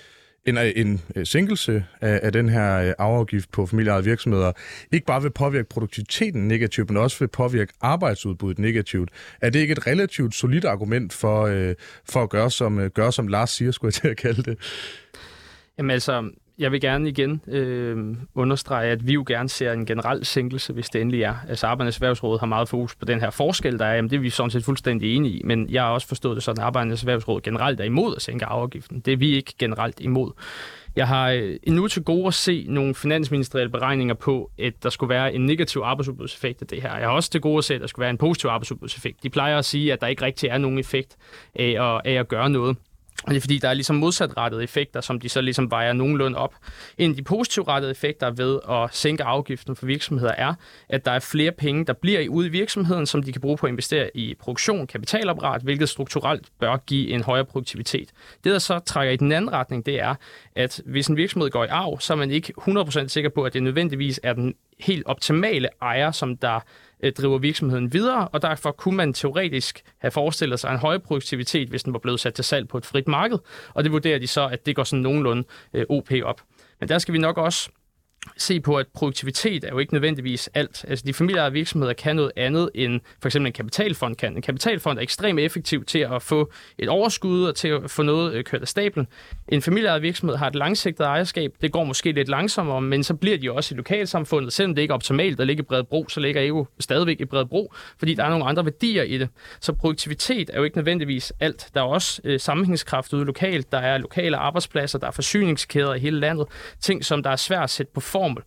en, 0.46 0.58
en 0.58 1.02
øh, 1.16 1.26
sænkelse 1.26 1.86
af, 2.02 2.20
af 2.24 2.32
den 2.32 2.50
her 2.50 2.76
øh, 2.80 2.94
afgift 2.98 3.52
på 3.52 3.66
familieejede 3.66 4.04
virksomheder 4.04 4.52
ikke 4.92 5.06
bare 5.06 5.22
vil 5.22 5.32
påvirke 5.32 5.70
produktiviteten 5.70 6.48
negativt, 6.48 6.90
men 6.90 6.98
også 6.98 7.20
vil 7.20 7.28
påvirke 7.28 7.74
arbejdsudbuddet 7.82 8.60
negativt. 8.60 9.10
Er 9.42 9.50
det 9.50 9.60
ikke 9.60 9.72
et 9.72 9.88
relativt 9.88 10.36
solidt 10.36 10.66
argument 10.66 11.14
for, 11.14 11.44
øh, 11.44 11.76
for 12.10 12.24
at 12.24 12.30
gøre 12.30 12.52
som, 12.52 12.80
øh, 12.80 12.92
gøre 12.92 13.12
som 13.12 13.28
Lars 13.28 13.50
siger, 13.50 13.72
skulle 13.72 13.90
jeg 13.90 13.94
til 13.94 14.08
at 14.08 14.18
kalde 14.18 14.44
det? 14.44 14.58
Jamen 15.78 15.92
altså, 15.92 16.32
jeg 16.58 16.72
vil 16.72 16.82
gerne 16.82 17.10
igen 17.10 17.42
øh, 17.48 18.16
understrege, 18.36 18.92
at 18.92 19.08
vi 19.08 19.14
jo 19.14 19.24
gerne 19.28 19.50
ser 19.50 19.72
en 19.72 19.86
generel 19.86 20.26
sænkelse, 20.26 20.74
hvis 20.74 20.90
det 20.90 21.02
endelig 21.02 21.22
er. 21.22 21.36
Altså 21.50 21.68
Arbejdernes 21.68 21.98
Erhvervsråd 21.98 22.40
har 22.40 22.48
meget 22.48 22.70
fokus 22.70 22.96
på 22.96 23.06
den 23.06 23.20
her 23.20 23.30
forskel, 23.30 23.80
der 23.80 23.86
er. 23.86 23.96
Jamen, 23.96 24.12
det 24.12 24.16
er 24.16 24.22
vi 24.22 24.30
sådan 24.30 24.50
set 24.50 24.64
fuldstændig 24.64 25.16
enige 25.16 25.34
i. 25.34 25.42
Men 25.44 25.70
jeg 25.70 25.84
har 25.84 25.90
også 25.90 26.08
forstået 26.08 26.36
det 26.36 26.44
sådan, 26.44 26.62
at 26.62 26.66
Arbejdernes 26.66 27.02
Erhvervsråd 27.02 27.42
generelt 27.42 27.80
er 27.80 27.84
imod 27.84 28.16
at 28.16 28.22
sænke 28.22 28.46
afgiften. 28.46 29.00
Det 29.00 29.14
er 29.14 29.18
vi 29.18 29.36
ikke 29.36 29.54
generelt 29.60 30.00
imod. 30.00 30.32
Jeg 30.96 31.08
har 31.08 31.30
øh, 31.30 31.56
endnu 31.64 31.88
til 31.88 32.04
gode 32.04 32.28
at 32.28 32.34
se 32.34 32.66
nogle 32.70 32.96
finansministerielle 32.96 33.72
beregninger 33.72 34.16
på, 34.16 34.52
at 34.60 34.74
der 34.84 34.90
skulle 34.90 35.10
være 35.10 35.34
en 35.34 35.46
negativ 35.46 35.82
arbejdsudbudseffekt 35.86 36.62
af 36.62 36.68
det 36.68 36.82
her. 36.82 36.98
Jeg 36.98 37.08
har 37.08 37.16
også 37.16 37.30
til 37.30 37.42
gode 37.42 37.58
at 37.58 37.64
se, 37.64 37.76
at 37.76 37.82
der 37.82 37.88
skulle 37.88 38.04
være 38.04 38.10
en 38.10 38.18
positiv 38.18 38.50
arbejdsudbudseffekt. 38.50 39.24
De 39.24 39.30
plejer 39.30 39.58
at 39.58 39.66
sige, 39.66 39.94
at 39.94 40.02
der 40.02 40.08
ikke 40.08 40.26
rigtig 40.26 40.50
er 40.50 40.58
nogen 40.58 40.80
effekt 40.80 41.18
af 41.56 41.96
at, 41.96 42.12
af 42.12 42.20
at 42.20 42.28
gøre 42.28 42.50
noget. 42.50 42.78
Og 43.24 43.30
det 43.30 43.38
er 43.38 43.42
fordi, 43.42 43.58
der 43.58 43.70
er 43.70 43.74
ligesom 43.74 43.96
modsatrettede 43.96 44.64
effekter, 44.64 45.02
som 45.02 45.20
de 45.20 45.30
så 45.30 45.42
ligesom 45.42 45.72
vejer 45.72 45.94
nogenlunde 45.94 46.38
op. 46.38 46.56
En 46.98 47.10
af 47.10 47.16
de 47.16 47.24
positivt 47.24 47.68
rettede 47.68 47.92
effekter 47.92 48.32
ved 48.32 48.60
at 48.70 48.96
sænke 48.96 49.24
afgiften 49.24 49.76
for 49.76 49.86
virksomheder 49.86 50.32
er, 50.32 50.54
at 50.90 51.06
der 51.06 51.12
er 51.12 51.20
flere 51.20 51.52
penge, 51.52 51.86
der 51.86 51.94
bliver 51.94 52.30
ude 52.30 52.48
i 52.48 52.50
virksomheden, 52.50 53.06
som 53.06 53.24
de 53.24 53.32
kan 53.32 53.42
bruge 53.42 53.58
på 53.58 53.66
at 53.66 53.70
investere 53.70 54.18
i 54.18 54.36
produktion, 54.40 54.88
kapitalapparat, 54.88 55.62
hvilket 55.62 55.90
strukturelt 55.90 56.48
bør 56.60 56.78
give 56.78 57.10
en 57.10 57.24
højere 57.24 57.46
produktivitet. 57.46 58.10
Det, 58.44 58.52
der 58.52 58.60
så 58.60 58.80
trækker 58.80 59.14
i 59.14 59.18
den 59.18 59.32
anden 59.32 59.52
retning, 59.52 59.86
det 59.86 60.02
er, 60.02 60.16
at 60.56 60.82
hvis 60.86 61.08
en 61.08 61.18
virksomhed 61.18 61.50
går 61.50 61.64
i 61.64 61.68
arv, 61.68 62.00
så 62.00 62.14
er 62.14 62.18
man 62.18 62.32
ikke 62.32 62.54
100% 62.62 63.08
sikker 63.08 63.30
på, 63.30 63.44
at 63.44 63.54
det 63.54 63.64
nødvendigvis 63.64 64.20
er 64.24 64.34
den 64.34 64.56
helt 64.80 65.06
optimale 65.06 65.70
ejer, 65.82 66.12
som 66.12 66.38
der 66.38 66.60
øh, 67.04 67.12
driver 67.12 67.38
virksomheden 67.38 67.94
videre, 67.94 68.28
og 68.28 68.42
derfor 68.42 68.72
kunne 68.72 68.98
man 68.98 69.14
teoretisk 69.14 69.82
have 69.98 70.12
forestillet 70.12 70.60
sig 70.60 70.72
en 70.72 70.78
høj 70.78 70.98
produktivitet, 70.98 71.70
hvis 71.70 71.84
den 71.84 71.94
var 71.94 72.00
blevet 72.00 72.20
sat 72.20 72.34
til 72.34 72.44
salg 72.44 72.68
på 72.68 72.78
et 72.78 72.86
frit 72.86 73.08
marked, 73.08 73.38
og 73.74 73.84
det 73.84 73.92
vurderer 73.92 74.20
de 74.20 74.28
så, 74.28 74.48
at 74.48 74.66
det 74.66 74.76
går 74.76 74.84
sådan 74.84 75.04
nogenlunde 75.04 75.44
øh, 75.74 75.86
OP 75.90 76.12
op. 76.24 76.42
Men 76.80 76.90
der 76.90 76.98
skal 76.98 77.14
vi 77.14 77.18
nok 77.18 77.38
også 77.38 77.70
se 78.38 78.60
på, 78.60 78.76
at 78.76 78.88
produktivitet 78.94 79.64
er 79.64 79.70
jo 79.72 79.80
ikke 79.80 79.94
nødvendigvis 79.94 80.50
alt. 80.54 80.86
Altså 80.88 81.06
de 81.06 81.14
familieejede 81.14 81.54
virksomheder 81.54 81.94
kan 81.94 82.16
noget 82.16 82.32
andet 82.36 82.70
end 82.76 83.02
for 83.22 83.28
eksempel 83.28 83.48
en 83.48 83.54
kapitalfond 83.54 84.16
kan. 84.16 84.36
En 84.36 84.42
kapitalfond 84.42 84.98
er 84.98 85.02
ekstremt 85.02 85.40
effektiv 85.40 85.86
til 85.86 86.00
at 86.00 86.22
få 86.22 86.52
et 86.78 86.90
overskud 86.90 87.44
og 87.44 87.56
til 87.56 87.68
at 87.68 87.92
få 87.92 88.04
noget 88.04 88.34
øh, 88.34 88.44
kørt 88.44 88.62
af 88.62 88.68
stablen. 88.68 89.08
En 89.48 89.62
familieejet 89.62 90.02
virksomhed 90.02 90.38
har 90.38 90.48
et 90.48 90.56
langsigtet 90.56 91.06
ejerskab. 91.06 91.54
Det 91.62 91.72
går 91.72 91.84
måske 91.84 92.12
lidt 92.12 92.28
langsommere, 92.28 92.82
men 92.82 93.04
så 93.04 93.14
bliver 93.14 93.38
de 93.38 93.52
også 93.52 93.76
i 93.76 93.78
lokalsamfundet. 93.78 94.54
Selvom 94.54 94.76
det 94.76 94.82
ikke 94.82 94.92
er 94.92 94.96
optimalt 94.96 95.40
at 95.40 95.48
ligge 95.48 95.62
i 95.62 95.66
Bredebro, 95.66 96.06
så 96.10 96.20
ligger 96.20 96.48
EU 96.48 96.68
stadigvæk 96.80 97.22
i 97.22 97.26
Bredebro, 97.26 97.74
fordi 98.00 98.14
der 98.14 98.24
er 98.24 98.30
nogle 98.30 98.46
andre 98.46 98.66
værdier 98.66 99.04
i 99.04 99.18
det. 99.18 99.30
Så 99.60 99.74
produktivitet 99.74 100.50
er 100.54 100.58
jo 100.58 100.64
ikke 100.64 100.78
nødvendigvis 100.78 101.34
alt. 101.40 101.70
Der 101.74 101.82
er 101.82 101.86
også 101.86 102.22
øh, 102.24 102.40
sammenhængskraft 102.40 103.14
ude 103.14 103.26
lokalt. 103.26 103.72
Der 103.72 103.78
er 103.78 103.98
lokale 103.98 104.38
arbejdspladser, 104.38 105.00
der 105.00 105.08
er 105.08 105.12
forsyningskæder 105.12 105.94
i 105.94 106.00
hele 106.00 106.20
landet. 106.20 106.48
Ting, 106.82 107.06
som 107.06 107.24
der 107.24 107.30
er 107.30 107.36
svært 107.36 107.64
at 107.64 107.70
sætte 107.70 107.92
på 107.94 108.00
formel. 108.14 108.44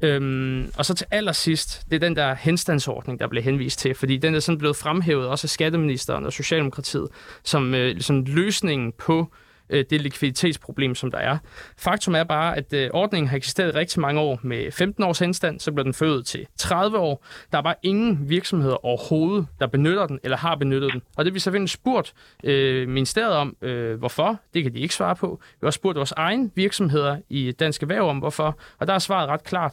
Øhm, 0.00 0.70
og 0.78 0.84
så 0.86 0.94
til 0.94 1.06
allersidst, 1.10 1.84
det 1.90 1.96
er 1.96 2.00
den 2.00 2.16
der 2.16 2.34
henstandsordning, 2.34 3.20
der 3.20 3.28
blev 3.28 3.42
henvist 3.42 3.78
til, 3.78 3.94
fordi 3.94 4.16
den 4.16 4.34
er 4.34 4.40
sådan 4.40 4.58
blevet 4.58 4.76
fremhævet 4.76 5.26
også 5.26 5.46
af 5.46 5.50
skatteministeren 5.50 6.26
og 6.26 6.32
Socialdemokratiet 6.32 7.08
som 7.44 7.74
øh, 7.74 8.00
som 8.00 8.24
løsningen 8.24 8.92
på 8.92 9.20
øh, 9.20 9.45
Øh, 9.70 9.84
det 9.90 10.00
likviditetsproblem, 10.00 10.94
som 10.94 11.10
der 11.10 11.18
er. 11.18 11.38
Faktum 11.78 12.14
er 12.14 12.24
bare, 12.24 12.56
at 12.56 12.72
øh, 12.72 12.90
ordningen 12.92 13.28
har 13.28 13.36
eksisteret 13.36 13.74
rigtig 13.74 14.00
mange 14.00 14.20
år 14.20 14.40
med 14.42 14.72
15 14.72 15.04
års 15.04 15.18
henstand, 15.18 15.60
så 15.60 15.72
blev 15.72 15.84
den 15.84 15.94
født 15.94 16.26
til 16.26 16.46
30 16.58 16.98
år. 16.98 17.24
Der 17.52 17.58
er 17.58 17.62
bare 17.62 17.74
ingen 17.82 18.28
virksomheder 18.28 18.84
overhovedet, 18.84 19.46
der 19.60 19.66
benytter 19.66 20.06
den 20.06 20.18
eller 20.22 20.36
har 20.36 20.54
benyttet 20.54 20.92
den. 20.92 21.02
Og 21.16 21.24
det 21.24 21.34
vi 21.34 21.38
selvfølgelig 21.38 21.70
spurgt 21.70 22.14
øh, 22.44 22.88
ministeriet 22.88 23.34
om, 23.34 23.56
øh, 23.62 23.98
hvorfor. 23.98 24.40
Det 24.54 24.62
kan 24.62 24.74
de 24.74 24.78
ikke 24.78 24.94
svare 24.94 25.16
på. 25.16 25.40
Vi 25.42 25.58
har 25.60 25.66
også 25.66 25.76
spurgt 25.76 25.96
vores 25.96 26.12
egen 26.12 26.52
virksomheder 26.54 27.16
i 27.28 27.52
Dansk 27.52 27.82
Erhverv 27.82 28.08
om, 28.08 28.18
hvorfor. 28.18 28.58
Og 28.78 28.86
der 28.86 28.92
er 28.92 28.98
svaret 28.98 29.28
ret 29.28 29.44
klart. 29.44 29.72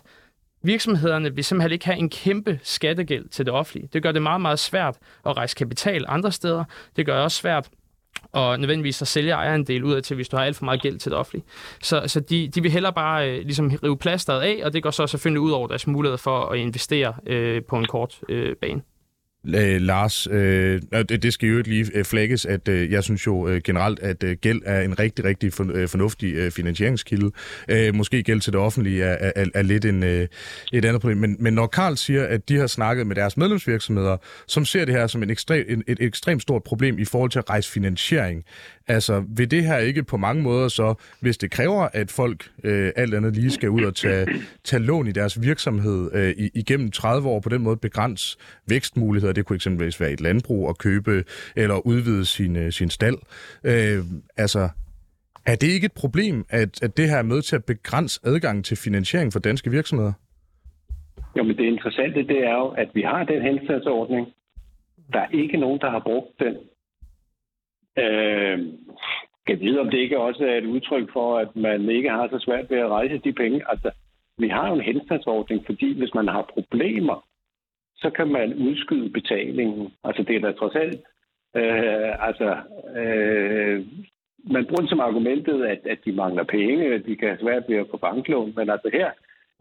Virksomhederne 0.65 1.35
vil 1.35 1.43
simpelthen 1.43 1.71
ikke 1.71 1.85
have 1.85 1.97
en 1.97 2.09
kæmpe 2.09 2.59
skattegæld 2.63 3.29
til 3.29 3.45
det 3.45 3.53
offentlige. 3.53 3.89
Det 3.93 4.03
gør 4.03 4.11
det 4.11 4.21
meget, 4.21 4.41
meget 4.41 4.59
svært 4.59 4.97
at 5.25 5.37
rejse 5.37 5.55
kapital 5.55 6.05
andre 6.07 6.31
steder. 6.31 6.63
Det 6.95 7.05
gør 7.05 7.13
det 7.13 7.23
også 7.23 7.37
svært 7.37 7.69
og 8.31 8.59
nødvendigvis 8.59 8.95
så 8.95 9.05
sælge 9.05 9.31
ejerandel 9.31 9.83
ud 9.83 9.93
af 9.93 10.03
til, 10.03 10.15
hvis 10.15 10.29
du 10.29 10.37
har 10.37 10.43
alt 10.43 10.55
for 10.57 10.65
meget 10.65 10.81
gæld 10.81 10.99
til 10.99 11.11
det 11.11 11.19
offentlige. 11.19 11.45
Så, 11.81 12.03
så 12.07 12.19
de, 12.19 12.47
de 12.47 12.61
vil 12.61 12.71
hellere 12.71 12.93
bare 12.93 13.29
øh, 13.29 13.41
ligesom 13.43 13.71
rive 13.83 13.97
plasteret 13.97 14.41
af, 14.41 14.61
og 14.63 14.73
det 14.73 14.83
går 14.83 14.91
så 14.91 15.07
selvfølgelig 15.07 15.41
ud 15.41 15.51
over 15.51 15.67
deres 15.67 15.87
mulighed 15.87 16.17
for 16.17 16.45
at 16.45 16.59
investere 16.59 17.13
øh, 17.27 17.63
på 17.63 17.77
en 17.77 17.85
kort 17.85 18.19
øh, 18.29 18.55
bane. 18.55 18.81
Øh, 19.47 19.81
Lars, 19.81 20.27
øh, 20.31 20.81
det 21.09 21.33
skal 21.33 21.49
jo 21.49 21.57
ikke 21.57 21.69
lige 21.69 21.91
øh, 21.93 22.05
flækkes, 22.05 22.45
at 22.45 22.67
øh, 22.67 22.91
jeg 22.91 23.03
synes 23.03 23.27
jo 23.27 23.47
øh, 23.47 23.61
generelt, 23.63 23.99
at 23.99 24.23
øh, 24.23 24.37
gæld 24.41 24.61
er 24.65 24.81
en 24.81 24.99
rigtig, 24.99 25.25
rigtig 25.25 25.53
for, 25.53 25.67
øh, 25.73 25.87
fornuftig 25.87 26.33
øh, 26.33 26.51
finansieringskilde. 26.51 27.31
Øh, 27.67 27.95
måske 27.95 28.23
gæld 28.23 28.41
til 28.41 28.53
det 28.53 28.61
offentlige 28.61 29.03
er, 29.03 29.31
er, 29.35 29.45
er 29.53 29.61
lidt 29.61 29.85
en, 29.85 30.03
øh, 30.03 30.27
et 30.73 30.85
andet 30.85 31.01
problem. 31.01 31.17
Men, 31.17 31.35
men 31.39 31.53
når 31.53 31.67
Karl 31.67 31.95
siger, 31.95 32.25
at 32.25 32.49
de 32.49 32.57
har 32.57 32.67
snakket 32.67 33.07
med 33.07 33.15
deres 33.15 33.37
medlemsvirksomheder, 33.37 34.17
som 34.47 34.65
ser 34.65 34.85
det 34.85 34.93
her 34.93 35.07
som 35.07 35.23
en 35.23 35.29
ekstrem, 35.29 35.65
en, 35.69 35.83
et 35.87 35.97
ekstremt 36.01 36.41
stort 36.41 36.63
problem 36.63 36.99
i 36.99 37.05
forhold 37.05 37.31
til 37.31 37.39
at 37.39 37.49
rejse 37.49 37.71
finansiering, 37.71 38.43
Altså, 38.87 39.23
vil 39.27 39.51
det 39.51 39.63
her 39.63 39.77
ikke 39.77 40.03
på 40.03 40.17
mange 40.17 40.43
måder 40.43 40.67
så, 40.67 40.93
hvis 41.19 41.37
det 41.37 41.51
kræver, 41.51 41.87
at 41.93 42.11
folk 42.11 42.49
øh, 42.63 42.91
alt 42.95 43.13
andet 43.13 43.35
lige 43.35 43.51
skal 43.51 43.69
ud 43.69 43.83
og 43.83 43.95
tage, 43.95 44.27
tage 44.63 44.83
lån 44.83 45.07
i 45.07 45.11
deres 45.11 45.41
virksomhed 45.41 46.09
øh, 46.13 46.33
igennem 46.53 46.91
30 46.91 47.29
år, 47.29 47.39
på 47.39 47.49
den 47.49 47.61
måde 47.61 47.77
begrænse 47.77 48.37
vækstmuligheder. 48.67 49.32
Det 49.33 49.45
kunne 49.45 49.55
eksempelvis 49.55 49.99
være 50.01 50.11
et 50.11 50.21
landbrug 50.21 50.69
at 50.69 50.77
købe 50.77 51.23
eller 51.55 51.87
udvide 51.87 52.25
sin, 52.25 52.55
øh, 52.55 52.71
sin 52.71 52.89
stald. 52.89 53.17
Øh, 53.63 53.99
altså, 54.37 54.69
er 55.45 55.55
det 55.55 55.67
ikke 55.67 55.85
et 55.85 55.97
problem, 56.03 56.45
at, 56.49 56.83
at 56.83 56.97
det 56.97 57.09
her 57.09 57.17
er 57.17 57.23
med 57.23 57.41
til 57.41 57.55
at 57.55 57.65
begrænse 57.65 58.19
adgangen 58.23 58.63
til 58.63 58.77
finansiering 58.77 59.33
for 59.33 59.39
danske 59.39 59.71
virksomheder? 59.71 60.13
Jo, 61.37 61.43
men 61.43 61.57
det 61.57 61.63
interessante 61.63 62.27
det 62.27 62.37
er 62.37 62.53
jo, 62.53 62.67
at 62.67 62.89
vi 62.93 63.01
har 63.01 63.23
den 63.23 63.41
henstandsordning. 63.41 64.27
Der 65.13 65.19
er 65.19 65.27
ikke 65.33 65.57
nogen, 65.57 65.79
der 65.79 65.89
har 65.89 65.99
brugt 65.99 66.39
den 66.39 66.55
Øh, 67.97 68.59
kan 69.47 69.59
vide, 69.59 69.79
om 69.79 69.89
det 69.89 69.97
ikke 69.97 70.19
også 70.19 70.45
er 70.45 70.57
et 70.57 70.65
udtryk 70.65 71.13
for, 71.13 71.37
at 71.37 71.55
man 71.55 71.89
ikke 71.89 72.09
har 72.09 72.27
så 72.27 72.39
svært 72.39 72.69
ved 72.69 72.77
at 72.77 72.89
rejse 72.89 73.17
de 73.17 73.33
penge. 73.33 73.61
Altså, 73.69 73.91
vi 74.37 74.47
har 74.47 74.67
jo 74.67 74.73
en 74.73 74.81
henstandsordning, 74.81 75.65
fordi 75.65 75.97
hvis 75.97 76.13
man 76.13 76.27
har 76.27 76.51
problemer, 76.53 77.25
så 78.03 78.09
kan 78.09 78.27
man 78.27 78.53
udskyde 78.67 79.09
betalingen. 79.09 79.93
Altså, 80.03 80.23
det 80.23 80.35
er 80.35 80.39
da 80.39 80.51
trods 80.51 80.75
alt... 80.75 80.99
Øh, 81.55 82.27
altså, 82.27 82.49
øh, 82.99 83.85
man 84.55 84.65
bruger 84.65 84.87
som 84.87 84.99
argumentet, 84.99 85.65
at, 85.65 85.81
at 85.85 85.99
de 86.05 86.11
mangler 86.11 86.43
penge, 86.43 86.93
at 86.93 87.05
de 87.05 87.15
kan 87.15 87.27
have 87.27 87.39
svært 87.41 87.63
ved 87.69 87.77
at 87.77 87.87
få 87.91 87.97
banklån, 87.97 88.53
men 88.55 88.69
altså 88.69 88.89
her 88.93 89.11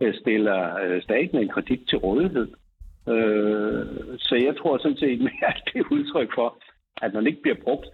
øh, 0.02 0.14
stiller 0.14 0.60
øh, 0.82 1.02
staten 1.02 1.38
en 1.38 1.48
kredit 1.48 1.80
til 1.88 1.98
rådighed. 1.98 2.48
Øh, 3.08 3.86
så 4.18 4.34
jeg 4.46 4.56
tror 4.56 4.78
sådan 4.78 4.96
set 4.96 5.20
mere, 5.20 5.48
at 5.54 5.62
det 5.66 5.80
er 5.80 5.92
udtryk 5.92 6.30
for, 6.34 6.58
at 7.02 7.12
når 7.12 7.20
det 7.20 7.28
ikke 7.28 7.42
bliver 7.42 7.62
brugt, 7.64 7.86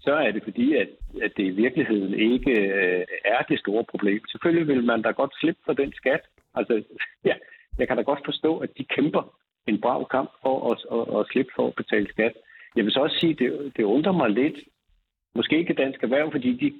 så 0.00 0.12
er 0.14 0.30
det 0.32 0.42
fordi, 0.44 0.74
at, 0.74 0.88
at 1.22 1.32
det 1.36 1.44
i 1.44 1.50
virkeligheden 1.64 2.14
ikke 2.14 2.52
øh, 2.60 3.04
er 3.24 3.42
det 3.48 3.58
store 3.58 3.84
problem. 3.84 4.20
Selvfølgelig 4.28 4.68
vil 4.68 4.84
man 4.84 5.02
da 5.02 5.10
godt 5.10 5.34
slippe 5.40 5.60
for 5.64 5.72
den 5.72 5.92
skat. 5.92 6.20
Altså, 6.54 6.82
ja, 7.28 7.34
jeg 7.78 7.88
kan 7.88 7.96
da 7.96 8.02
godt 8.02 8.24
forstå, 8.24 8.58
at 8.58 8.70
de 8.78 8.84
kæmper 8.84 9.41
en 9.66 9.80
brav 9.80 10.08
kamp 10.08 10.30
for 10.42 10.54
at, 10.70 10.78
at, 10.96 11.20
at 11.20 11.26
slippe 11.30 11.52
for 11.56 11.66
at 11.66 11.74
betale 11.74 12.08
skat. 12.08 12.32
Jeg 12.76 12.84
vil 12.84 12.92
så 12.92 13.00
også 13.00 13.18
sige, 13.20 13.32
at 13.32 13.38
det, 13.38 13.72
det 13.76 13.84
undrer 13.84 14.12
mig 14.12 14.30
lidt, 14.30 14.56
måske 15.34 15.58
ikke 15.58 15.74
dansk 15.74 16.02
erhverv, 16.02 16.32
fordi 16.32 16.52
de 16.52 16.72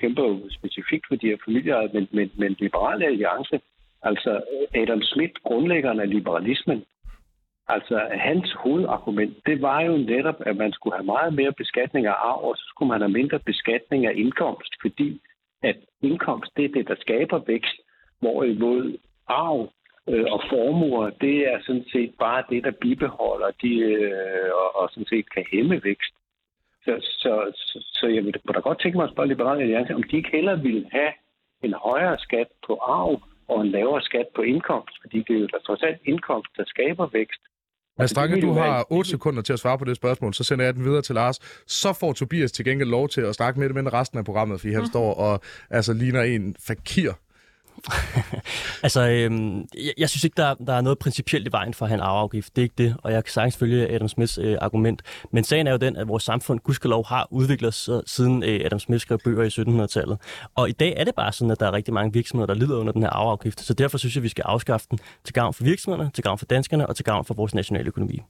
kæmper 0.00 0.22
jo 0.28 0.50
specifikt 0.50 1.04
for 1.08 1.16
de 1.16 1.26
her 1.26 1.36
familier, 1.44 1.88
men, 1.94 2.08
men, 2.12 2.30
men 2.34 2.56
liberale 2.58 3.06
alliance, 3.06 3.60
altså 4.02 4.42
Adam 4.74 5.02
Smith, 5.02 5.32
grundlæggeren 5.42 6.00
af 6.00 6.10
liberalismen, 6.10 6.84
altså 7.68 8.08
hans 8.10 8.52
hovedargument, 8.52 9.36
det 9.46 9.62
var 9.62 9.80
jo 9.80 9.96
netop, 9.96 10.38
at 10.46 10.56
man 10.56 10.72
skulle 10.72 10.96
have 10.96 11.06
meget 11.06 11.34
mere 11.34 11.52
beskatning 11.52 12.06
af 12.06 12.12
arv, 12.12 12.44
og 12.44 12.56
så 12.56 12.64
skulle 12.68 12.88
man 12.88 13.00
have 13.00 13.12
mindre 13.12 13.38
beskatning 13.38 14.06
af 14.06 14.12
indkomst, 14.16 14.74
fordi 14.80 15.20
at 15.62 15.76
indkomst, 16.02 16.50
det 16.56 16.64
er 16.64 16.68
det, 16.68 16.88
der 16.88 16.94
skaber 17.00 17.38
vækst, 17.46 17.76
hvorimod 18.20 18.98
arv 19.28 19.68
øh, 20.10 20.26
og 20.34 20.40
formuer, 20.50 21.10
det 21.10 21.36
er 21.52 21.58
sådan 21.66 21.86
set 21.92 22.12
bare 22.18 22.44
det, 22.50 22.64
der 22.64 22.80
bibeholder 22.84 23.50
de, 23.62 23.72
øh, 23.78 24.50
og, 24.62 24.68
og 24.80 24.90
sådan 24.92 25.10
set 25.12 25.26
kan 25.34 25.44
hæmme 25.52 25.80
vækst. 25.84 26.14
Så, 26.84 26.92
så, 27.22 27.32
så, 27.54 27.78
så 27.98 28.06
jeg 28.06 28.24
vil 28.24 28.34
da 28.54 28.60
godt 28.60 28.80
tænke 28.80 28.96
mig 28.98 29.04
at 29.04 29.12
spørge 29.12 29.28
Liberale 29.28 29.62
Alliance, 29.62 29.94
om 29.94 30.02
de 30.02 30.16
ikke 30.16 30.30
heller 30.32 30.56
vil 30.56 30.86
have 30.90 31.12
en 31.62 31.74
højere 31.74 32.18
skat 32.18 32.48
på 32.66 32.72
arv 32.98 33.22
og 33.48 33.60
en 33.60 33.70
lavere 33.70 34.02
skat 34.02 34.28
på 34.36 34.42
indkomst, 34.42 34.94
fordi 35.00 35.18
det 35.18 35.36
er 35.36 35.40
jo 35.40 35.48
trods 35.66 35.82
alt 35.82 36.00
indkomst, 36.04 36.50
der 36.56 36.64
skaber 36.66 37.06
vækst. 37.12 37.42
Mads 37.98 38.10
Strange, 38.10 38.40
du 38.40 38.52
har 38.52 38.86
8 38.90 39.10
sekunder 39.10 39.42
til 39.42 39.52
at 39.52 39.58
svare 39.58 39.78
på 39.78 39.84
det 39.84 39.96
spørgsmål, 39.96 40.34
så 40.34 40.44
sender 40.44 40.64
jeg 40.64 40.74
den 40.74 40.84
videre 40.84 41.02
til 41.02 41.14
Lars. 41.14 41.36
Så 41.66 41.92
får 42.00 42.12
Tobias 42.12 42.52
til 42.52 42.64
gengæld 42.64 42.90
lov 42.90 43.08
til 43.08 43.20
at 43.20 43.34
snakke 43.34 43.60
med 43.60 43.68
det 43.68 43.84
med 43.84 43.92
resten 43.92 44.18
af 44.18 44.24
programmet, 44.24 44.60
fordi 44.60 44.72
han 44.72 44.82
mm. 44.82 44.86
står 44.86 45.14
og 45.14 45.40
altså, 45.70 45.92
ligner 45.92 46.22
en 46.22 46.56
fakir 46.66 47.12
altså, 48.84 49.08
øhm, 49.08 49.58
jeg, 49.74 49.92
jeg 49.98 50.10
synes 50.10 50.24
ikke, 50.24 50.34
der, 50.36 50.54
der 50.54 50.72
er 50.74 50.80
noget 50.80 50.98
principielt 50.98 51.48
i 51.48 51.52
vejen 51.52 51.74
for 51.74 51.84
at 51.84 51.88
have 51.88 51.94
en 51.94 52.02
arveafgift. 52.02 52.56
Det 52.56 52.62
er 52.62 52.64
ikke 52.64 52.74
det, 52.78 52.96
og 53.02 53.12
jeg 53.12 53.24
kan 53.24 53.32
sagtens 53.32 53.56
følge 53.56 53.94
Adam 53.94 54.08
Smiths 54.08 54.38
øh, 54.38 54.56
argument. 54.60 55.02
Men 55.32 55.44
sagen 55.44 55.66
er 55.66 55.70
jo 55.70 55.76
den, 55.76 55.96
at 55.96 56.08
vores 56.08 56.22
samfund, 56.22 56.60
gudskelov, 56.60 57.06
har 57.06 57.28
udviklet 57.30 57.74
sig 57.74 58.02
siden 58.06 58.42
øh, 58.42 58.60
Adam 58.64 58.78
Smith 58.78 59.00
skrev 59.00 59.18
bøger 59.24 59.42
i 59.42 59.82
1700-tallet. 59.82 60.18
Og 60.54 60.68
i 60.68 60.72
dag 60.72 60.94
er 60.96 61.04
det 61.04 61.14
bare 61.14 61.32
sådan, 61.32 61.50
at 61.50 61.60
der 61.60 61.66
er 61.66 61.72
rigtig 61.72 61.94
mange 61.94 62.12
virksomheder, 62.12 62.46
der 62.46 62.54
lider 62.54 62.76
under 62.76 62.92
den 62.92 63.02
her 63.02 63.10
arveafgift. 63.10 63.60
Så 63.60 63.74
derfor 63.74 63.98
synes 63.98 64.14
jeg, 64.14 64.22
vi 64.22 64.28
skal 64.28 64.42
afskaffe 64.42 64.86
den 64.90 64.98
til 65.24 65.34
gavn 65.34 65.54
for 65.54 65.64
virksomhederne, 65.64 66.10
til 66.14 66.24
gavn 66.24 66.38
for 66.38 66.46
danskerne 66.46 66.86
og 66.86 66.96
til 66.96 67.04
gavn 67.04 67.24
for 67.24 67.34
vores 67.34 67.54
nationale 67.54 67.86
økonomi. 67.88 68.22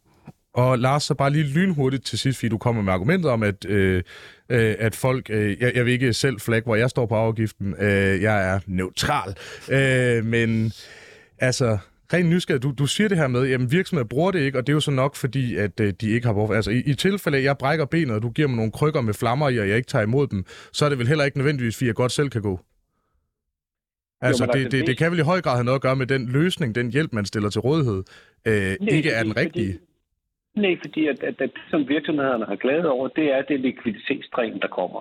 Og 0.55 0.79
Lars, 0.79 1.03
så 1.03 1.15
bare 1.15 1.31
lige 1.31 1.45
lynhurtigt 1.45 2.05
til 2.05 2.19
sidst, 2.19 2.39
fordi 2.39 2.49
du 2.49 2.59
kommer 2.59 2.83
med 2.83 2.93
argumentet 2.93 3.31
om, 3.31 3.43
at, 3.43 3.65
øh, 3.65 4.03
øh, 4.49 4.75
at 4.79 4.95
folk... 4.95 5.31
Øh, 5.31 5.61
jeg, 5.61 5.73
jeg 5.75 5.85
vil 5.85 5.93
ikke 5.93 6.13
selv 6.13 6.41
flag, 6.41 6.63
hvor 6.63 6.77
jeg 6.77 6.91
står 6.91 7.07
på 7.07 7.15
afgiften. 7.15 7.75
Øh, 7.79 8.23
jeg 8.23 8.55
er 8.55 8.61
neutral. 8.67 9.37
Øh, 9.71 10.25
men 10.25 10.73
altså, 11.39 11.79
rent 12.13 12.29
nysgerrig, 12.29 12.63
du, 12.63 12.75
du 12.79 12.87
siger 12.87 13.09
det 13.09 13.19
her 13.19 13.29
med, 13.29 13.51
at 13.51 13.73
virksomheder 13.73 14.09
bruger 14.09 14.31
det 14.31 14.41
ikke, 14.41 14.59
og 14.59 14.67
det 14.67 14.73
er 14.73 14.75
jo 14.75 14.81
så 14.81 14.91
nok, 14.91 15.17
fordi 15.17 15.57
at 15.57 15.81
øh, 15.81 15.93
de 16.01 16.11
ikke 16.11 16.27
har 16.27 16.33
behov 16.33 16.55
Altså, 16.55 16.71
i, 16.71 16.83
i 16.87 16.95
tilfælde 16.95 17.37
af, 17.39 17.41
at 17.41 17.45
jeg 17.45 17.59
brækker 17.59 17.85
benet, 17.85 18.17
og 18.17 18.23
du 18.23 18.31
giver 18.31 18.49
mig 18.49 18.57
nogle 18.57 18.73
krykker 18.73 19.01
med 19.01 19.15
flammer 19.15 19.49
i, 19.49 19.59
og 19.59 19.69
jeg 19.69 19.77
ikke 19.77 19.89
tager 19.89 20.03
imod 20.03 20.27
dem, 20.27 20.45
så 20.73 20.85
er 20.85 20.89
det 20.89 20.99
vel 20.99 21.09
heller 21.09 21.25
ikke 21.25 21.39
nødvendigvis, 21.39 21.77
fordi 21.77 21.87
jeg 21.87 21.95
godt 21.95 22.13
selv 22.13 22.31
kan 22.31 22.43
gå. 22.43 22.61
Altså, 24.21 24.45
jo, 24.45 24.53
det, 24.53 24.59
altså, 24.59 24.77
det, 24.77 24.87
det 24.87 24.99
kan 24.99 25.11
vel 25.11 25.19
i 25.19 25.23
høj 25.23 25.41
grad 25.41 25.55
have 25.55 25.65
noget 25.65 25.79
at 25.79 25.83
gøre 25.83 25.97
med 25.97 26.07
den 26.07 26.29
løsning, 26.29 26.75
den 26.75 26.91
hjælp, 26.91 27.13
man 27.13 27.25
stiller 27.25 27.51
til 27.51 27.61
rådighed, 27.61 28.03
øh, 28.45 28.77
Nej, 28.81 28.89
ikke 28.91 29.11
er 29.11 29.23
den 29.23 29.37
rigtige. 29.37 29.73
Fordi 29.73 29.90
Nej, 30.57 30.79
fordi 30.85 31.07
at, 31.07 31.23
at, 31.23 31.41
at 31.41 31.53
det, 31.55 31.63
som 31.71 31.89
virksomhederne 31.89 32.47
har 32.47 32.57
glædet 32.57 32.87
over, 32.87 33.09
det 33.09 33.33
er 33.33 33.43
det 33.43 33.61
likviditetsstræn, 33.61 34.61
der 34.61 34.69
kommer. 34.69 35.01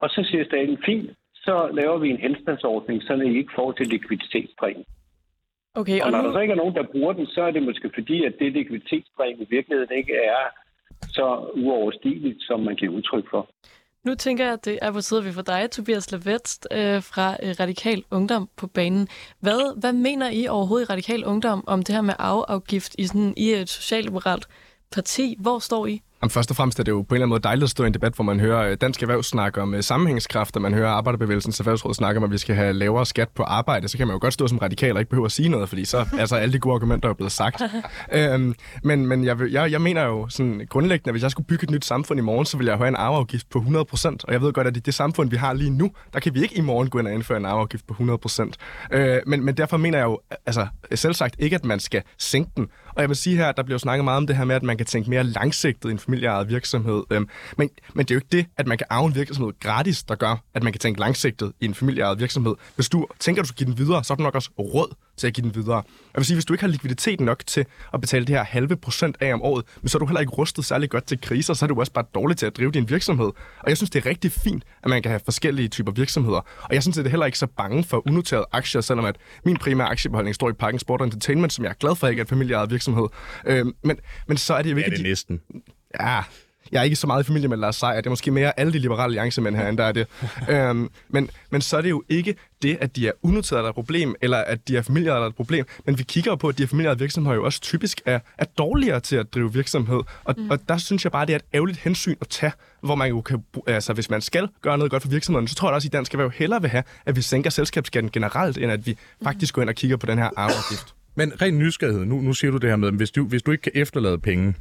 Og 0.00 0.10
så 0.10 0.26
siger 0.30 0.44
staten, 0.44 0.78
fint, 0.84 1.10
så 1.34 1.70
laver 1.72 1.98
vi 1.98 2.10
en 2.10 2.16
henstandsordning, 2.16 3.02
så 3.02 3.14
I 3.14 3.38
ikke 3.38 3.52
får 3.56 3.72
til 3.72 3.86
likviditetsstræn. 3.86 4.84
Okay, 5.74 6.00
og, 6.00 6.06
og 6.06 6.10
når 6.12 6.22
nu... 6.22 6.26
der 6.26 6.32
så 6.32 6.40
ikke 6.40 6.52
er 6.52 6.62
nogen, 6.62 6.74
der 6.74 6.92
bruger 6.92 7.12
den, 7.12 7.26
så 7.26 7.42
er 7.42 7.50
det 7.50 7.62
måske 7.62 7.90
fordi, 7.94 8.24
at 8.24 8.34
det 8.38 8.52
likviditetsstræn 8.52 9.40
i 9.40 9.46
virkeligheden 9.50 9.96
ikke 9.96 10.14
er 10.14 10.44
så 11.08 11.50
uoverstigeligt, 11.54 12.42
som 12.42 12.60
man 12.60 12.76
giver 12.76 12.92
udtryk 12.92 13.30
for. 13.30 13.50
Nu 14.04 14.14
tænker 14.14 14.44
jeg, 14.44 14.52
at 14.52 14.64
det 14.64 14.78
er 14.82 14.92
på 14.92 15.00
tide, 15.00 15.20
at 15.20 15.26
vi 15.26 15.32
får 15.32 15.42
dig, 15.42 15.70
Tobias 15.70 16.10
Lavetst, 16.12 16.68
øh, 16.70 17.02
fra 17.02 17.36
øh, 17.42 17.54
Radikal 17.60 18.04
Ungdom 18.10 18.48
på 18.56 18.66
banen. 18.66 19.08
Hvad, 19.40 19.80
hvad 19.80 19.92
mener 19.92 20.30
I 20.30 20.46
overhovedet 20.46 20.86
i 20.86 20.92
Radikal 20.92 21.24
Ungdom 21.24 21.64
om 21.66 21.82
det 21.82 21.94
her 21.94 22.02
med 22.02 22.14
afgift 22.18 22.94
i, 22.98 23.06
sådan, 23.06 23.34
i 23.36 23.50
et 23.52 23.68
socialliberalt 23.68 24.48
parti? 24.92 25.36
Hvor 25.40 25.58
står 25.58 25.86
I? 25.86 26.02
Jamen, 26.22 26.30
først 26.30 26.50
og 26.50 26.56
fremmest 26.56 26.78
er 26.78 26.82
det 26.82 26.92
jo 26.92 27.02
på 27.02 27.14
en 27.14 27.16
eller 27.16 27.24
anden 27.24 27.28
måde 27.28 27.42
dejligt 27.42 27.64
at 27.64 27.70
stå 27.70 27.84
i 27.84 27.86
en 27.86 27.94
debat, 27.94 28.14
hvor 28.14 28.24
man 28.24 28.40
hører 28.40 28.70
øh, 28.70 28.76
dansk 28.80 29.02
erhverv 29.02 29.22
snakke 29.22 29.62
om 29.62 29.74
øh, 29.74 29.82
sammenhængskraft, 29.82 30.56
og 30.56 30.62
man 30.62 30.74
hører 30.74 30.90
Arbejderbevægelsens 30.90 31.60
erhvervsråd 31.60 31.94
snakke 31.94 32.18
om, 32.18 32.24
at 32.24 32.30
vi 32.30 32.38
skal 32.38 32.54
have 32.54 32.72
lavere 32.72 33.06
skat 33.06 33.28
på 33.28 33.42
arbejde. 33.42 33.88
Så 33.88 33.98
kan 33.98 34.06
man 34.06 34.14
jo 34.14 34.18
godt 34.20 34.34
stå 34.34 34.48
som 34.48 34.58
radikal 34.58 34.92
og 34.92 35.00
ikke 35.00 35.10
behøve 35.10 35.24
at 35.24 35.32
sige 35.32 35.48
noget, 35.48 35.68
fordi 35.68 35.84
så 35.84 36.06
altså, 36.18 36.36
alle 36.36 36.52
de 36.52 36.58
gode 36.58 36.74
argumenter 36.74 37.08
er 37.08 37.12
blevet 37.12 37.32
sagt. 37.32 37.62
øhm, 38.12 38.54
men 38.82 39.06
men 39.06 39.24
jeg, 39.24 39.36
jeg, 39.50 39.72
jeg 39.72 39.80
mener 39.80 40.04
jo 40.04 40.28
sådan 40.28 40.66
grundlæggende, 40.68 41.08
at 41.08 41.14
hvis 41.14 41.22
jeg 41.22 41.30
skulle 41.30 41.46
bygge 41.46 41.64
et 41.64 41.70
nyt 41.70 41.84
samfund 41.84 42.20
i 42.20 42.22
morgen, 42.22 42.46
så 42.46 42.56
vil 42.56 42.66
jeg 42.66 42.76
have 42.76 42.88
en 42.88 42.96
arveafgift 42.96 43.50
på 43.50 43.58
100%. 43.58 44.06
Og 44.24 44.32
jeg 44.32 44.42
ved 44.42 44.52
godt, 44.52 44.66
at 44.66 44.76
i 44.76 44.80
det 44.80 44.94
samfund, 44.94 45.30
vi 45.30 45.36
har 45.36 45.52
lige 45.52 45.70
nu, 45.70 45.90
der 46.12 46.20
kan 46.20 46.34
vi 46.34 46.42
ikke 46.42 46.56
i 46.56 46.60
morgen 46.60 46.90
gå 46.90 46.98
ind 46.98 47.06
og 47.06 47.14
indføre 47.14 47.38
en 47.38 47.46
arveafgift 47.46 47.86
på 47.86 47.94
100%. 48.28 48.52
Øh, 48.92 49.18
men, 49.26 49.44
men 49.44 49.56
derfor 49.56 49.76
mener 49.76 49.98
jeg 49.98 50.04
jo 50.04 50.20
altså, 50.46 50.66
selv 50.94 51.14
sagt 51.14 51.34
ikke, 51.38 51.56
at 51.56 51.64
man 51.64 51.80
skal 51.80 52.02
sænke 52.18 52.50
den. 52.56 52.68
Og 52.94 53.00
jeg 53.00 53.08
vil 53.08 53.16
sige 53.16 53.36
her, 53.36 53.48
at 53.48 53.56
der 53.56 53.62
bliver 53.62 53.78
snakket 53.78 54.04
meget 54.04 54.16
om 54.16 54.26
det 54.26 54.36
her 54.36 54.44
med, 54.44 54.56
at 54.56 54.62
man 54.62 54.76
kan 54.76 54.86
tænke 54.86 55.10
mere 55.10 55.24
langsigtet 55.24 55.88
i 55.88 55.92
en 55.92 55.98
familieejet 55.98 56.48
virksomhed. 56.48 57.02
Øhm, 57.10 57.28
men, 57.58 57.70
men 57.94 58.06
det 58.06 58.10
er 58.10 58.14
jo 58.14 58.18
ikke 58.18 58.32
det, 58.32 58.46
at 58.56 58.66
man 58.66 58.78
kan 58.78 58.86
arve 58.90 59.06
en 59.06 59.14
virksomhed 59.14 59.52
gratis, 59.60 60.02
der 60.02 60.14
gør, 60.14 60.36
at 60.54 60.62
man 60.62 60.72
kan 60.72 60.80
tænke 60.80 61.00
langsigtet 61.00 61.52
i 61.60 61.64
en 61.64 61.74
familieejet 61.74 62.20
virksomhed. 62.20 62.54
Hvis 62.74 62.88
du 62.88 63.06
tænker, 63.18 63.42
at 63.42 63.44
du 63.44 63.48
skal 63.48 63.56
give 63.56 63.66
den 63.66 63.78
videre, 63.78 64.04
så 64.04 64.12
er 64.12 64.16
du 64.16 64.22
nok 64.22 64.34
også 64.34 64.50
råd 64.58 64.94
til 65.20 65.26
at 65.26 65.34
give 65.34 65.44
den 65.44 65.54
videre. 65.54 65.76
Jeg 65.76 66.18
vil 66.18 66.24
sige, 66.24 66.36
hvis 66.36 66.44
du 66.44 66.54
ikke 66.54 66.64
har 66.64 66.68
likviditet 66.68 67.20
nok 67.20 67.42
til 67.46 67.66
at 67.94 68.00
betale 68.00 68.24
det 68.24 68.34
her 68.34 68.44
halve 68.44 68.76
procent 68.76 69.16
af 69.20 69.34
om 69.34 69.42
året, 69.42 69.64
men 69.82 69.88
så 69.88 69.98
er 69.98 70.00
du 70.00 70.06
heller 70.06 70.20
ikke 70.20 70.32
rustet 70.32 70.64
særlig 70.64 70.90
godt 70.90 71.04
til 71.04 71.20
kriser, 71.20 71.54
så 71.54 71.64
er 71.64 71.68
du 71.68 71.80
også 71.80 71.92
bare 71.92 72.04
dårlig 72.14 72.36
til 72.36 72.46
at 72.46 72.56
drive 72.56 72.70
din 72.70 72.90
virksomhed. 72.90 73.26
Og 73.60 73.68
jeg 73.68 73.76
synes, 73.76 73.90
det 73.90 74.06
er 74.06 74.10
rigtig 74.10 74.32
fint, 74.32 74.64
at 74.82 74.90
man 74.90 75.02
kan 75.02 75.10
have 75.10 75.20
forskellige 75.24 75.68
typer 75.68 75.92
virksomheder. 75.92 76.40
Og 76.62 76.74
jeg 76.74 76.82
synes, 76.82 76.96
det 76.96 77.06
er 77.06 77.10
heller 77.10 77.26
ikke 77.26 77.38
så 77.38 77.46
bange 77.46 77.84
for 77.84 78.06
unoterede 78.06 78.46
aktier, 78.52 78.80
selvom 78.80 79.04
at 79.04 79.16
min 79.44 79.56
primære 79.56 79.88
aktiebeholdning 79.88 80.34
står 80.34 80.50
i 80.50 80.52
Parken 80.52 80.78
Sport 80.78 81.02
Entertainment, 81.02 81.52
som 81.52 81.64
jeg 81.64 81.70
er 81.70 81.74
glad 81.74 81.96
for 81.96 82.06
ikke 82.08 82.20
er 82.20 82.24
et 82.24 82.28
familieejet 82.28 82.70
virksomhed. 82.70 83.08
Øhm, 83.46 83.74
men, 83.84 83.96
men 84.28 84.36
så 84.36 84.54
er 84.54 84.62
det 84.62 84.70
jo 84.70 84.76
ikke... 84.76 84.90
Ja, 84.90 84.96
det 84.96 85.04
er 85.04 85.08
næsten. 85.08 85.40
Ja, 86.00 86.22
jeg 86.72 86.80
er 86.80 86.84
ikke 86.84 86.96
så 86.96 87.06
meget 87.06 87.22
i 87.22 87.26
familie 87.26 87.48
med 87.48 87.56
Lars 87.56 87.76
Seier. 87.76 87.96
Det 87.96 88.06
er 88.06 88.10
måske 88.10 88.30
mere 88.30 88.60
alle 88.60 88.72
de 88.72 88.78
liberale 88.78 89.04
alliancemænd 89.04 89.56
herinde, 89.56 89.78
der 89.78 89.88
er 89.88 89.92
det. 89.92 90.06
øhm, 90.48 90.90
men, 91.08 91.30
men 91.50 91.60
så 91.60 91.76
er 91.76 91.80
det 91.80 91.90
jo 91.90 92.02
ikke 92.08 92.34
det, 92.62 92.78
at 92.80 92.96
de 92.96 93.08
er 93.08 93.12
unoteret, 93.22 93.58
der 93.58 93.64
er 93.64 93.68
et 93.68 93.74
problem, 93.74 94.14
eller 94.20 94.38
at 94.38 94.68
de 94.68 94.76
er 94.76 94.82
familier, 94.82 95.14
der 95.14 95.20
er 95.20 95.26
et 95.26 95.34
problem. 95.34 95.66
Men 95.86 95.98
vi 95.98 96.02
kigger 96.02 96.30
jo 96.30 96.36
på, 96.36 96.48
at 96.48 96.58
de 96.58 96.62
her 96.62 96.68
familier 96.68 96.94
virksomheder 96.94 97.36
jo 97.36 97.44
også 97.44 97.60
typisk 97.60 98.00
er, 98.06 98.20
er 98.38 98.44
dårligere 98.44 99.00
til 99.00 99.16
at 99.16 99.34
drive 99.34 99.52
virksomhed. 99.52 100.00
Og, 100.24 100.34
mm. 100.38 100.50
og 100.50 100.58
der 100.68 100.78
synes 100.78 101.04
jeg 101.04 101.12
bare, 101.12 101.26
det 101.26 101.32
er 101.32 101.36
et 101.36 101.44
ærgerligt 101.54 101.78
hensyn 101.78 102.14
at 102.20 102.28
tage, 102.28 102.52
hvor 102.82 102.94
man 102.94 103.08
jo 103.08 103.20
kan, 103.20 103.44
altså 103.66 103.92
hvis 103.92 104.10
man 104.10 104.20
skal 104.20 104.48
gøre 104.62 104.78
noget 104.78 104.90
godt 104.90 105.02
for 105.02 105.10
virksomheden, 105.10 105.48
så 105.48 105.54
tror 105.54 105.68
jeg 105.68 105.74
også, 105.74 105.86
at 105.86 105.94
i 105.94 105.96
dansk 105.96 106.12
erhverv 106.12 106.30
hellere 106.34 106.60
vil 106.60 106.70
have, 106.70 106.82
at 107.06 107.16
vi 107.16 107.22
sænker 107.22 107.50
selskabsskatten 107.50 108.10
generelt, 108.10 108.58
end 108.58 108.72
at 108.72 108.86
vi 108.86 108.96
faktisk 109.24 109.54
går 109.54 109.62
ind 109.62 109.68
og 109.68 109.74
kigger 109.74 109.96
på 109.96 110.06
den 110.06 110.18
her 110.18 110.30
arveafgift. 110.36 110.94
Men 111.14 111.32
ren 111.42 111.58
nysgerrighed, 111.58 112.04
nu, 112.04 112.20
nu 112.20 112.32
siger 112.32 112.50
du 112.50 112.56
det 112.56 112.70
her 112.70 112.76
med, 112.76 112.88
at 112.88 112.94
hvis 112.94 113.10
du, 113.10 113.24
hvis 113.24 113.42
du 113.42 113.50
ikke 113.50 113.62
kan 113.62 113.72
efterlade 113.74 114.18
penge, 114.18 114.54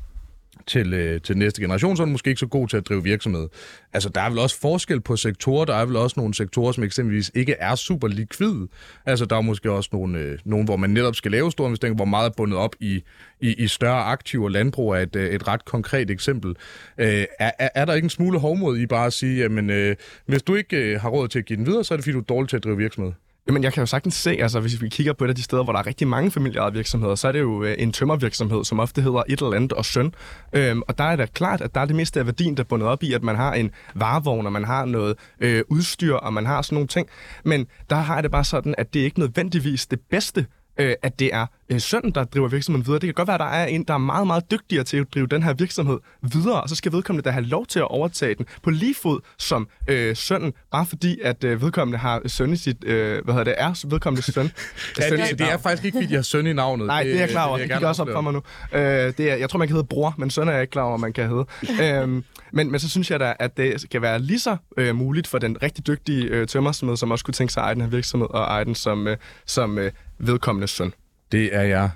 til, 0.68 0.94
øh, 0.94 1.22
til 1.22 1.38
næste 1.38 1.62
generation, 1.62 1.98
så 1.98 2.04
er 2.04 2.06
den 2.06 2.12
måske 2.12 2.30
ikke 2.30 2.40
så 2.40 2.48
god 2.48 2.68
til 2.68 2.78
at 2.78 2.90
drive 2.90 3.04
virksomhed. 3.04 3.48
Altså, 3.94 4.10
der 4.10 4.22
er 4.22 4.30
vel 4.30 4.40
også 4.40 4.60
forskel 4.60 5.02
på 5.02 5.16
sektorer. 5.16 5.66
Der 5.66 5.76
er 5.76 5.86
vel 5.86 5.96
også 5.96 6.20
nogle 6.20 6.34
sektorer, 6.34 6.72
som 6.72 6.84
eksempelvis 6.84 7.32
ikke 7.36 7.54
er 7.60 7.76
super 7.76 8.08
likvid. 8.08 8.68
Altså, 9.06 9.26
der 9.26 9.36
er 9.36 9.42
måske 9.42 9.72
også 9.72 9.90
nogle, 9.94 10.20
øh, 10.20 10.40
nogle 10.46 10.66
hvor 10.66 10.76
man 10.76 10.90
netop 10.90 11.16
skal 11.16 11.32
lave 11.32 11.52
store 11.52 11.68
investeringer, 11.68 11.96
hvor 11.96 12.06
meget 12.06 12.30
er 12.30 12.34
bundet 12.38 12.58
op 12.58 12.76
i, 12.80 13.04
i, 13.42 13.54
i 13.54 13.68
større 13.68 14.04
aktiver. 14.04 14.50
Landbrug 14.50 14.96
er 14.96 15.00
et, 15.00 15.16
øh, 15.16 15.30
et 15.30 15.48
ret 15.48 15.66
konkret 15.66 16.10
eksempel. 16.10 16.56
Øh, 16.98 17.26
er, 17.40 17.52
er, 17.60 17.70
er 17.76 17.86
der 17.86 17.94
ikke 17.94 18.06
en 18.06 18.10
smule 18.10 18.40
hovmod 18.40 18.78
i 18.78 18.86
bare 18.86 19.06
at 19.06 19.14
sige, 19.14 19.38
jamen, 19.38 19.70
øh, 19.70 19.96
hvis 20.26 20.44
du 20.44 20.56
ikke 20.56 20.78
øh, 20.78 21.02
har 21.02 21.10
råd 21.10 21.28
til 21.28 21.40
at 21.40 21.46
give 21.46 21.58
den 21.58 21.66
videre, 21.66 21.84
så 21.84 21.94
er 21.94 21.98
det 21.98 22.04
fordi, 22.04 22.14
du 22.14 22.20
er 22.20 22.24
dårlig 22.24 22.50
til 22.50 22.58
at 22.58 22.64
drive 22.64 22.78
virksomhed? 22.78 23.12
Jamen, 23.50 23.64
jeg 23.64 23.74
kan 23.74 23.82
jo 23.82 23.86
sagtens 23.86 24.16
se, 24.16 24.32
altså 24.32 24.60
hvis 24.60 24.82
vi 24.82 24.90
kigger 24.90 25.14
på 25.14 25.26
et 25.26 25.30
af 25.30 25.36
de 25.36 25.44
steder, 25.44 25.64
hvor 25.64 25.74
der 25.74 25.80
er 25.80 25.88
rigtig 25.88 26.08
mange 26.08 26.32
familieejede 26.32 26.74
virksomheder, 26.74 27.16
så 27.16 27.28
er 27.28 27.32
det 27.32 27.40
jo 27.40 27.64
øh, 27.64 27.76
en 27.80 27.92
tømmervirksomhed, 27.92 28.66
som 28.66 28.80
ofte 28.80 29.02
hedder 29.02 29.24
et 29.30 29.42
eller 29.42 29.54
andet 29.54 29.74
og 29.74 29.86
søn. 29.86 30.14
Øhm, 30.54 30.82
og 30.88 30.98
der 30.98 31.04
er 31.04 31.16
det 31.16 31.34
klart, 31.34 31.62
at 31.62 31.76
der 31.76 31.82
er 31.82 31.86
det 31.86 31.96
meste 31.96 32.20
af 32.20 32.26
værdien, 32.26 32.58
der 32.58 32.64
er 32.64 32.68
bundet 32.68 32.88
op 32.88 33.04
i, 33.04 33.14
at 33.14 33.24
man 33.24 33.36
har 33.36 33.54
en 33.54 33.72
varevogn, 33.96 34.46
og 34.46 34.52
man 34.52 34.64
har 34.64 34.86
noget 34.86 35.16
øh, 35.40 35.64
udstyr, 35.70 36.14
og 36.14 36.34
man 36.34 36.46
har 36.46 36.62
sådan 36.62 36.76
nogle 36.76 36.88
ting. 36.88 37.08
Men 37.46 37.68
der 37.90 37.96
har 37.96 38.14
jeg 38.14 38.24
det 38.24 38.32
bare 38.32 38.44
sådan, 38.44 38.76
at 38.78 38.94
det 38.94 39.00
er 39.00 39.04
ikke 39.04 39.20
nødvendigvis 39.20 39.88
det 39.88 40.00
bedste, 40.10 40.46
øh, 40.80 40.94
at 41.02 41.20
det 41.20 41.34
er 41.34 41.46
øh, 41.70 41.82
sønnen, 41.82 42.12
der 42.12 42.24
driver 42.24 42.48
virksomheden 42.48 42.86
videre. 42.86 43.00
Det 43.00 43.08
kan 43.08 43.14
godt 43.14 43.28
være, 43.28 43.36
at 43.36 43.40
der 43.40 43.46
er 43.46 43.66
en, 43.66 43.84
der 43.84 43.94
er 43.94 43.98
meget, 43.98 44.28
meget 44.28 44.52
dygtigere 44.52 44.84
til 44.84 44.98
at 44.98 45.08
drive 45.14 45.28
den 45.28 45.44
her 45.44 45.54
virksomhed 45.54 45.98
videre, 46.22 46.62
og 46.62 46.70
så 46.70 46.76
skal 46.76 46.92
vedkommende 46.92 47.26
da 47.26 47.32
have 47.32 47.46
lov 47.46 47.66
til 47.66 47.80
at 47.80 47.88
overtage 47.88 48.36
den 48.36 48.46
på 48.64 48.70
lige 48.70 48.96
fod 49.02 49.20
som 49.38 49.68
øh, 49.88 50.16
sønnen, 50.16 50.54
bare 50.72 50.86
fordi, 50.86 51.20
at 51.24 51.44
øh, 51.44 51.62
vedkommende 51.62 51.98
har 51.98 52.22
søn 52.26 52.54
i 52.54 52.56
sit, 52.56 52.84
øh, 52.84 53.24
hvad 53.24 53.34
hedder 53.34 53.44
det, 53.44 53.56
er 53.58 53.86
vedkommende 53.88 54.32
søn. 54.32 54.52
Ja, 55.00 55.10
søn 55.10 55.20
det, 55.20 55.40
det 55.40 55.52
er 55.52 55.58
faktisk 55.58 55.86
ikke, 55.86 55.96
fordi 55.96 56.08
de 56.08 56.16
har 56.16 56.22
søn 56.22 56.48
i 56.48 56.54
navnet. 56.54 56.88
Nej, 56.88 57.04
det 57.04 57.16
er 57.16 57.20
jeg 57.20 57.30
klar 57.30 57.48
over. 57.48 57.58
Det 57.58 57.62
jeg 57.62 57.70
gik 57.70 57.74
gerne 57.74 57.88
også 57.88 58.02
op 58.02 58.10
for 58.14 58.22
mig 58.22 58.34
nu. 58.34 58.42
Øh, 58.74 58.82
det 59.18 59.20
er, 59.20 59.36
jeg 59.36 59.50
tror, 59.50 59.60
man 59.60 59.68
kan 59.68 59.76
hedde 59.76 59.88
bror, 59.88 60.16
men 60.18 60.30
søn 60.30 60.48
er 60.48 60.52
jeg 60.52 60.62
ikke 60.62 60.72
klar 60.72 60.84
over, 60.84 60.98
man 60.98 61.14
kan 61.14 61.30
hedde. 61.30 61.46
øhm, 62.02 62.24
men, 62.52 62.72
men 62.72 62.80
så 62.80 62.90
synes 62.90 63.12
jeg 63.12 63.20
da, 63.20 63.34
at 63.40 63.58
det 63.58 63.82
skal 63.82 64.02
være 64.02 64.20
lige 64.20 64.40
så 64.40 64.58
øh, 64.78 64.96
muligt 64.96 65.28
for 65.28 65.38
den 65.38 65.64
rigtig 65.64 65.88
dygtige 65.88 66.24
øh, 66.24 66.48
tømmersmed, 66.48 66.98
som 66.98 67.12
også 67.12 67.26
kunne 67.26 67.34
tænke 67.34 67.54
sig 67.54 67.62
at 67.62 67.66
eje 67.66 67.74
den 67.74 67.82
her 67.82 67.90
virksomhed, 67.90 68.28
og 68.30 68.42
eje 68.44 68.66
den 68.66 68.76
som, 68.76 69.08
øh, 69.08 69.18
som 69.46 69.78
øh, 69.78 69.92
vedkommende 70.18 70.68
søn. 70.68 70.94
Det 71.32 71.56
er 71.56 71.62
jeg 71.62 71.90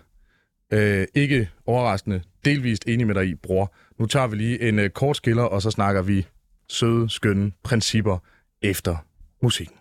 øh, 0.74 1.08
ikke 1.16 1.50
overraskende 1.66 2.22
delvist 2.46 2.88
enig 2.88 3.08
med 3.08 3.16
dig 3.16 3.28
i, 3.28 3.36
bror. 3.36 3.74
Nu 4.00 4.06
tager 4.06 4.28
vi 4.28 4.36
lige 4.36 4.62
en 4.62 4.80
øh, 4.80 4.90
kort 4.90 5.18
skiller, 5.18 5.44
og 5.44 5.62
så 5.62 5.72
snakker 5.72 6.02
vi 6.02 6.28
søde, 6.70 7.10
skønne 7.10 7.52
principper 7.64 8.18
efter 8.62 8.96
musikken. 9.42 9.78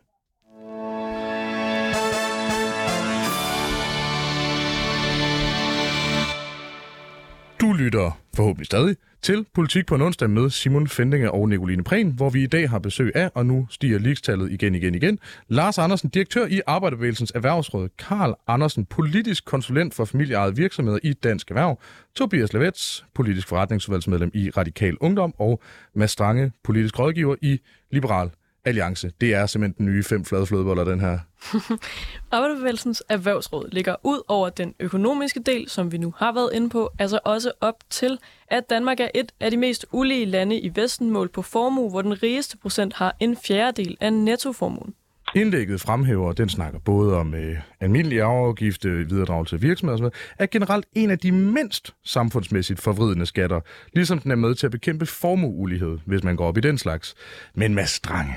Du 7.61 7.73
lytter 7.73 8.21
forhåbentlig 8.37 8.67
stadig 8.67 8.97
til 9.23 9.47
Politik 9.55 9.87
på 9.87 9.95
en 9.95 10.03
onsdag 10.03 10.31
med 10.31 10.51
Simon 10.51 10.89
Fendinge 10.89 11.31
og 11.31 11.49
Nicoline 11.49 11.85
Prehn, 11.85 12.11
hvor 12.11 12.31
vi 12.31 12.43
i 12.43 12.47
dag 12.47 12.71
har 12.71 12.79
besøg 12.79 13.13
af, 13.15 13.31
og 13.35 13.47
nu 13.47 13.67
stiger 13.71 13.99
ligestallet 13.99 14.53
igen, 14.53 14.75
igen, 14.75 14.95
igen, 14.95 15.19
Lars 15.49 15.79
Andersen, 15.79 16.09
direktør 16.09 16.47
i 16.47 16.61
Arbejderbevægelsens 16.67 17.33
Erhvervsråd, 17.35 17.89
Karl 17.99 18.35
Andersen, 18.47 18.85
politisk 18.85 19.45
konsulent 19.45 19.95
for 19.95 20.05
familieejede 20.05 20.57
virksomheder 20.57 20.99
i 21.03 21.13
Dansk 21.13 21.51
Erhverv, 21.51 21.81
Tobias 22.15 22.53
Levets, 22.53 23.05
politisk 23.15 23.49
forretningsudvalgsmedlem 23.49 24.31
i 24.35 24.51
Radikal 24.51 24.97
Ungdom, 25.01 25.35
og 25.39 25.63
Mads 25.95 26.11
Strange, 26.11 26.53
politisk 26.65 26.99
rådgiver 26.99 27.37
i 27.43 27.61
Liberal 27.91 28.31
Alliance. 28.65 29.13
Det 29.21 29.35
er 29.35 29.47
simpelthen 29.47 29.87
den 29.87 29.95
nye 29.95 30.03
fem 30.05 30.25
flade 30.25 30.47
flødeboller, 30.47 30.85
den 30.85 31.01
her. 31.01 31.19
Arbejderbevægelsens 32.33 33.03
erhvervsråd 33.09 33.69
ligger 33.73 33.97
ud 34.03 34.23
over 34.29 34.49
den 34.49 34.75
økonomiske 34.81 35.41
del, 35.41 35.69
som 35.69 35.93
vi 35.93 35.99
nu 35.99 36.15
har 36.17 36.33
været 36.33 36.51
inde 36.55 36.71
på, 36.71 36.91
altså 36.99 37.19
også 37.25 37.53
op 37.61 37.75
til, 37.91 38.19
at 38.49 38.71
Danmark 38.71 39.01
er 39.01 39.09
et 39.15 39.33
af 39.41 39.51
de 39.51 39.57
mest 39.57 39.87
ulige 39.93 40.25
lande 40.25 40.59
i 40.59 40.73
Vesten 40.75 41.11
målt 41.11 41.33
på 41.33 41.43
formue, 41.43 41.91
hvor 41.91 42.03
den 42.03 42.23
rigeste 42.23 42.59
procent 42.59 42.95
har 42.95 43.17
en 43.21 43.37
fjerdedel 43.37 43.97
af 44.01 44.13
nettoformuen. 44.13 44.95
Indlægget 45.35 45.81
fremhæver, 45.81 46.33
den 46.33 46.49
snakker 46.49 46.79
både 46.79 47.17
om 47.17 47.35
øh, 47.35 47.57
almindelig 47.81 48.21
arveafgift, 48.21 48.85
øh, 48.85 49.11
videredragelse 49.11 49.57
af 49.57 49.63
virksomheder 49.63 50.07
osv., 50.07 50.15
er 50.39 50.47
generelt 50.47 50.87
en 50.93 51.11
af 51.11 51.19
de 51.19 51.33
mindst 51.33 51.95
samfundsmæssigt 52.05 52.81
forvridende 52.81 53.27
skatter, 53.27 53.61
ligesom 53.93 54.19
den 54.19 54.31
er 54.31 54.37
med 54.37 54.55
til 54.55 54.67
at 54.67 54.71
bekæmpe 54.71 55.07
formueulighed, 55.07 55.99
hvis 56.07 56.25
man 56.25 56.37
går 56.37 56.47
op 56.47 56.59
i 56.59 56.61
den 56.61 56.79
slags. 56.79 57.15
Men 57.55 57.75
med 57.75 57.87
Strange, 57.87 58.35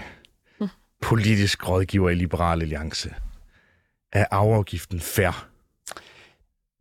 politisk 1.01 1.69
rådgiver 1.69 2.09
i 2.09 2.15
Liberal 2.15 2.61
Alliance, 2.61 3.15
er 4.11 4.25
arveafgiften 4.31 4.99
fair? 4.99 5.47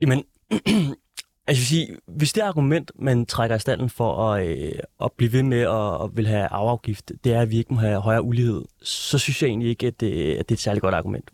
Jamen, 0.00 0.24
altså 0.50 0.94
jeg 1.48 1.56
vil 1.56 1.66
sige, 1.66 1.96
hvis 2.06 2.32
det 2.32 2.40
argument, 2.40 2.90
man 2.98 3.26
trækker 3.26 3.56
i 3.56 3.58
standen 3.58 3.90
for 3.90 4.32
at, 4.32 4.46
øh, 4.46 4.72
at 5.04 5.12
blive 5.12 5.32
ved 5.32 5.42
med 5.42 5.60
at, 5.60 6.04
at 6.04 6.16
vil 6.16 6.26
have 6.26 6.46
arveafgift, 6.46 7.12
det 7.24 7.32
er, 7.32 7.40
at 7.40 7.50
vi 7.50 7.58
ikke 7.58 7.74
må 7.74 7.80
have 7.80 8.00
højere 8.00 8.22
ulighed, 8.22 8.64
så 8.82 9.18
synes 9.18 9.42
jeg 9.42 9.48
egentlig 9.48 9.70
ikke, 9.70 9.86
at 9.86 10.00
det, 10.00 10.36
at 10.36 10.48
det 10.48 10.54
er 10.54 10.56
et 10.56 10.60
særligt 10.60 10.82
godt 10.82 10.94
argument. 10.94 11.30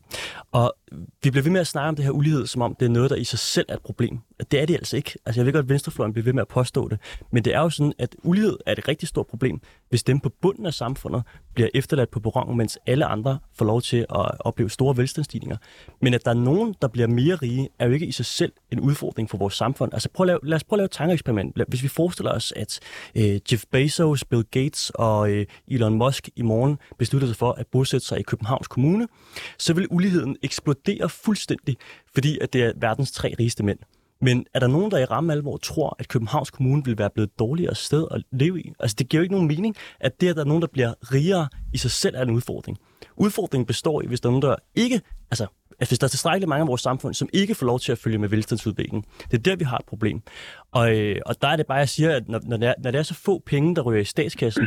Og 0.53 0.75
vi 1.23 1.31
bliver 1.31 1.43
ved 1.43 1.51
med 1.51 1.61
at 1.61 1.67
snakke 1.67 1.89
om 1.89 1.97
det 1.97 2.05
her 2.05 2.13
ulighed, 2.13 2.47
som 2.47 2.63
om 2.63 2.75
det 2.81 2.87
er 2.87 2.91
noget, 2.91 3.11
der 3.11 3.17
i 3.17 3.25
sig 3.25 3.39
selv 3.39 3.67
er 3.69 3.75
et 3.75 3.83
problem. 3.83 4.19
Det 4.51 4.61
er 4.61 4.67
det 4.67 4.75
altså 4.75 4.97
ikke. 4.97 5.19
Altså 5.27 5.41
jeg 5.41 5.47
ved 5.47 5.53
godt, 5.53 5.65
at 5.65 5.69
venstrefløjen 5.69 6.13
bliver 6.13 6.25
ved 6.25 6.33
med 6.33 6.41
at 6.43 6.49
påstå 6.49 6.89
det, 6.89 6.99
men 7.33 7.45
det 7.45 7.55
er 7.55 7.61
jo 7.61 7.71
sådan, 7.71 7.93
at 7.99 8.17
ulighed 8.23 8.59
er 8.67 8.73
et 8.73 8.89
rigtig 8.89 9.09
stort 9.09 9.27
problem, 9.27 9.61
hvis 9.89 10.03
dem 10.03 10.21
på 10.21 10.33
bunden 10.43 10.67
af 10.67 10.75
samfundet 10.75 11.23
bliver 11.55 11.69
efterladt 11.75 12.11
på 12.11 12.21
perronen, 12.21 12.57
mens 12.57 12.79
alle 12.87 13.05
andre 13.05 13.39
får 13.55 13.65
lov 13.65 13.83
til 13.83 13.97
at 13.97 14.31
opleve 14.41 14.71
store 14.71 14.97
velstandsstigninger. 14.97 15.57
Men 16.03 16.15
at 16.15 16.25
der 16.25 16.31
er 16.31 16.35
nogen, 16.35 16.75
der 16.83 16.89
bliver 16.89 17.09
mere 17.09 17.35
rige, 17.35 17.69
er 17.79 17.87
jo 17.87 17.93
ikke 17.93 18.07
i 18.07 18.13
sig 18.13 18.27
selv 18.27 18.53
en 18.73 18.81
udfordring 18.81 19.31
for 19.31 19.39
vores 19.39 19.55
samfund. 19.55 19.95
Altså 19.95 20.09
prøv 20.09 20.25
at 20.25 20.27
lave, 20.27 20.39
lad 20.43 20.57
os 20.57 20.65
prøve 20.65 20.77
at 20.77 20.79
lave 20.79 20.85
et 20.85 20.91
tankeeksperiment. 20.91 21.57
Hvis 21.69 21.83
vi 21.83 21.89
forestiller 21.89 22.33
os, 22.33 22.53
at 22.57 22.81
øh, 23.15 23.41
Jeff 23.53 23.65
Bezos, 23.73 24.25
Bill 24.25 24.45
Gates 24.51 24.91
og 24.95 25.31
øh, 25.31 25.47
Elon 25.69 25.95
Musk 25.95 26.29
i 26.37 26.43
morgen 26.43 26.79
beslutter 26.99 27.29
sig 27.29 27.37
for 27.37 27.53
at 27.53 27.67
bosætte 27.67 28.07
sig 28.07 28.19
i 28.19 28.23
Københavns 28.23 28.69
Kommune, 28.69 29.09
så 29.59 29.75
vil 29.75 29.87
uligheden 29.91 30.37
eksplodere 30.43 30.80
fuldstændig, 31.09 31.77
fordi 32.15 32.39
at 32.41 32.53
det 32.53 32.63
er 32.63 32.73
verdens 32.77 33.13
tre 33.13 33.35
rigeste 33.39 33.63
mænd. 33.63 33.79
Men 34.23 34.47
er 34.55 34.61
der 34.61 34.67
nogen, 34.67 34.91
der 34.91 34.99
i 34.99 35.05
ramme 35.05 35.33
alvor 35.33 35.57
tror, 35.57 35.97
at 35.99 36.09
Københavns 36.09 36.51
Kommune 36.51 36.85
vil 36.85 36.99
være 36.99 37.11
blevet 37.11 37.29
et 37.29 37.39
dårligere 37.39 37.75
sted 37.75 38.07
at 38.11 38.23
leve 38.33 38.61
i? 38.61 38.73
Altså 38.81 38.97
det 38.99 39.09
giver 39.09 39.19
jo 39.19 39.23
ikke 39.23 39.35
nogen 39.35 39.49
mening, 39.49 39.77
at 40.01 40.21
det, 40.21 40.29
at 40.29 40.37
der 40.37 40.43
er 40.43 40.47
nogen, 40.47 40.63
der 40.63 40.69
bliver 40.73 40.95
rigere 41.13 41.49
i 41.73 41.79
sig 41.79 41.91
selv, 41.91 42.17
er 42.17 42.23
en 42.23 42.31
udfordring. 42.31 42.79
Udfordringen 43.17 43.67
består 43.67 44.03
i, 44.03 44.07
hvis 44.07 44.21
der 44.21 44.29
er 44.29 44.31
nogen, 44.31 44.43
der 44.43 44.57
ikke, 44.75 45.01
altså 45.31 45.47
at 45.81 45.89
hvis 45.89 45.99
der 45.99 46.07
er 46.07 46.09
tilstrækkeligt 46.09 46.49
mange 46.49 46.63
af 46.63 46.69
vores 46.69 46.81
samfund, 46.81 47.15
som 47.15 47.29
ikke 47.33 47.55
får 47.55 47.67
lov 47.67 47.81
til 47.81 47.93
at 47.93 47.99
følge 47.99 48.19
med 48.19 48.29
velstandsudviklingen. 48.29 49.05
Det 49.31 49.39
er 49.39 49.43
der, 49.43 49.57
vi 49.57 49.65
har 49.65 49.79
et 49.79 49.85
problem. 49.87 50.23
Og, 50.73 50.97
øh, 50.97 51.17
og 51.27 51.43
der 51.43 51.49
er 51.49 51.57
det 51.57 51.67
bare, 51.67 51.79
jeg 51.79 51.89
siger, 51.89 52.17
at 52.17 52.29
når, 52.29 52.41
når, 52.45 52.57
det 52.57 52.69
er, 52.69 52.75
når 52.83 52.91
det 52.91 52.99
er 52.99 53.03
så 53.03 53.15
få 53.15 53.43
penge, 53.47 53.77
der 53.77 53.83
ryger 53.83 54.01
i 54.01 54.05
statskassen, 54.05 54.67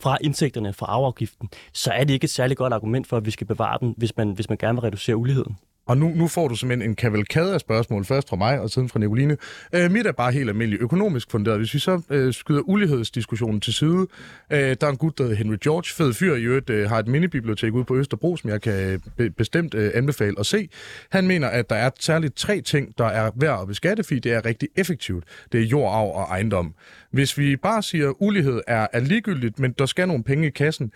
fra 0.00 0.18
indtægterne 0.20 0.72
fra 0.72 0.86
arveafgiften, 0.86 1.48
så 1.72 1.90
er 1.90 2.04
det 2.04 2.14
ikke 2.14 2.24
et 2.24 2.30
særligt 2.30 2.58
godt 2.58 2.72
argument 2.72 3.06
for, 3.06 3.16
at 3.16 3.26
vi 3.26 3.30
skal 3.30 3.46
bevare 3.46 3.78
den, 3.80 3.94
hvis 3.96 4.16
man, 4.16 4.30
hvis 4.30 4.48
man 4.48 4.58
gerne 4.58 4.76
vil 4.76 4.82
reducere 4.82 5.16
uligheden. 5.16 5.56
Og 5.88 5.98
nu, 5.98 6.08
nu 6.08 6.28
får 6.28 6.48
du 6.48 6.54
simpelthen 6.54 6.90
en 6.90 6.96
kavalkade 6.96 7.54
af 7.54 7.60
spørgsmål, 7.60 8.04
først 8.04 8.28
fra 8.28 8.36
mig 8.36 8.60
og 8.60 8.70
siden 8.70 8.88
fra 8.88 8.98
Nicoline. 8.98 9.36
Øh, 9.72 9.90
mit 9.90 10.06
er 10.06 10.12
bare 10.12 10.32
helt 10.32 10.48
almindeligt 10.48 10.82
økonomisk 10.82 11.30
funderet. 11.30 11.58
Hvis 11.58 11.74
vi 11.74 11.78
så 11.78 12.02
øh, 12.10 12.34
skyder 12.34 12.60
ulighedsdiskussionen 12.60 13.60
til 13.60 13.72
side, 13.72 14.06
øh, 14.52 14.58
der 14.80 14.86
er 14.86 14.90
en 14.90 14.96
gut, 14.96 15.18
der 15.18 15.24
hedder 15.24 15.36
Henry 15.36 15.56
George, 15.64 15.94
fed 15.94 16.14
fyr 16.14 16.34
i 16.34 16.42
øvrigt, 16.42 16.70
øh, 16.70 16.88
har 16.88 16.98
et 16.98 17.08
minibibliotek 17.08 17.72
ude 17.72 17.84
på 17.84 17.96
Østerbro, 17.96 18.36
som 18.36 18.50
jeg 18.50 18.60
kan 18.60 18.92
øh, 18.92 18.98
be- 19.16 19.30
bestemt 19.30 19.74
øh, 19.74 19.90
anbefale 19.94 20.34
at 20.38 20.46
se. 20.46 20.68
Han 21.10 21.26
mener, 21.26 21.48
at 21.48 21.70
der 21.70 21.76
er 21.76 21.90
særligt 22.00 22.36
tre 22.36 22.60
ting, 22.60 22.98
der 22.98 23.06
er 23.06 23.30
værd 23.36 23.60
at 23.60 23.68
beskatte, 23.68 24.02
fordi 24.02 24.20
det 24.20 24.32
er 24.32 24.44
rigtig 24.44 24.68
effektivt. 24.76 25.24
Det 25.52 25.60
er 25.60 25.64
jord, 25.64 25.92
arv 25.94 26.10
og 26.14 26.22
ejendom. 26.22 26.74
Hvis 27.10 27.38
vi 27.38 27.56
bare 27.56 27.82
siger, 27.82 28.08
at 28.08 28.14
ulighed 28.20 28.60
er, 28.66 28.86
er 28.92 29.00
ligegyldigt, 29.00 29.58
men 29.58 29.72
der 29.78 29.86
skal 29.86 30.08
nogle 30.08 30.24
penge 30.24 30.46
i 30.46 30.50
kassen, 30.50 30.92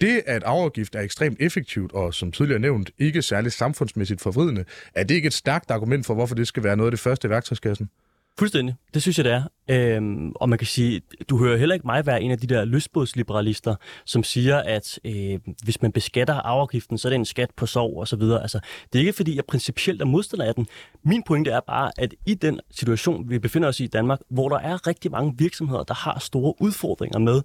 det, 0.00 0.22
at 0.26 0.42
arveafgift 0.44 0.94
er 0.94 1.00
ekstremt 1.00 1.36
effektivt, 1.40 1.92
og 1.92 2.14
som 2.14 2.32
tidligere 2.32 2.60
nævnt, 2.60 2.90
ikke 2.98 3.22
særligt 3.22 3.54
samfundsmæssigt 3.54 4.20
forvridende, 4.20 4.64
er 4.94 5.04
det 5.04 5.14
ikke 5.14 5.26
et 5.26 5.32
stærkt 5.32 5.70
argument 5.70 6.06
for, 6.06 6.14
hvorfor 6.14 6.34
det 6.34 6.48
skal 6.48 6.64
være 6.64 6.76
noget 6.76 6.88
af 6.88 6.92
det 6.92 7.00
første 7.00 7.28
i 7.28 7.30
værktøjskassen? 7.30 7.90
Fuldstændig. 8.38 8.74
Det 8.94 9.02
synes 9.02 9.18
jeg, 9.18 9.24
det 9.24 9.32
er. 9.32 9.42
Øhm, 9.70 10.32
og 10.32 10.48
man 10.48 10.58
kan 10.58 10.66
sige, 10.66 11.02
du 11.28 11.38
hører 11.38 11.56
heller 11.56 11.74
ikke 11.74 11.86
mig 11.86 12.06
være 12.06 12.22
en 12.22 12.30
af 12.30 12.38
de 12.38 12.46
der 12.46 12.64
lystbådsliberalister, 12.64 13.74
som 14.04 14.22
siger, 14.22 14.56
at 14.56 14.98
øh, 15.04 15.38
hvis 15.64 15.82
man 15.82 15.92
beskatter 15.92 16.34
afgiften, 16.34 16.98
så 16.98 17.08
er 17.08 17.10
det 17.10 17.18
en 17.18 17.24
skat 17.24 17.50
på 17.56 17.66
sov 17.66 18.00
og 18.00 18.08
så 18.08 18.16
videre. 18.16 18.42
Altså, 18.42 18.60
det 18.92 18.98
er 18.98 19.00
ikke 19.00 19.12
fordi, 19.12 19.36
jeg 19.36 19.44
principielt 19.44 20.02
er 20.02 20.04
modstander 20.04 20.44
af 20.46 20.54
den. 20.54 20.66
Min 21.04 21.22
pointe 21.22 21.50
er 21.50 21.60
bare, 21.66 21.90
at 21.98 22.14
i 22.26 22.34
den 22.34 22.60
situation, 22.70 23.30
vi 23.30 23.38
befinder 23.38 23.68
os 23.68 23.80
i 23.80 23.84
i 23.84 23.88
Danmark, 23.88 24.20
hvor 24.30 24.48
der 24.48 24.58
er 24.58 24.86
rigtig 24.86 25.10
mange 25.10 25.34
virksomheder, 25.38 25.82
der 25.82 25.94
har 25.94 26.18
store 26.18 26.54
udfordringer 26.60 27.18
med 27.18 27.42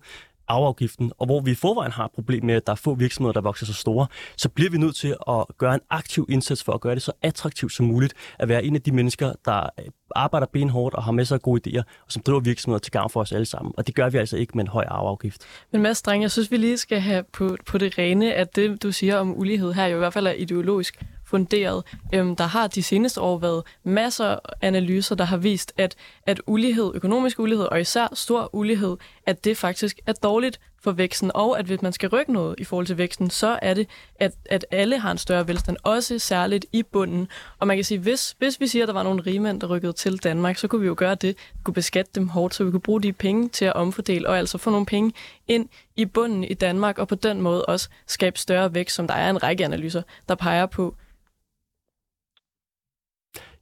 arveafgiften, 0.52 1.12
og 1.18 1.26
hvor 1.26 1.40
vi 1.40 1.52
i 1.52 1.56
forvejen 1.56 1.92
har 1.92 2.06
et 2.06 2.12
problem 2.12 2.46
med, 2.46 2.56
at 2.56 2.68
der 2.68 2.72
er 2.72 2.76
få 2.76 2.96
virksomheder, 2.96 3.34
der 3.34 3.42
vokser 3.42 3.66
så 3.66 3.74
store, 3.74 4.08
så 4.38 4.50
bliver 4.50 4.70
vi 4.70 4.78
nødt 4.78 4.96
til 4.96 5.16
at 5.30 5.46
gøre 5.58 5.74
en 5.74 5.82
aktiv 5.90 6.26
indsats 6.30 6.64
for 6.64 6.74
at 6.74 6.82
gøre 6.82 6.96
det 6.96 7.02
så 7.02 7.12
attraktivt 7.22 7.74
som 7.74 7.86
muligt 7.86 8.14
at 8.40 8.48
være 8.48 8.64
en 8.64 8.76
af 8.76 8.82
de 8.82 8.92
mennesker, 8.92 9.34
der 9.46 9.70
øh, 9.80 9.86
arbejder 10.16 10.48
benhårdt 10.54 10.96
og 10.96 11.04
har 11.04 11.12
masser 11.12 11.36
af 11.36 11.42
gode 11.42 11.62
idéer, 11.70 11.84
og 12.06 12.12
som 12.12 12.22
driver 12.24 12.40
virksomheder 12.40 12.80
til 12.80 12.92
gavn 12.92 13.10
for 13.10 13.22
os 13.22 13.32
alle 13.32 13.46
sammen. 13.46 13.74
Og 13.78 13.88
det 13.88 13.96
gør 13.96 14.10
vi 14.10 14.18
altså 14.18 14.38
ikke 14.38 14.52
med 14.56 14.64
en 14.64 14.68
høj 14.68 14.86
arveafgift. 14.88 15.42
Men 15.72 15.82
Mads 15.82 16.02
Dreng, 16.02 16.24
jeg 16.24 16.32
synes, 16.32 16.52
vi 16.52 16.58
lige 16.58 16.78
skal 16.78 17.00
have 17.00 17.24
på, 17.34 17.58
på 17.66 17.78
det 17.78 17.98
rene, 17.98 18.34
at 18.34 18.56
det, 18.56 18.84
du 18.84 18.92
siger 18.92 19.18
om 19.18 19.38
ulighed 19.38 19.74
her, 19.74 19.86
jo 19.86 19.96
i 19.96 20.00
hvert 20.00 20.14
fald 20.14 20.28
er 20.28 20.32
ideologisk 20.32 21.04
funderet. 21.32 21.84
Øhm, 22.14 22.36
der 22.36 22.44
har 22.44 22.68
de 22.68 22.84
seneste 22.84 23.22
år 23.22 23.38
været 23.38 23.64
masser 23.84 24.26
af 24.26 24.40
analyser, 24.62 25.16
der 25.16 25.26
har 25.26 25.38
vist, 25.38 25.74
at, 25.78 25.96
at 26.26 26.42
ulighed, 26.48 26.92
økonomisk 26.94 27.40
ulighed 27.40 27.66
og 27.66 27.82
især 27.82 28.08
stor 28.14 28.56
ulighed, 28.56 28.98
at 29.26 29.46
det 29.46 29.58
faktisk 29.58 30.00
er 30.08 30.14
dårligt 30.14 30.60
for 30.84 30.92
væksten, 30.92 31.32
og 31.34 31.60
at 31.60 31.66
hvis 31.66 31.82
man 31.82 31.94
skal 31.94 32.10
rykke 32.10 32.34
noget 32.34 32.56
i 32.60 32.64
forhold 32.64 32.86
til 32.86 32.98
væksten, 32.98 33.30
så 33.30 33.60
er 33.62 33.74
det, 33.74 33.88
at, 34.16 34.32
at 34.46 34.66
alle 34.72 35.00
har 35.00 35.12
en 35.12 35.18
større 35.18 35.48
velstand, 35.48 35.78
også 35.84 36.20
særligt 36.20 36.66
i 36.72 36.84
bunden. 36.84 37.28
Og 37.60 37.68
man 37.68 37.78
kan 37.78 37.84
sige, 37.84 38.00
hvis, 38.00 38.36
hvis 38.38 38.60
vi 38.60 38.68
siger, 38.68 38.84
at 38.84 38.88
der 38.88 38.94
var 38.94 39.04
nogle 39.04 39.22
rigmænd, 39.22 39.62
der 39.62 39.68
rykkede 39.68 39.94
til 39.94 40.18
Danmark, 40.18 40.58
så 40.58 40.68
kunne 40.68 40.82
vi 40.82 40.88
jo 40.88 40.96
gøre 40.98 41.16
det, 41.16 41.38
vi 41.54 41.60
kunne 41.64 41.74
beskatte 41.74 42.12
dem 42.16 42.28
hårdt, 42.28 42.56
så 42.56 42.64
vi 42.64 42.72
kunne 42.72 42.82
bruge 42.82 43.02
de 43.02 43.14
penge 43.14 43.50
til 43.50 43.66
at 43.66 43.74
omfordele, 43.74 44.30
og 44.30 44.38
altså 44.38 44.58
få 44.58 44.70
nogle 44.70 44.86
penge 44.86 45.14
ind 45.48 45.70
i 45.96 46.06
bunden 46.06 46.44
i 46.44 46.54
Danmark, 46.54 46.98
og 46.98 47.08
på 47.08 47.16
den 47.16 47.42
måde 47.42 47.66
også 47.66 47.90
skabe 48.08 48.40
større 48.40 48.74
vækst, 48.74 48.96
som 48.96 49.08
der 49.08 49.16
er 49.16 49.30
en 49.30 49.44
række 49.44 49.66
analyser, 49.66 50.02
der 50.30 50.36
peger 50.36 50.66
på. 50.66 50.96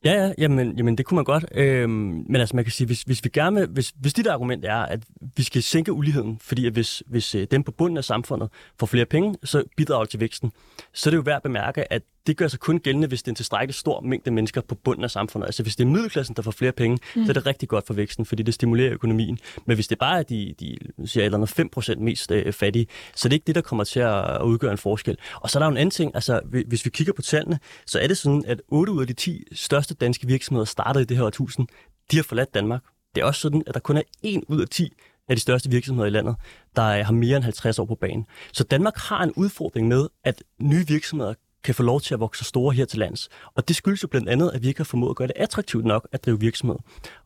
Ja, 0.03 0.13
ja, 0.13 0.33
jamen, 0.37 0.77
jamen 0.77 0.97
det 0.97 1.05
kunne 1.05 1.15
man 1.15 1.25
godt. 1.25 1.45
Øhm, 1.55 2.25
men 2.29 2.35
altså 2.35 2.55
man 2.55 2.65
kan 2.65 2.71
sige, 2.71 2.87
hvis, 2.87 3.01
hvis 3.01 3.23
vi 3.23 3.29
gerne 3.29 3.59
vil, 3.59 3.67
hvis, 3.69 3.93
hvis 4.01 4.13
dit 4.13 4.27
argument 4.27 4.65
er, 4.65 4.75
at 4.75 5.03
vi 5.37 5.43
skal 5.43 5.63
sænke 5.63 5.93
uligheden, 5.93 6.39
fordi 6.41 6.65
at 6.65 6.73
hvis, 6.73 7.03
hvis 7.07 7.35
øh, 7.35 7.47
dem 7.51 7.63
på 7.63 7.71
bunden 7.71 7.97
af 7.97 8.03
samfundet 8.03 8.49
får 8.79 8.87
flere 8.87 9.05
penge, 9.05 9.35
så 9.43 9.63
bidrager 9.77 10.03
det 10.03 10.09
til 10.09 10.19
væksten, 10.19 10.51
så 10.93 11.09
er 11.09 11.11
det 11.11 11.17
jo 11.17 11.21
værd 11.21 11.35
at 11.35 11.43
bemærke, 11.43 11.93
at 11.93 12.01
det 12.27 12.37
gør 12.37 12.47
sig 12.47 12.59
kun 12.59 12.79
gældende, 12.79 13.07
hvis 13.07 13.23
det 13.23 13.27
er 13.27 13.31
en 13.31 13.35
tilstrækkelig 13.35 13.75
stor 13.75 14.01
mængde 14.01 14.31
mennesker 14.31 14.61
på 14.61 14.75
bunden 14.75 15.03
af 15.03 15.11
samfundet. 15.11 15.47
Altså 15.47 15.63
hvis 15.63 15.75
det 15.75 15.83
er 15.83 15.87
middelklassen, 15.87 16.35
der 16.35 16.41
får 16.41 16.51
flere 16.51 16.71
penge, 16.71 16.97
mm. 17.15 17.25
så 17.25 17.31
er 17.31 17.33
det 17.33 17.45
rigtig 17.45 17.69
godt 17.69 17.87
for 17.87 17.93
væksten, 17.93 18.25
fordi 18.25 18.43
det 18.43 18.53
stimulerer 18.53 18.93
økonomien. 18.93 19.39
Men 19.65 19.75
hvis 19.75 19.87
det 19.87 19.99
bare 19.99 20.19
er 20.19 20.23
de, 20.23 20.55
de 20.59 20.77
siger, 21.05 21.25
eller 21.25 21.37
andet 21.37 21.95
5% 21.95 21.99
mest 21.99 22.31
øh, 22.31 22.53
fattige, 22.53 22.87
så 23.15 23.29
det 23.29 23.33
er 23.33 23.35
ikke 23.35 23.47
det, 23.47 23.55
der 23.55 23.61
kommer 23.61 23.83
til 23.83 23.99
at 23.99 24.41
udgøre 24.41 24.71
en 24.71 24.77
forskel. 24.77 25.17
Og 25.35 25.49
så 25.49 25.59
er 25.59 25.61
der 25.61 25.67
jo 25.67 25.71
en 25.71 25.77
anden 25.77 25.91
ting, 25.91 26.11
altså 26.15 26.41
hvis 26.67 26.85
vi 26.85 26.89
kigger 26.89 27.13
på 27.13 27.21
tallene, 27.21 27.59
så 27.85 27.99
er 27.99 28.07
det 28.07 28.17
sådan, 28.17 28.43
at 28.47 28.61
8 28.67 28.91
ud 28.91 29.01
af 29.01 29.07
de 29.07 29.13
10 29.13 29.43
største 29.51 29.93
danske 29.93 30.27
virksomheder 30.27 30.65
startede 30.65 31.03
i 31.03 31.05
det 31.05 31.17
her 31.17 31.23
årtusind, 31.23 31.67
de 32.11 32.15
har 32.15 32.23
forladt 32.23 32.53
Danmark. 32.53 32.81
Det 33.15 33.21
er 33.21 33.25
også 33.25 33.41
sådan, 33.41 33.63
at 33.67 33.73
der 33.73 33.79
kun 33.79 33.97
er 33.97 34.01
1 34.23 34.43
ud 34.47 34.61
af 34.61 34.67
10 34.67 34.93
af 35.29 35.35
de 35.35 35.41
største 35.41 35.69
virksomheder 35.69 36.07
i 36.07 36.09
landet, 36.09 36.35
der 36.75 37.03
har 37.03 37.13
mere 37.13 37.35
end 37.35 37.43
50 37.43 37.79
år 37.79 37.85
på 37.85 37.95
banen. 37.95 38.25
Så 38.53 38.63
Danmark 38.63 38.97
har 38.97 39.23
en 39.23 39.31
udfordring 39.35 39.87
med, 39.87 40.07
at 40.23 40.43
nye 40.61 40.87
virksomheder 40.87 41.33
kan 41.63 41.75
få 41.75 41.83
lov 41.83 42.01
til 42.01 42.13
at 42.13 42.19
vokse 42.19 42.43
store 42.43 42.73
her 42.73 42.85
til 42.85 42.99
lands. 42.99 43.29
Og 43.55 43.67
det 43.67 43.75
skyldes 43.75 44.03
jo 44.03 44.07
blandt 44.07 44.29
andet, 44.29 44.51
at 44.53 44.63
vi 44.63 44.67
ikke 44.67 44.79
har 44.79 44.85
formået 44.85 45.09
at 45.09 45.15
gøre 45.15 45.27
det 45.27 45.35
attraktivt 45.35 45.85
nok 45.85 46.07
at 46.11 46.25
drive 46.25 46.39
virksomhed. 46.39 46.75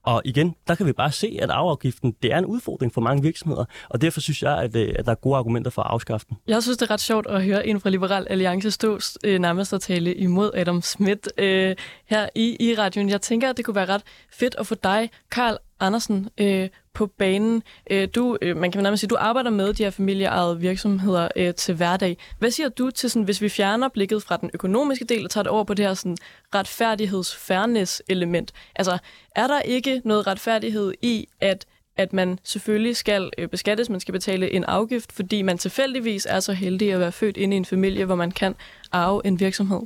Og 0.03 0.21
igen, 0.25 0.55
der 0.67 0.75
kan 0.75 0.86
vi 0.86 0.93
bare 0.93 1.11
se, 1.11 1.38
at 1.41 1.49
arveafgiften 1.49 2.15
det 2.23 2.34
er 2.34 2.38
en 2.38 2.45
udfordring 2.45 2.93
for 2.93 3.01
mange 3.01 3.23
virksomheder, 3.23 3.65
og 3.89 4.01
derfor 4.01 4.21
synes 4.21 4.43
jeg, 4.43 4.57
at, 4.57 4.75
øh, 4.75 4.95
at 4.99 5.05
der 5.05 5.11
er 5.11 5.15
gode 5.15 5.38
argumenter 5.38 5.71
for 5.71 5.81
at 5.81 5.91
afskaffe 5.91 6.25
den. 6.29 6.38
Jeg 6.47 6.63
synes, 6.63 6.77
det 6.77 6.89
er 6.89 6.93
ret 6.93 7.01
sjovt 7.01 7.27
at 7.27 7.43
høre 7.43 7.67
en 7.67 7.79
fra 7.79 7.89
Liberal 7.89 8.27
Alliance 8.29 8.71
stå 8.71 8.99
øh, 9.23 9.39
nærmest 9.39 9.73
at 9.73 9.81
tale 9.81 10.15
imod 10.15 10.51
Adam 10.53 10.81
Schmidt 10.81 11.27
øh, 11.38 11.75
her 12.05 12.29
i, 12.36 12.57
i 12.59 12.75
radioen. 12.77 13.09
Jeg 13.09 13.21
tænker, 13.21 13.49
at 13.49 13.57
det 13.57 13.65
kunne 13.65 13.75
være 13.75 13.86
ret 13.86 14.03
fedt 14.31 14.55
at 14.59 14.67
få 14.67 14.75
dig, 14.75 15.09
Karl 15.31 15.57
Andersen, 15.79 16.29
øh, 16.38 16.69
på 16.94 17.08
banen. 17.08 17.64
Øh, 17.91 18.08
du, 18.16 18.38
øh, 18.41 18.58
man 18.58 18.72
kan 18.72 18.84
nærmest 18.84 19.02
sige, 19.02 19.08
du 19.08 19.18
arbejder 19.20 19.50
med 19.50 19.74
de 19.74 19.84
her 19.84 19.89
familieejede 19.89 20.60
virksomheder 20.60 21.28
øh, 21.36 21.54
til 21.54 21.76
hverdag. 21.76 22.18
Hvad 22.39 22.52
siger 22.52 22.70
du 22.70 22.91
til, 22.91 23.10
sådan, 23.10 23.24
hvis 23.24 23.41
vi 23.41 23.50
fjerner 23.50 23.89
blikket 23.89 24.24
fra 24.24 24.38
den 24.38 24.50
økonomiske 24.54 25.06
del 25.06 25.24
og 25.24 25.32
tager 25.32 25.44
det 25.44 25.52
over 25.52 25.64
på 25.64 25.74
det 25.74 25.86
her 25.86 25.94
sådan, 25.94 26.18
retfærdigheds-fairness-element? 26.56 28.52
Altså, 28.76 28.98
er 29.36 29.48
der 29.48 29.62
ikke 29.62 30.02
noget 30.06 30.28
retfærdighed 30.28 30.94
i, 31.02 31.28
at 31.41 31.66
at 31.98 32.14
man 32.14 32.39
selvfølgelig 32.44 32.96
skal 32.96 33.32
beskattes, 33.52 33.89
man 33.89 34.00
skal 34.00 34.12
betale 34.12 34.52
en 34.52 34.64
afgift, 34.64 35.12
fordi 35.12 35.41
man 35.41 35.58
tilfældigvis 35.58 36.28
er 36.30 36.39
så 36.39 36.54
heldig 36.54 36.94
at 36.94 37.00
være 37.00 37.12
født 37.12 37.38
ind 37.38 37.54
i 37.54 37.58
en 37.58 37.66
familie, 37.66 38.06
hvor 38.06 38.16
man 38.16 38.32
kan 38.32 38.56
arve 38.91 39.22
en 39.26 39.39
virksomhed? 39.39 39.82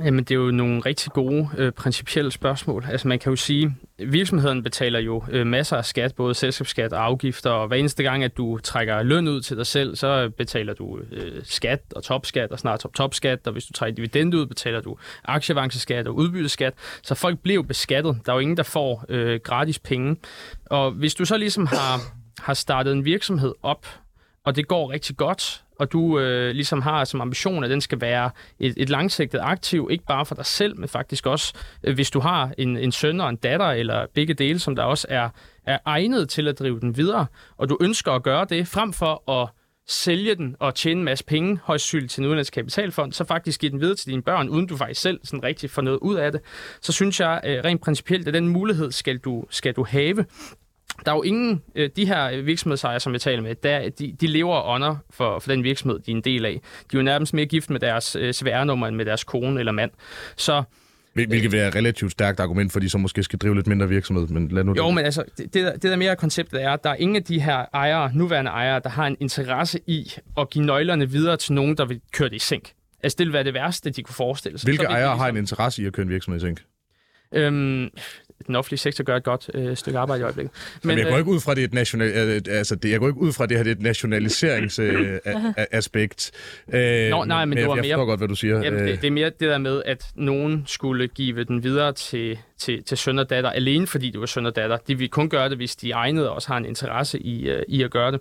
Jamen, 0.00 0.24
det 0.24 0.30
er 0.30 0.38
jo 0.38 0.50
nogle 0.50 0.80
rigtig 0.80 1.12
gode 1.12 1.48
øh, 1.58 1.72
principielle 1.72 2.30
spørgsmål. 2.30 2.84
Altså, 2.88 3.08
man 3.08 3.18
kan 3.18 3.30
jo 3.30 3.36
sige, 3.36 3.76
at 3.98 4.12
virksomheden 4.12 4.62
betaler 4.62 4.98
jo 4.98 5.24
øh, 5.30 5.46
masser 5.46 5.76
af 5.76 5.84
skat, 5.84 6.14
både 6.14 6.34
selskabsskat 6.34 6.92
og 6.92 7.04
afgifter, 7.04 7.50
og 7.50 7.68
hver 7.68 7.76
eneste 7.76 8.02
gang, 8.02 8.24
at 8.24 8.36
du 8.36 8.58
trækker 8.58 9.02
løn 9.02 9.28
ud 9.28 9.40
til 9.40 9.56
dig 9.56 9.66
selv, 9.66 9.96
så 9.96 10.30
betaler 10.38 10.74
du 10.74 10.98
øh, 11.12 11.40
skat 11.44 11.80
og 11.96 12.02
topskat 12.02 12.50
og 12.50 12.58
snart 12.58 12.80
top-topskat, 12.80 13.46
og 13.46 13.52
hvis 13.52 13.64
du 13.64 13.72
trækker 13.72 13.94
dividend 13.94 14.34
ud, 14.34 14.46
betaler 14.46 14.80
du 14.80 14.96
aktieavanceskat 15.24 16.06
og 16.06 16.14
udbytteskat. 16.14 16.74
Så 17.02 17.14
folk 17.14 17.38
bliver 17.38 17.54
jo 17.54 17.62
beskattet. 17.62 18.18
Der 18.26 18.32
er 18.32 18.36
jo 18.36 18.40
ingen, 18.40 18.56
der 18.56 18.62
får 18.62 19.04
øh, 19.08 19.40
gratis 19.44 19.78
penge. 19.78 20.16
Og 20.66 20.90
hvis 20.90 21.14
du 21.14 21.24
så 21.24 21.36
ligesom 21.36 21.66
har, 21.66 22.00
har 22.38 22.54
startet 22.54 22.92
en 22.92 23.04
virksomhed 23.04 23.52
op, 23.62 23.86
og 24.44 24.56
det 24.56 24.68
går 24.68 24.90
rigtig 24.90 25.16
godt, 25.16 25.64
og 25.78 25.92
du 25.92 26.18
øh, 26.18 26.50
ligesom 26.54 26.82
har 26.82 27.04
som 27.04 27.20
ambition, 27.20 27.64
at 27.64 27.70
den 27.70 27.80
skal 27.80 28.00
være 28.00 28.30
et, 28.58 28.74
et 28.76 28.90
langsigtet 28.90 29.40
aktiv, 29.42 29.88
ikke 29.90 30.04
bare 30.04 30.26
for 30.26 30.34
dig 30.34 30.46
selv, 30.46 30.78
men 30.78 30.88
faktisk 30.88 31.26
også, 31.26 31.54
øh, 31.82 31.94
hvis 31.94 32.10
du 32.10 32.20
har 32.20 32.52
en, 32.58 32.76
en 32.76 32.92
søn 32.92 33.20
og 33.20 33.28
en 33.28 33.36
datter, 33.36 33.66
eller 33.66 34.06
begge 34.14 34.34
dele, 34.34 34.58
som 34.58 34.76
der 34.76 34.82
også 34.82 35.06
er, 35.10 35.28
er 35.66 35.78
egnet 35.84 36.28
til 36.28 36.48
at 36.48 36.58
drive 36.58 36.80
den 36.80 36.96
videre, 36.96 37.26
og 37.56 37.68
du 37.68 37.78
ønsker 37.80 38.12
at 38.12 38.22
gøre 38.22 38.44
det, 38.44 38.68
frem 38.68 38.92
for 38.92 39.30
at 39.30 39.48
sælge 39.86 40.34
den 40.34 40.56
og 40.58 40.74
tjene 40.74 40.98
en 40.98 41.04
masse 41.04 41.24
penge, 41.24 41.60
højst 41.64 41.88
til 41.88 42.18
en 42.18 42.24
udenlandsk 42.24 42.52
kapitalfond, 42.52 43.12
så 43.12 43.24
faktisk 43.24 43.60
give 43.60 43.72
den 43.72 43.80
videre 43.80 43.94
til 43.94 44.10
dine 44.10 44.22
børn, 44.22 44.48
uden 44.48 44.66
du 44.66 44.76
faktisk 44.76 45.00
selv 45.00 45.20
sådan 45.24 45.42
rigtig 45.42 45.70
får 45.70 45.82
noget 45.82 45.98
ud 45.98 46.14
af 46.14 46.32
det, 46.32 46.40
så 46.80 46.92
synes 46.92 47.20
jeg 47.20 47.40
øh, 47.44 47.64
rent 47.64 47.80
principielt, 47.80 48.28
at 48.28 48.34
den 48.34 48.48
mulighed 48.48 48.92
skal 48.92 49.18
du, 49.18 49.44
skal 49.50 49.72
du 49.72 49.84
have. 49.84 50.24
Der 51.06 51.12
er 51.12 51.16
jo 51.16 51.22
ingen, 51.22 51.62
øh, 51.74 51.90
de 51.96 52.06
her 52.06 52.42
virksomhedsejere, 52.42 53.00
som 53.00 53.12
jeg 53.12 53.20
taler 53.20 53.42
med, 53.42 53.54
der, 53.54 53.88
de, 53.88 54.16
de 54.20 54.26
lever 54.26 54.74
under 54.74 54.96
for, 55.10 55.38
for 55.38 55.50
den 55.50 55.64
virksomhed, 55.64 55.98
de 55.98 56.10
er 56.10 56.16
en 56.16 56.22
del 56.22 56.46
af. 56.46 56.60
De 56.90 56.96
er 56.96 56.98
jo 56.98 57.02
nærmest 57.02 57.34
mere 57.34 57.46
gift 57.46 57.70
med 57.70 57.80
deres 57.80 58.16
øh, 58.16 58.32
CVR-nummer 58.32 58.86
end 58.86 58.96
med 58.96 59.04
deres 59.04 59.24
kone 59.24 59.60
eller 59.60 59.72
mand. 59.72 59.90
Så 60.36 60.62
Hvilket 61.14 61.42
vil 61.42 61.52
være 61.52 61.68
et 61.68 61.74
relativt 61.74 62.12
stærkt 62.12 62.40
argument, 62.40 62.72
for 62.72 62.80
de 62.80 62.88
så 62.88 62.98
måske 62.98 63.22
skal 63.22 63.38
drive 63.38 63.54
lidt 63.54 63.66
mindre 63.66 63.88
virksomhed. 63.88 64.26
Men 64.26 64.48
lad 64.48 64.64
nu 64.64 64.74
jo, 64.76 64.86
det. 64.86 64.94
men 64.94 65.04
altså, 65.04 65.24
det, 65.38 65.54
det, 65.54 65.82
der 65.82 65.96
mere 65.96 66.16
konceptet 66.16 66.62
er, 66.62 66.70
at 66.70 66.84
der 66.84 66.90
er 66.90 66.94
ingen 66.94 67.16
af 67.16 67.24
de 67.24 67.40
her 67.40 67.64
ejere, 67.74 68.10
nuværende 68.14 68.50
ejere, 68.50 68.80
der 68.84 68.88
har 68.88 69.06
en 69.06 69.16
interesse 69.20 69.80
i 69.86 70.12
at 70.38 70.50
give 70.50 70.64
nøglerne 70.64 71.10
videre 71.10 71.36
til 71.36 71.52
nogen, 71.52 71.76
der 71.76 71.84
vil 71.84 72.00
køre 72.12 72.28
det 72.28 72.36
i 72.36 72.38
sænk. 72.38 72.72
Altså, 73.02 73.16
det 73.18 73.26
vil 73.26 73.32
være 73.32 73.44
det 73.44 73.54
værste, 73.54 73.90
de 73.90 74.02
kunne 74.02 74.14
forestille 74.14 74.58
sig. 74.58 74.66
Hvilke 74.66 74.84
ejere 74.84 75.16
har 75.16 75.28
en 75.28 75.36
interesse 75.36 75.82
i 75.82 75.86
at 75.86 75.92
køre 75.92 76.04
en 76.04 76.10
virksomhed 76.10 76.40
i 76.40 76.44
sænk? 76.44 76.62
Øhm, 77.34 77.90
den 78.46 78.56
offentlige 78.56 78.78
sektor 78.78 79.04
gør 79.04 79.16
et 79.16 79.24
godt 79.24 79.50
øh, 79.54 79.76
stykke 79.76 79.98
arbejde 79.98 80.20
i 80.20 80.24
øjeblikket. 80.24 80.52
Men, 80.82 80.98
jeg 80.98 81.06
går 81.06 81.12
øh, 81.12 81.18
ikke 81.18 81.30
ud 81.30 81.40
fra 81.40 81.54
det 81.54 81.64
et 81.64 81.74
national, 81.74 82.08
øh, 82.08 82.40
altså 82.48 82.76
det, 82.76 82.90
jeg 82.90 83.00
går 83.00 83.06
ikke 83.06 83.20
ud 83.20 83.32
fra 83.32 83.46
det 83.46 83.56
her 83.56 83.64
det 83.64 83.70
er 83.70 83.74
et 83.74 83.82
nationaliseringsaspekt. 83.82 86.30
Øh, 86.72 87.10
Nå, 87.10 87.24
nej, 87.24 87.44
men, 87.44 87.48
men 87.48 87.58
det 87.58 87.68
var 87.68 87.76
jeg, 87.76 87.84
jeg 87.84 87.96
mere, 87.96 88.06
godt, 88.06 88.20
hvad 88.20 88.28
du 88.28 88.34
siger. 88.34 88.62
Jamen, 88.62 88.80
det, 88.80 89.00
det 89.00 89.06
er 89.06 89.10
mere 89.10 89.30
det 89.30 89.48
der 89.48 89.58
med, 89.58 89.82
at 89.86 90.04
nogen 90.14 90.64
skulle 90.66 91.08
give 91.08 91.44
den 91.44 91.62
videre 91.62 91.92
til, 91.92 92.38
til, 92.58 92.82
til 92.82 92.98
søn 92.98 93.18
og 93.18 93.30
datter, 93.30 93.50
alene 93.50 93.86
fordi 93.86 94.10
det 94.10 94.20
var 94.20 94.26
søn 94.26 94.46
og 94.46 94.56
datter. 94.56 94.78
De 94.88 94.98
vil 94.98 95.08
kun 95.08 95.28
gøre 95.28 95.48
det, 95.48 95.56
hvis 95.56 95.76
de 95.76 95.90
egnede 95.90 96.30
også 96.30 96.48
har 96.48 96.56
en 96.56 96.64
interesse 96.64 97.20
i, 97.20 97.50
uh, 97.50 97.56
i 97.68 97.82
at 97.82 97.90
gøre 97.90 98.12
det. 98.12 98.20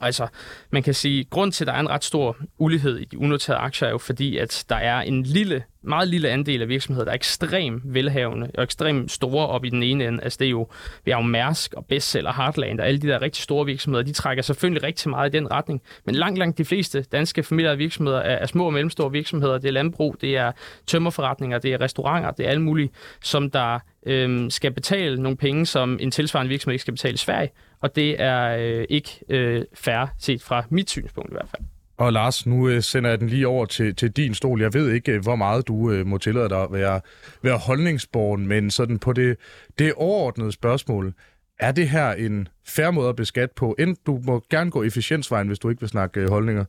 Altså, 0.00 0.26
man 0.70 0.82
kan 0.82 0.94
sige, 0.94 1.20
at 1.20 1.30
grund 1.30 1.52
til, 1.52 1.64
at 1.64 1.66
der 1.66 1.72
er 1.72 1.80
en 1.80 1.90
ret 1.90 2.04
stor 2.04 2.36
ulighed 2.58 2.98
i 2.98 3.04
de 3.04 3.18
unoterede 3.18 3.60
aktier, 3.60 3.88
er 3.88 3.92
jo 3.92 3.98
fordi, 3.98 4.36
at 4.36 4.64
der 4.68 4.76
er 4.76 5.00
en 5.00 5.22
lille 5.22 5.62
meget 5.82 6.08
lille 6.08 6.28
andel 6.30 6.62
af 6.62 6.68
virksomheder, 6.68 7.04
der 7.04 7.12
er 7.12 7.14
ekstremt 7.14 7.82
velhavende 7.84 8.50
og 8.54 8.62
ekstremt 8.62 9.12
store 9.12 9.46
op 9.46 9.64
i 9.64 9.68
den 9.68 9.82
ene 9.82 10.06
ende. 10.06 10.22
Altså 10.22 10.36
det 10.40 10.46
er 10.46 10.50
jo, 10.50 10.68
vi 11.04 11.10
har 11.10 11.18
jo 11.18 11.26
Mærsk 11.26 11.74
og 11.74 11.86
Bestseller, 11.86 12.32
Heartland 12.32 12.80
og 12.80 12.86
alle 12.86 13.00
de 13.00 13.08
der 13.08 13.22
rigtig 13.22 13.42
store 13.42 13.66
virksomheder, 13.66 14.04
de 14.04 14.12
trækker 14.12 14.42
selvfølgelig 14.42 14.82
rigtig 14.82 15.10
meget 15.10 15.34
i 15.34 15.36
den 15.36 15.50
retning. 15.50 15.82
Men 16.04 16.14
langt, 16.14 16.38
langt 16.38 16.58
de 16.58 16.64
fleste 16.64 17.02
danske 17.12 17.42
familier 17.42 17.70
og 17.70 17.78
virksomheder 17.78 18.18
er, 18.18 18.36
er 18.36 18.46
små 18.46 18.66
og 18.66 18.72
mellemstore 18.72 19.12
virksomheder. 19.12 19.58
Det 19.58 19.68
er 19.68 19.72
landbrug, 19.72 20.16
det 20.20 20.36
er 20.36 20.52
tømmerforretninger, 20.86 21.58
det 21.58 21.72
er 21.72 21.80
restauranter, 21.80 22.30
det 22.30 22.46
er 22.46 22.50
alt 22.50 22.60
muligt, 22.60 22.92
som 23.22 23.50
der 23.50 23.78
øhm, 24.06 24.50
skal 24.50 24.70
betale 24.70 25.22
nogle 25.22 25.36
penge, 25.36 25.66
som 25.66 25.98
en 26.00 26.10
tilsvarende 26.10 26.48
virksomhed 26.48 26.74
ikke 26.74 26.82
skal 26.82 26.94
betale 26.94 27.14
i 27.14 27.18
Sverige. 27.18 27.50
Og 27.80 27.96
det 27.96 28.22
er 28.22 28.56
øh, 28.58 28.84
ikke 28.88 29.10
øh, 29.28 29.64
fair 29.74 30.06
set 30.18 30.42
fra 30.42 30.64
mit 30.70 30.90
synspunkt 30.90 31.30
i 31.30 31.34
hvert 31.34 31.48
fald. 31.48 31.62
Og 31.98 32.12
Lars, 32.12 32.46
nu 32.46 32.68
øh, 32.68 32.80
sender 32.80 33.10
jeg 33.10 33.20
den 33.20 33.28
lige 33.28 33.48
over 33.48 33.66
til, 33.66 33.94
til 33.94 34.10
din 34.16 34.34
stol. 34.34 34.60
Jeg 34.60 34.74
ved 34.74 34.92
ikke, 34.92 35.12
øh, 35.12 35.20
hvor 35.22 35.36
meget 35.36 35.68
du 35.68 35.90
øh, 35.92 36.06
må 36.06 36.18
tillade 36.18 36.48
dig 36.48 36.62
at 36.62 36.72
være, 36.72 37.00
være 37.42 37.58
holdningsborgen, 37.68 38.48
men 38.48 38.70
sådan 38.70 38.98
på 38.98 39.12
det, 39.12 39.38
det 39.78 39.92
overordnede 39.96 40.52
spørgsmål, 40.52 41.12
er 41.60 41.72
det 41.72 41.88
her 41.88 42.12
en 42.12 42.48
færre 42.76 42.92
måde 42.92 43.08
at 43.08 43.16
beskatte 43.16 43.54
på? 43.58 43.76
End 43.78 43.96
du 44.06 44.20
må 44.26 44.42
gerne 44.50 44.70
gå 44.70 44.82
efficiensvejen, 44.82 45.48
hvis 45.48 45.58
du 45.58 45.68
ikke 45.68 45.80
vil 45.80 45.88
snakke 45.88 46.20
øh, 46.20 46.28
holdninger. 46.28 46.64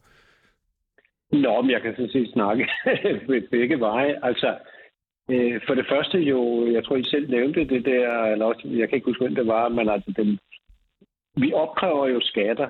Nå, 1.32 1.62
men 1.62 1.72
jeg 1.72 1.82
kan 1.82 1.94
sådan 1.96 2.10
set 2.10 2.30
snakke 2.34 2.68
begge 3.52 3.80
veje. 3.80 4.14
Altså, 4.24 4.50
øh, 5.32 5.62
for 5.68 5.74
det 5.76 5.86
første 5.90 6.18
jo, 6.18 6.72
jeg 6.72 6.84
tror, 6.84 6.96
I 6.96 7.04
selv 7.04 7.30
nævnte 7.30 7.60
det 7.74 7.86
der, 7.86 8.24
eller 8.32 8.46
også, 8.46 8.68
jeg 8.68 8.90
kan 8.90 8.96
ikke 8.96 9.10
huske, 9.10 9.24
hvem 9.24 9.36
det 9.36 9.48
var, 9.48 9.70
men 9.70 9.90
altså, 9.90 10.14
den, 10.18 10.40
vi 11.42 11.54
opkræver 11.54 12.08
jo 12.08 12.20
skatter 12.22 12.70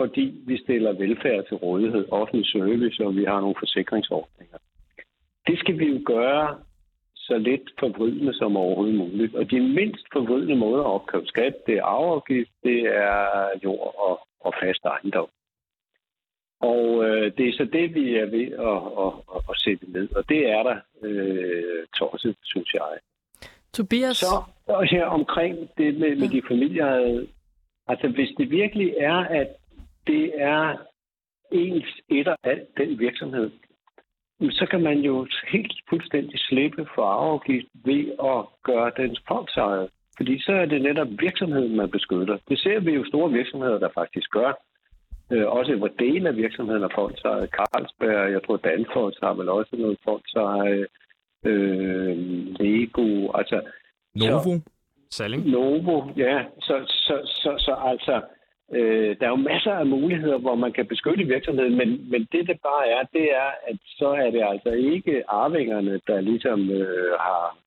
fordi 0.00 0.26
vi 0.46 0.56
stiller 0.64 0.92
velfærd 0.92 1.46
til 1.48 1.56
rådighed, 1.56 2.04
offentlig 2.10 2.46
service, 2.46 3.04
og 3.06 3.16
vi 3.16 3.24
har 3.24 3.40
nogle 3.40 3.56
forsikringsordninger. 3.58 4.58
Det 5.46 5.58
skal 5.58 5.78
vi 5.78 5.86
jo 5.94 6.00
gøre 6.06 6.58
så 7.14 7.38
lidt 7.38 7.66
forvridende 7.78 8.34
som 8.34 8.56
overhovedet 8.56 8.96
muligt. 8.96 9.34
Og 9.34 9.50
de 9.50 9.60
mindst 9.60 10.06
forvridende 10.12 10.56
måder 10.56 10.84
at 10.84 10.94
opkræve 10.96 11.26
skat, 11.26 11.54
det 11.66 11.74
er 11.74 11.84
arveafgift, 11.84 12.50
det 12.62 12.80
er 12.80 13.48
jord 13.64 13.94
og, 14.08 14.20
og 14.40 14.52
fast 14.62 14.84
ejendom. 14.84 15.28
Og 16.60 17.04
øh, 17.04 17.32
det 17.36 17.48
er 17.48 17.52
så 17.52 17.64
det, 17.64 17.94
vi 17.94 18.16
er 18.16 18.26
ved 18.36 18.48
at, 18.70 18.78
at, 19.04 19.12
at, 19.34 19.40
at 19.50 19.56
sætte 19.64 19.92
ned, 19.92 20.08
og 20.16 20.28
det 20.28 20.50
er 20.50 20.62
der 20.62 20.76
øh, 21.02 21.86
tosset, 21.98 22.36
synes 22.44 22.74
jeg. 22.74 22.98
Tobias? 23.72 24.16
Så 24.16 24.42
og 24.66 24.86
her 24.86 25.04
omkring 25.04 25.56
det 25.78 25.98
med, 26.00 26.16
med 26.16 26.28
de 26.28 26.42
familier, 26.48 26.88
altså 27.88 28.08
hvis 28.08 28.30
det 28.38 28.50
virkelig 28.50 28.94
er, 28.98 29.16
at 29.16 29.48
det 30.06 30.32
er 30.36 30.76
ens 31.52 32.00
etter 32.08 32.36
af 32.42 32.66
den 32.76 32.98
virksomhed, 32.98 33.50
så 34.50 34.66
kan 34.70 34.82
man 34.82 34.98
jo 34.98 35.26
helt 35.52 35.72
fuldstændig 35.88 36.38
slippe 36.38 36.86
for 36.94 37.04
arveafgift 37.04 37.66
ved 37.84 38.04
at 38.32 38.40
gøre 38.62 38.92
den 38.96 39.16
fondsejet. 39.28 39.88
Fordi 40.16 40.42
så 40.42 40.52
er 40.52 40.66
det 40.66 40.82
netop 40.82 41.08
virksomheden, 41.10 41.76
man 41.76 41.90
beskytter. 41.90 42.38
Det 42.48 42.58
ser 42.58 42.80
vi 42.80 42.92
jo 42.92 43.04
store 43.04 43.30
virksomheder, 43.32 43.78
der 43.78 43.88
faktisk 43.94 44.30
gør. 44.30 44.52
Øh, 45.32 45.46
også 45.46 45.76
hvor 45.76 45.90
dele 45.98 46.28
af 46.28 46.36
virksomheden 46.36 46.82
er 46.82 46.88
fondsejet. 46.94 47.50
Carlsberg, 47.50 48.32
jeg 48.32 48.40
tror 48.42 48.56
Danfoss 48.56 49.18
har 49.22 49.34
vel 49.34 49.48
også 49.48 49.76
noget 49.76 49.98
fondsejet. 50.04 50.86
Øh, 51.44 52.16
Lego, 52.60 53.32
altså... 53.34 53.60
Novo? 54.14 54.52
Så, 54.58 54.60
Salling? 55.10 55.50
Novo, 55.50 56.02
ja. 56.16 56.42
Så, 56.60 56.74
så, 56.86 57.20
så, 57.24 57.34
så, 57.42 57.54
så 57.58 57.74
altså 57.90 58.22
Øh, 58.74 59.16
der 59.20 59.26
er 59.26 59.30
jo 59.30 59.36
masser 59.36 59.72
af 59.72 59.86
muligheder, 59.86 60.38
hvor 60.38 60.54
man 60.54 60.72
kan 60.72 60.86
beskytte 60.86 61.24
virksomheden, 61.24 61.76
men, 61.76 62.10
men 62.10 62.20
det, 62.32 62.46
det 62.48 62.58
bare 62.62 62.88
er, 62.88 63.02
det 63.12 63.26
er, 63.44 63.50
at 63.68 63.76
så 63.86 64.08
er 64.08 64.30
det 64.30 64.42
altså 64.52 64.70
ikke 64.70 65.30
arvingerne, 65.30 66.00
der 66.06 66.20
ligesom 66.20 66.70
øh, 66.70 67.12
har, 67.20 67.58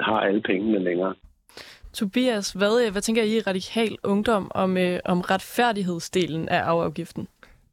har 0.00 0.20
alle 0.20 0.42
pengene 0.42 0.78
længere. 0.78 1.14
Tobias, 1.92 2.52
hvad, 2.52 2.90
hvad 2.92 3.02
tænker 3.02 3.22
I 3.22 3.36
i 3.36 3.40
Radikal 3.40 3.96
Ungdom 4.04 4.50
om, 4.54 4.76
øh, 4.76 5.00
om 5.04 5.20
retfærdighedsdelen 5.20 6.48
af 6.48 6.62
afgiften? 6.62 7.28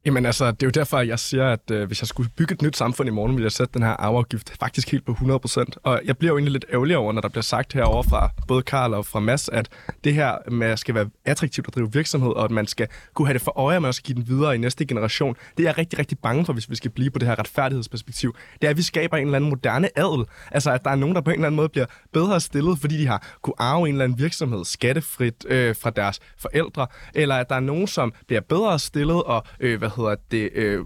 Jamen 0.06 0.26
altså, 0.26 0.50
det 0.50 0.62
er 0.62 0.66
jo 0.66 0.70
derfor, 0.70 0.98
at 0.98 1.08
jeg 1.08 1.18
siger, 1.18 1.48
at 1.48 1.70
øh, 1.70 1.86
hvis 1.86 2.02
jeg 2.02 2.08
skulle 2.08 2.30
bygge 2.36 2.54
et 2.54 2.62
nyt 2.62 2.76
samfund 2.76 3.08
i 3.08 3.12
morgen, 3.12 3.32
ville 3.32 3.44
jeg 3.44 3.52
sætte 3.52 3.74
den 3.74 3.82
her 3.82 3.90
afgift 3.90 4.52
faktisk 4.60 4.90
helt 4.90 5.06
på 5.06 5.12
100%. 5.12 5.64
Og 5.82 6.00
jeg 6.04 6.18
bliver 6.18 6.32
jo 6.32 6.38
egentlig 6.38 6.52
lidt 6.52 6.64
ærgerlig 6.72 6.96
over, 6.96 7.12
når 7.12 7.20
der 7.20 7.28
bliver 7.28 7.42
sagt 7.42 7.72
herover 7.72 8.02
fra 8.02 8.30
både 8.48 8.62
Karl 8.62 8.94
og 8.94 9.06
fra 9.06 9.20
Mads, 9.20 9.48
at 9.48 9.68
det 10.04 10.14
her 10.14 10.50
med 10.50 10.66
at 10.66 10.78
skal 10.78 10.94
være 10.94 11.10
attraktivt 11.24 11.68
at 11.68 11.74
drive 11.74 11.92
virksomhed, 11.92 12.30
og 12.30 12.44
at 12.44 12.50
man 12.50 12.66
skal 12.66 12.88
kunne 13.14 13.28
have 13.28 13.34
det 13.34 13.42
for 13.42 13.58
øje, 13.58 13.76
at 13.76 13.82
man 13.82 13.92
skal 13.92 14.04
give 14.04 14.14
den 14.14 14.28
videre 14.28 14.54
i 14.54 14.58
næste 14.58 14.86
generation. 14.86 15.36
Det 15.56 15.62
er 15.62 15.68
jeg 15.68 15.78
rigtig, 15.78 15.98
rigtig 15.98 16.18
bange 16.18 16.44
for, 16.44 16.52
hvis 16.52 16.70
vi 16.70 16.76
skal 16.76 16.90
blive 16.90 17.10
på 17.10 17.18
det 17.18 17.28
her 17.28 17.38
retfærdighedsperspektiv. 17.38 18.36
Det 18.60 18.66
er, 18.66 18.70
at 18.70 18.76
vi 18.76 18.82
skaber 18.82 19.16
en 19.16 19.26
eller 19.26 19.36
anden 19.36 19.50
moderne 19.50 19.98
adel. 19.98 20.24
Altså, 20.50 20.70
at 20.70 20.84
der 20.84 20.90
er 20.90 20.96
nogen, 20.96 21.14
der 21.14 21.20
på 21.20 21.30
en 21.30 21.34
eller 21.34 21.46
anden 21.46 21.56
måde 21.56 21.68
bliver 21.68 21.86
bedre 22.12 22.40
stillet, 22.40 22.78
fordi 22.78 22.98
de 22.98 23.06
har 23.06 23.36
kunne 23.42 23.54
arve 23.58 23.88
en 23.88 23.94
eller 23.94 24.04
anden 24.04 24.18
virksomhed 24.18 24.64
skattefrit 24.64 25.44
øh, 25.48 25.76
fra 25.76 25.90
deres 25.90 26.20
forældre, 26.38 26.86
eller 27.14 27.34
at 27.34 27.48
der 27.48 27.56
er 27.56 27.60
nogen, 27.60 27.86
som 27.86 28.12
bliver 28.26 28.40
bedre 28.40 28.78
stillet 28.78 29.22
og 29.22 29.44
øh, 29.60 29.78
hvad 29.78 29.91
hedder 29.96 30.14
det, 30.30 30.50
øh, 30.54 30.84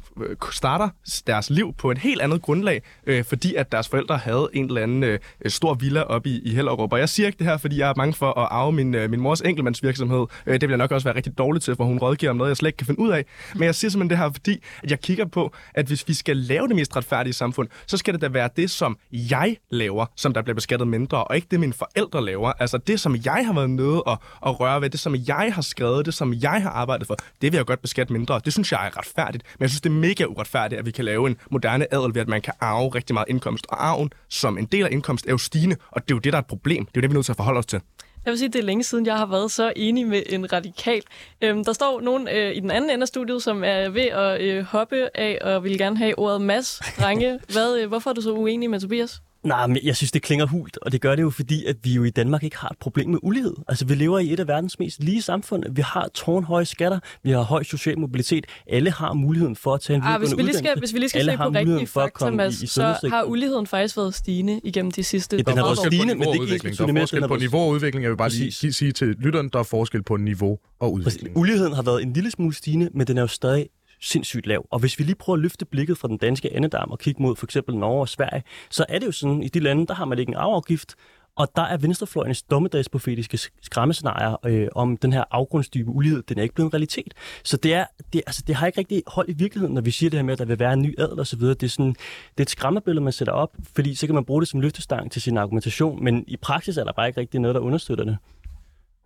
starter 0.53 0.89
deres 1.27 1.51
liv 1.51 1.75
på 1.79 1.91
et 1.91 1.99
helt 1.99 2.21
andet 2.21 2.43
grundlag, 2.43 2.83
øh, 3.07 3.25
fordi 3.25 3.55
at 3.55 3.73
deres 3.73 3.89
forældre 3.89 4.17
havde 4.17 4.49
en 4.53 4.65
eller 4.65 4.83
anden 4.83 5.05
øh, 5.05 5.19
øh 5.41 5.51
stor 5.51 5.75
villa 5.75 6.03
op 6.03 6.27
i, 6.27 6.41
i 6.45 6.55
Hellerup. 6.55 6.93
Og 6.93 6.99
jeg 6.99 7.09
siger 7.09 7.27
ikke 7.27 7.39
det 7.39 7.47
her, 7.47 7.57
fordi 7.57 7.79
jeg 7.79 7.89
er 7.89 7.95
bange 7.95 8.15
for 8.15 8.39
at 8.39 8.49
arve 8.51 8.73
min, 8.73 8.95
øh, 8.95 9.11
min 9.11 9.21
mors 9.21 9.41
enkeltmandsvirksomhed. 9.41 10.27
Øh, 10.47 10.55
det 10.55 10.63
vil 10.63 10.71
jeg 10.71 10.79
nok 10.79 10.91
også 10.91 11.05
være 11.05 11.17
rigtig 11.17 11.39
dårligt 11.39 11.65
til, 11.65 11.77
for 11.77 11.85
hun 11.85 11.99
rådgiver 11.99 12.31
om 12.31 12.37
noget, 12.37 12.49
jeg 12.49 12.57
slet 12.57 12.69
ikke 12.69 12.77
kan 12.77 12.87
finde 12.87 13.01
ud 13.01 13.11
af. 13.11 13.25
Men 13.55 13.63
jeg 13.63 13.75
siger 13.75 13.91
simpelthen 13.91 14.11
det 14.11 14.19
her, 14.19 14.31
fordi 14.33 14.63
at 14.83 14.91
jeg 14.91 15.01
kigger 15.01 15.25
på, 15.25 15.53
at 15.75 15.87
hvis 15.87 16.09
vi 16.09 16.15
skal 16.15 16.37
lave 16.37 16.69
det 16.69 16.77
mest 16.77 16.97
retfærdige 16.97 17.33
samfund, 17.33 17.69
så 17.87 17.97
skal 17.97 18.15
det 18.15 18.21
da 18.21 18.29
være 18.29 18.49
det, 18.57 18.71
som 18.71 18.99
jeg 19.13 19.57
laver, 19.71 20.07
som 20.17 20.33
der 20.33 20.43
bliver 20.43 20.55
beskattet 20.55 20.89
mindre, 20.89 21.25
og 21.25 21.37
ikke 21.37 21.47
det, 21.51 21.61
mine 21.61 21.73
forældre 21.73 22.25
laver. 22.25 22.53
Altså 22.59 22.79
det, 22.79 23.01
som 23.01 23.17
jeg 23.25 23.43
har 23.47 23.53
været 23.53 23.71
nødt 23.71 24.03
og, 24.07 24.19
og 24.41 24.61
røre 24.61 24.81
ved, 24.81 24.91
det, 24.91 25.01
som 25.01 25.17
jeg 25.29 25.51
har 25.55 25.63
skrevet, 25.63 26.07
det, 26.07 26.15
som 26.15 26.35
jeg 26.35 26.63
har 26.63 26.71
arbejdet 26.71 27.07
for, 27.07 27.17
det 27.43 27.53
vil 27.53 27.57
jeg 27.57 27.67
godt 27.67 27.83
beskatte 27.83 28.13
mindre. 28.13 28.41
Det 28.45 28.53
synes 28.53 28.73
jeg 28.73 28.87
er 28.87 28.96
retfærdigt. 28.99 29.45
Men 29.59 29.63
jeg 29.63 29.71
synes, 29.71 29.81
det 29.81 29.91
er 29.91 29.95
mega 29.95 30.25
uretfærdigt, 30.25 30.79
at 30.79 30.87
vi 30.87 30.91
kan 30.91 31.05
lave 31.05 31.27
en 31.27 31.37
moderne 31.51 31.95
adel 31.95 32.15
ved, 32.15 32.21
at 32.21 32.29
man 32.29 32.43
kan 32.43 32.53
arve 32.61 32.89
rigtig 32.89 33.15
meget 33.15 33.29
indkomst. 33.29 33.67
Og 33.69 33.87
arven 33.87 34.13
som 34.29 34.59
en 34.59 34.65
del 34.65 34.85
af 34.85 34.89
indkomst 34.93 35.27
er 35.27 35.31
jo 35.31 35.39
stigende, 35.39 35.77
og 35.91 36.03
det 36.03 36.11
er 36.11 36.17
jo 36.17 36.19
det, 36.19 36.33
der 36.33 36.39
er 36.39 36.43
et 36.43 36.47
problem. 36.47 36.85
Det 36.87 36.97
er 36.97 37.01
jo 37.01 37.03
det, 37.03 37.11
vi 37.11 37.13
er 37.13 37.17
nødt 37.17 37.27
til 37.27 37.33
at 37.33 37.37
forholde 37.37 37.59
os 37.59 37.67
til. 37.67 37.81
Jeg 38.25 38.31
vil 38.33 38.39
sige, 38.39 38.47
at 38.47 38.53
det 38.53 38.59
er 38.59 38.65
længe 38.65 38.85
siden, 38.85 39.07
jeg 39.07 39.17
har 39.17 39.27
været 39.27 39.51
så 39.51 39.73
enig 39.77 40.07
med 40.07 40.23
en 40.29 40.53
radikal. 40.53 41.03
Øhm, 41.41 41.65
der 41.65 41.73
står 41.73 42.01
nogen 42.01 42.29
øh, 42.29 42.57
i 42.57 42.61
den 42.61 42.71
anden 42.71 42.91
ende 42.91 43.03
af 43.03 43.09
studiet, 43.09 43.43
som 43.43 43.65
er 43.65 43.89
ved 43.89 44.03
at 44.03 44.41
øh, 44.41 44.65
hoppe 44.65 45.09
af 45.15 45.39
og 45.43 45.65
vil 45.65 45.79
gerne 45.79 45.97
have 45.97 46.19
ordet 46.19 46.41
mass. 46.41 46.83
Drenge, 47.01 47.41
hvad, 47.53 47.79
øh, 47.79 47.89
hvorfor 47.89 48.11
er 48.11 48.15
du 48.15 48.21
så 48.21 48.33
uenig 48.33 48.71
med 48.71 48.81
Tobias? 48.81 49.23
Nej, 49.47 49.67
men 49.67 49.79
jeg 49.83 49.97
synes, 49.97 50.13
det 50.13 50.23
klinger 50.23 50.47
hult, 50.47 50.79
og 50.83 50.93
det 50.93 51.01
gør 51.01 51.15
det 51.17 51.23
jo, 51.23 51.31
fordi 51.31 51.65
at 51.65 51.77
vi 51.83 51.93
jo 51.95 52.05
i 52.05 52.11
Danmark 52.11 52.43
ikke 52.45 52.57
har 52.57 52.69
et 52.69 52.79
problem 52.79 53.11
med 53.11 53.19
ulighed. 53.23 53.55
Altså, 53.69 53.85
vi 53.85 53.95
lever 53.95 54.19
i 54.19 54.33
et 54.33 54.41
af 54.41 54.49
verdens 54.49 54.79
mest 54.79 55.03
lige 55.05 55.23
samfund. 55.23 55.65
Vi 55.71 55.83
har 55.83 56.09
tårnhøje 56.15 56.65
skatter, 56.65 56.99
vi 57.23 57.31
har 57.31 57.41
høj 57.43 57.63
social 57.63 57.99
mobilitet. 57.99 58.47
Alle 58.67 58.91
har 58.91 59.13
muligheden 59.13 59.57
for 59.57 59.75
at 59.75 59.81
tage 59.81 59.97
en 59.97 60.03
ah, 60.03 60.19
hvis 60.21 60.37
vi 60.37 60.43
lige 60.43 60.55
skal. 60.59 60.79
Hvis 60.79 60.93
vi 60.95 60.99
lige 60.99 61.09
skal 61.09 61.19
Alle 61.19 61.33
se 61.33 61.37
på 61.39 61.49
rigtige 61.49 61.87
for 61.87 62.01
at 62.01 62.05
fakta, 62.05 62.19
komme 62.25 62.37
Mads, 62.37 62.61
i- 62.61 62.65
i 62.65 62.67
så 62.67 62.99
har 63.11 63.23
uligheden 63.25 63.67
faktisk 63.67 63.97
været 63.97 64.15
stigende 64.15 64.61
igennem 64.65 64.91
de 64.93 65.03
sidste 65.05 65.37
Ja, 65.37 65.43
den 65.43 65.59
har 65.59 65.65
været 65.65 65.79
stigende, 65.79 66.15
men 66.15 66.19
niveau 66.19 66.33
det 66.33 66.41
og 66.41 66.49
er 66.49 66.53
ikke 66.55 66.69
Der 66.77 66.85
er 66.85 67.01
forskel 67.01 67.29
på 67.29 67.37
niveau 67.37 67.61
og 67.61 67.69
udvikling. 67.69 68.03
Jeg 68.03 68.11
vil 68.11 68.17
bare 68.17 68.29
lige 68.31 68.53
sige 68.53 68.93
til 68.93 69.09
lytteren, 69.09 69.49
der 69.53 69.59
er 69.59 69.63
forskel 69.63 70.03
på 70.03 70.17
niveau 70.17 70.59
og 70.81 70.93
udvikling. 70.93 71.37
Uligheden 71.37 71.73
har 71.73 71.83
været 71.83 72.03
en 72.03 72.13
lille 72.13 72.31
smule 72.31 72.55
stigende, 72.55 72.89
men 72.95 73.07
den 73.07 73.17
er 73.19 73.23
jo 73.23 73.27
stadig 73.29 73.67
sindssygt 74.01 74.47
lav. 74.47 74.67
Og 74.71 74.79
hvis 74.79 74.99
vi 74.99 75.05
lige 75.05 75.15
prøver 75.15 75.37
at 75.37 75.43
løfte 75.43 75.65
blikket 75.65 75.99
fra 75.99 76.09
den 76.09 76.17
danske 76.17 76.57
andedam 76.57 76.91
og 76.91 76.99
kigge 76.99 77.23
mod 77.23 77.37
for 77.37 77.47
eksempel 77.47 77.77
Norge 77.77 78.01
og 78.01 78.09
Sverige, 78.09 78.43
så 78.71 78.85
er 78.89 78.99
det 78.99 79.07
jo 79.07 79.13
sådan, 79.13 79.43
i 79.43 79.49
de 79.49 79.61
lande, 79.61 79.87
der 79.87 79.95
har 79.95 80.05
man 80.05 80.19
ikke 80.19 80.31
en 80.31 80.37
arveafgift, 80.37 80.95
og 81.37 81.49
der 81.57 81.63
er 81.63 81.77
venstrefløjens 81.77 82.43
dommedagsprofetiske 82.43 83.39
skræmmescenarier 83.63 84.47
øh, 84.47 84.69
om 84.75 84.97
den 84.97 85.13
her 85.13 85.25
afgrundsdybe 85.31 85.91
ulighed, 85.91 86.23
den 86.23 86.39
er 86.39 86.43
ikke 86.43 86.55
blevet 86.55 86.69
en 86.69 86.75
realitet. 86.75 87.15
Så 87.45 87.57
det, 87.57 87.75
er, 87.75 87.85
det, 88.13 88.23
altså, 88.27 88.43
det 88.47 88.55
har 88.55 88.67
ikke 88.67 88.79
rigtig 88.79 89.03
hold 89.07 89.29
i 89.29 89.33
virkeligheden, 89.33 89.75
når 89.75 89.81
vi 89.81 89.91
siger 89.91 90.11
det 90.11 90.19
her 90.19 90.25
med, 90.25 90.33
at 90.33 90.39
der 90.39 90.45
vil 90.45 90.59
være 90.59 90.73
en 90.73 90.83
ny 90.83 90.95
adel 90.99 91.21
osv. 91.21 91.41
Det 91.41 91.63
er, 91.63 91.69
sådan, 91.69 91.89
det 91.89 92.39
er 92.39 92.43
et 92.43 92.51
skræmmebillede, 92.51 93.05
man 93.05 93.13
sætter 93.13 93.33
op, 93.33 93.57
fordi 93.75 93.95
så 93.95 94.07
kan 94.07 94.15
man 94.15 94.25
bruge 94.25 94.43
det 94.43 94.49
som 94.49 94.61
løftestang 94.61 95.13
til 95.13 95.23
sin 95.23 95.37
argumentation, 95.39 96.05
men 96.05 96.25
i 96.27 96.37
praksis 96.37 96.77
er 96.77 96.85
der 96.85 96.93
bare 96.93 97.09
ikke 97.09 97.21
rigtig 97.21 97.41
noget, 97.41 97.55
der 97.55 97.61
understøtter 97.61 98.05
det. 98.05 98.19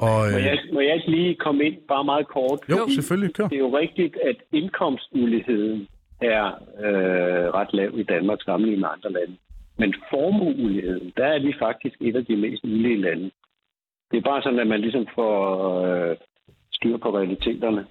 Og, 0.07 0.21
Må 0.33 0.39
jeg, 0.39 0.59
må 0.73 0.81
jeg 0.81 0.95
ikke 0.95 1.11
lige 1.11 1.35
komme 1.35 1.65
ind 1.65 1.77
bare 1.89 2.05
meget 2.05 2.27
kort? 2.29 2.59
jo, 2.71 2.77
Fordi 2.77 2.95
selvfølgelig, 2.95 3.35
kør. 3.35 3.49
Det 3.49 3.57
er 3.57 3.67
jo 3.69 3.79
rigtigt, 3.79 4.17
at 4.31 4.37
indkomstuligheden 4.53 5.89
er 6.21 6.45
øh, 6.87 7.47
ret 7.59 7.73
lav 7.73 7.99
i 7.99 8.03
Danmark 8.03 8.39
sammenlignet 8.43 8.81
med 8.81 8.89
andre 8.97 9.13
lande. 9.13 9.37
Men 9.79 9.95
formueuligheden, 10.11 11.13
der 11.17 11.27
er 11.27 11.39
vi 11.39 11.53
faktisk 11.59 11.97
et 12.01 12.17
af 12.17 12.25
de 12.25 12.37
mest 12.37 12.65
ulige 12.65 13.01
lande. 13.01 13.31
Det 14.11 14.17
er 14.17 14.31
bare 14.31 14.43
sådan, 14.43 14.59
at 14.59 14.67
man 14.67 14.81
ligesom 14.81 15.07
får 15.15 15.35
øh, 15.87 16.17
styr 16.73 16.97
på 16.97 17.17
realiteterne. 17.19 17.87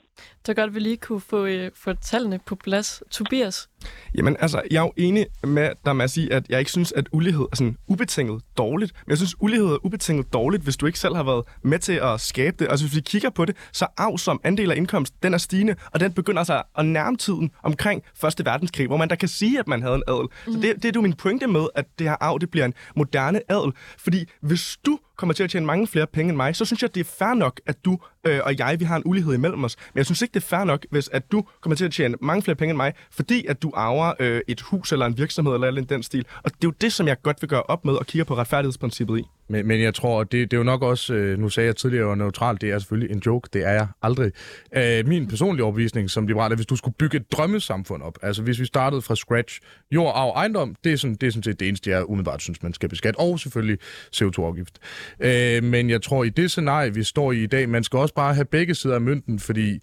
Så 0.45 0.53
godt, 0.53 0.75
vi 0.75 0.79
lige 0.79 0.97
kunne 0.97 1.21
få, 1.21 1.45
øh, 1.45 1.71
få 1.75 1.93
tallene 1.93 2.39
på 2.45 2.55
plads. 2.55 3.03
Tobias, 3.11 3.69
Jamen 4.15 4.37
altså, 4.39 4.61
jeg 4.71 4.77
er 4.77 4.81
jo 4.81 4.93
enig 4.97 5.27
med 5.43 5.69
dig 5.85 5.95
med 5.95 6.03
at 6.03 6.11
sige, 6.11 6.33
at 6.33 6.49
jeg 6.49 6.59
ikke 6.59 6.71
synes, 6.71 6.91
at 6.91 7.09
ulighed 7.11 7.45
er 7.51 7.55
sådan 7.55 7.77
ubetinget 7.87 8.41
dårligt. 8.57 8.93
Men 9.05 9.09
jeg 9.09 9.17
synes, 9.17 9.35
ulighed 9.41 9.67
er 9.67 9.85
ubetinget 9.85 10.33
dårligt, 10.33 10.63
hvis 10.63 10.77
du 10.77 10.85
ikke 10.85 10.99
selv 10.99 11.15
har 11.15 11.23
været 11.23 11.43
med 11.63 11.79
til 11.79 11.93
at 11.93 12.21
skabe 12.21 12.55
det. 12.59 12.67
Altså 12.69 12.85
hvis 12.85 12.95
vi 12.95 13.01
kigger 13.01 13.29
på 13.29 13.45
det, 13.45 13.55
så 13.73 13.87
arv 13.97 14.17
som 14.17 14.41
andel 14.43 14.71
af 14.71 14.75
indkomst, 14.75 15.13
den 15.23 15.33
er 15.33 15.37
stigende, 15.37 15.75
og 15.91 15.99
den 15.99 16.13
begynder 16.13 16.39
altså 16.39 16.61
at 16.77 16.85
nærme 16.85 17.17
tiden 17.17 17.51
omkring 17.63 18.03
Første 18.15 18.45
Verdenskrig, 18.45 18.87
hvor 18.87 18.97
man 18.97 19.07
da 19.07 19.15
kan 19.15 19.29
sige, 19.29 19.59
at 19.59 19.67
man 19.67 19.81
havde 19.81 19.95
en 19.95 20.03
adel. 20.07 20.27
Mm. 20.47 20.53
Så 20.53 20.59
det, 20.59 20.75
det 20.75 20.85
er 20.85 20.91
jo 20.95 21.01
min 21.01 21.13
pointe 21.13 21.47
med, 21.47 21.67
at 21.75 21.85
det 21.99 22.09
her 22.09 22.15
arv, 22.19 22.39
det 22.39 22.49
bliver 22.51 22.65
en 22.65 22.73
moderne 22.95 23.41
adel. 23.49 23.71
Fordi 23.97 24.25
hvis 24.41 24.77
du 24.85 24.99
kommer 25.17 25.33
til 25.33 25.43
at 25.43 25.49
tjene 25.49 25.65
mange 25.65 25.87
flere 25.87 26.07
penge 26.07 26.29
end 26.29 26.37
mig, 26.37 26.55
så 26.55 26.65
synes 26.65 26.81
jeg, 26.81 26.95
det 26.95 27.01
er 27.01 27.09
fair 27.19 27.33
nok, 27.33 27.61
at 27.65 27.85
du 27.85 27.97
øh, 28.27 28.39
og 28.43 28.59
jeg, 28.59 28.79
vi 28.79 28.85
har 28.85 28.95
en 28.95 29.03
ulighed 29.05 29.33
imellem 29.33 29.63
os. 29.63 29.75
Men 29.93 29.97
jeg 29.97 30.05
synes 30.15 30.21
ikke, 30.21 30.33
det 30.33 30.43
er 30.43 30.47
fair 30.47 30.63
nok, 30.63 30.85
hvis 30.91 31.09
at 31.13 31.31
du 31.31 31.43
kommer 31.61 31.75
til 31.75 31.85
at 31.85 31.91
tjene 31.91 32.15
mange 32.21 32.41
flere 32.41 32.55
penge 32.55 32.69
end 32.71 32.77
mig, 32.77 32.93
fordi 33.11 33.45
at 33.45 33.61
du 33.61 33.71
arver 33.75 34.13
øh, 34.19 34.41
et 34.47 34.61
hus 34.61 34.91
eller 34.91 35.05
en 35.05 35.17
virksomhed 35.17 35.53
eller 35.53 35.67
alt 35.67 35.89
den 35.89 36.03
stil. 36.03 36.25
Og 36.43 36.51
det 36.51 36.63
er 36.63 36.67
jo 36.67 36.73
det, 36.81 36.93
som 36.93 37.07
jeg 37.07 37.21
godt 37.21 37.41
vil 37.41 37.49
gøre 37.49 37.63
op 37.63 37.85
med 37.85 37.93
og 37.93 38.05
kigge 38.05 38.25
på 38.25 38.35
retfærdighedsprincippet 38.35 39.19
i. 39.19 39.23
Men, 39.49 39.67
men 39.67 39.81
jeg 39.81 39.93
tror, 39.93 40.23
det, 40.23 40.51
det 40.51 40.57
er 40.57 40.57
jo 40.57 40.63
nok 40.63 40.81
også, 40.81 41.13
øh, 41.13 41.39
nu 41.39 41.49
sagde 41.49 41.67
jeg 41.67 41.75
tidligere, 41.75 42.03
at 42.03 42.09
var 42.09 42.15
neutral, 42.15 42.57
det 42.61 42.71
er 42.71 42.79
selvfølgelig 42.79 43.15
en 43.15 43.21
joke, 43.25 43.49
det 43.53 43.65
er 43.65 43.71
jeg 43.71 43.87
aldrig. 44.01 44.31
Øh, 44.75 45.07
min 45.07 45.27
personlige 45.27 45.63
overbevisning 45.63 46.09
som 46.09 46.27
liberal 46.27 46.51
er, 46.51 46.55
hvis 46.55 46.65
du 46.65 46.75
skulle 46.75 46.95
bygge 46.99 47.17
et 47.17 47.31
drømmesamfund 47.31 48.03
op, 48.03 48.17
altså 48.21 48.41
hvis 48.41 48.59
vi 48.59 48.65
startede 48.65 49.01
fra 49.01 49.15
scratch, 49.15 49.59
jord, 49.91 50.11
arv, 50.15 50.29
ejendom, 50.35 50.75
det 50.83 50.93
er, 50.93 50.97
sådan, 50.97 51.15
det 51.15 51.27
er 51.27 51.31
sådan 51.31 51.43
set 51.43 51.59
det 51.59 51.67
eneste, 51.67 51.89
jeg 51.89 52.09
umiddelbart 52.09 52.41
synes, 52.41 52.63
man 52.63 52.73
skal 52.73 52.89
beskatte, 52.89 53.19
og 53.19 53.39
selvfølgelig 53.39 53.77
CO2-afgift. 54.15 54.77
Øh, 55.19 55.63
men 55.63 55.89
jeg 55.89 56.01
tror, 56.01 56.23
i 56.23 56.29
det 56.29 56.51
scenarie, 56.51 56.93
vi 56.93 57.03
står 57.03 57.31
i 57.31 57.43
i 57.43 57.47
dag, 57.47 57.69
man 57.69 57.83
skal 57.83 57.99
også 57.99 58.13
bare 58.13 58.33
have 58.33 58.45
begge 58.45 58.75
sider 58.75 58.95
af 58.95 59.01
mønten, 59.01 59.39
fordi 59.39 59.79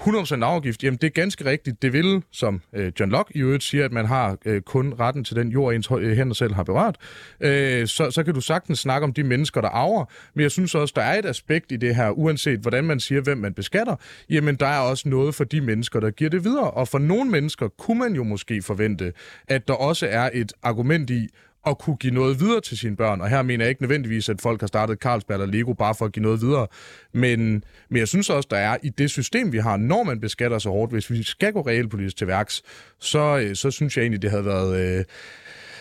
100% 0.00 0.44
afgift, 0.44 0.84
jamen 0.84 0.98
det 0.98 1.06
er 1.06 1.10
ganske 1.10 1.44
rigtigt. 1.44 1.82
Det 1.82 1.92
vil, 1.92 2.22
som 2.30 2.60
øh, 2.72 2.92
John 3.00 3.12
Locke 3.12 3.32
i 3.36 3.40
øvrigt 3.40 3.62
siger, 3.62 3.84
at 3.84 3.92
man 3.92 4.06
har 4.06 4.36
øh, 4.44 4.60
kun 4.60 4.94
retten 5.00 5.24
til 5.24 5.36
den 5.36 5.48
jord, 5.48 5.74
ens 5.74 5.88
øh, 5.98 6.16
hænder 6.16 6.34
selv 6.34 6.54
har 6.54 6.62
berørt. 6.62 6.96
Øh, 7.40 7.86
så, 7.86 8.10
så 8.10 8.22
kan 8.24 8.34
du 8.34 8.40
sagtens 8.40 8.78
snakke 8.78 9.04
om 9.04 9.12
de 9.12 9.22
mennesker, 9.22 9.60
der 9.60 9.68
arver. 9.68 10.04
Men 10.34 10.42
jeg 10.42 10.50
synes 10.50 10.74
også, 10.74 10.92
der 10.96 11.02
er 11.02 11.18
et 11.18 11.26
aspekt 11.26 11.72
i 11.72 11.76
det 11.76 11.96
her, 11.96 12.10
uanset 12.10 12.60
hvordan 12.60 12.84
man 12.84 13.00
siger, 13.00 13.20
hvem 13.20 13.38
man 13.38 13.54
beskatter. 13.54 13.96
Jamen 14.30 14.54
der 14.56 14.66
er 14.66 14.80
også 14.80 15.08
noget 15.08 15.34
for 15.34 15.44
de 15.44 15.60
mennesker, 15.60 16.00
der 16.00 16.10
giver 16.10 16.30
det 16.30 16.44
videre. 16.44 16.70
Og 16.70 16.88
for 16.88 16.98
nogle 16.98 17.30
mennesker 17.30 17.68
kunne 17.68 17.98
man 17.98 18.14
jo 18.14 18.24
måske 18.24 18.62
forvente, 18.62 19.12
at 19.48 19.68
der 19.68 19.74
også 19.74 20.06
er 20.10 20.30
et 20.32 20.52
argument 20.62 21.10
i, 21.10 21.28
at 21.66 21.78
kunne 21.78 21.96
give 21.96 22.14
noget 22.14 22.40
videre 22.40 22.60
til 22.60 22.78
sine 22.78 22.96
børn. 22.96 23.20
Og 23.20 23.28
her 23.28 23.42
mener 23.42 23.64
jeg 23.64 23.70
ikke 23.70 23.82
nødvendigvis, 23.82 24.28
at 24.28 24.40
folk 24.40 24.60
har 24.60 24.66
startet 24.66 24.98
Carlsberg 24.98 25.34
eller 25.40 25.46
Lego 25.46 25.72
bare 25.72 25.94
for 25.94 26.04
at 26.04 26.12
give 26.12 26.22
noget 26.22 26.40
videre. 26.40 26.66
Men, 27.12 27.64
men 27.88 27.98
jeg 27.98 28.08
synes 28.08 28.30
også, 28.30 28.48
der 28.50 28.56
er 28.56 28.76
i 28.82 28.88
det 28.88 29.10
system, 29.10 29.52
vi 29.52 29.58
har, 29.58 29.76
når 29.76 30.02
man 30.02 30.20
beskatter 30.20 30.58
så 30.58 30.70
hårdt, 30.70 30.92
hvis 30.92 31.10
vi 31.10 31.22
skal 31.22 31.52
gå 31.52 31.60
realpolitisk 31.60 32.16
til 32.16 32.26
værks, 32.26 32.62
så, 32.98 33.38
øh, 33.38 33.56
så 33.56 33.70
synes 33.70 33.96
jeg 33.96 34.02
egentlig, 34.02 34.22
det 34.22 34.30
havde 34.30 34.44
været... 34.44 34.98
Øh, 34.98 35.04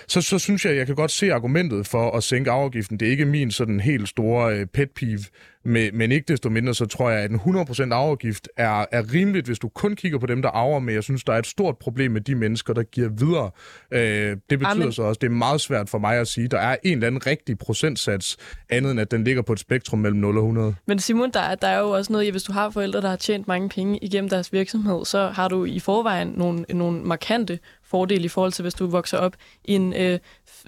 så, 0.09 0.21
så 0.21 0.39
synes 0.39 0.65
jeg, 0.65 0.75
jeg 0.75 0.86
kan 0.86 0.95
godt 0.95 1.11
se 1.11 1.34
argumentet 1.34 1.88
for 1.88 2.11
at 2.11 2.23
sænke 2.23 2.51
afgiften. 2.51 2.99
Det 2.99 3.07
er 3.07 3.11
ikke 3.11 3.25
min 3.25 3.51
sådan 3.51 3.80
helt 3.80 4.09
store 4.09 4.55
øh, 4.55 4.65
pet 4.65 4.91
peeve, 4.91 5.23
men, 5.63 5.97
men 5.97 6.11
ikke 6.11 6.25
desto 6.27 6.49
mindre, 6.49 6.73
så 6.73 6.85
tror 6.85 7.09
jeg, 7.09 7.19
at 7.23 7.31
en 7.31 7.39
100% 7.39 7.93
afgift 7.93 8.49
er, 8.57 8.85
er 8.91 9.13
rimeligt, 9.13 9.45
hvis 9.45 9.59
du 9.59 9.67
kun 9.69 9.95
kigger 9.95 10.19
på 10.19 10.25
dem, 10.25 10.41
der 10.41 10.49
arver, 10.49 10.79
men 10.79 10.95
jeg 10.95 11.03
synes, 11.03 11.23
der 11.23 11.33
er 11.33 11.37
et 11.37 11.47
stort 11.47 11.77
problem 11.77 12.11
med 12.11 12.21
de 12.21 12.35
mennesker, 12.35 12.73
der 12.73 12.83
giver 12.83 13.09
videre. 13.09 13.51
Øh, 13.91 14.37
det 14.49 14.59
betyder 14.59 14.71
Amen. 14.71 14.91
så 14.91 15.03
også, 15.03 15.19
det 15.21 15.27
er 15.27 15.31
meget 15.31 15.61
svært 15.61 15.89
for 15.89 15.97
mig 15.97 16.17
at 16.17 16.27
sige, 16.27 16.47
der 16.47 16.59
er 16.59 16.75
en 16.83 16.93
eller 16.93 17.07
anden 17.07 17.27
rigtig 17.27 17.57
procentsats, 17.57 18.37
andet 18.69 18.91
end 18.91 18.99
at 18.99 19.11
den 19.11 19.23
ligger 19.23 19.41
på 19.41 19.53
et 19.53 19.59
spektrum 19.59 19.99
mellem 19.99 20.19
0 20.19 20.37
og 20.37 20.43
100. 20.43 20.75
Men 20.85 20.99
Simon, 20.99 21.31
der, 21.31 21.39
er- 21.39 21.55
der 21.55 21.67
er 21.67 21.79
jo 21.79 21.89
også 21.89 22.13
noget 22.13 22.25
i, 22.25 22.29
hvis 22.29 22.43
du 22.43 22.51
har 22.51 22.69
forældre, 22.69 23.01
der 23.01 23.09
har 23.09 23.15
tjent 23.15 23.47
mange 23.47 23.69
penge 23.69 23.99
igennem 24.01 24.29
deres 24.29 24.53
virksomhed, 24.53 25.05
så 25.05 25.27
har 25.27 25.47
du 25.47 25.65
i 25.65 25.79
forvejen 25.79 26.27
nogle, 26.35 26.65
nogle 26.69 27.01
markante 27.01 27.59
fordele 27.83 28.25
i 28.25 28.27
forhold 28.27 28.51
til, 28.51 28.61
hvis 28.61 28.73
du 28.73 28.87
vokser 28.87 29.17
op 29.17 29.33
i 29.65 29.73
en 29.73 29.93
øh, 29.93 30.19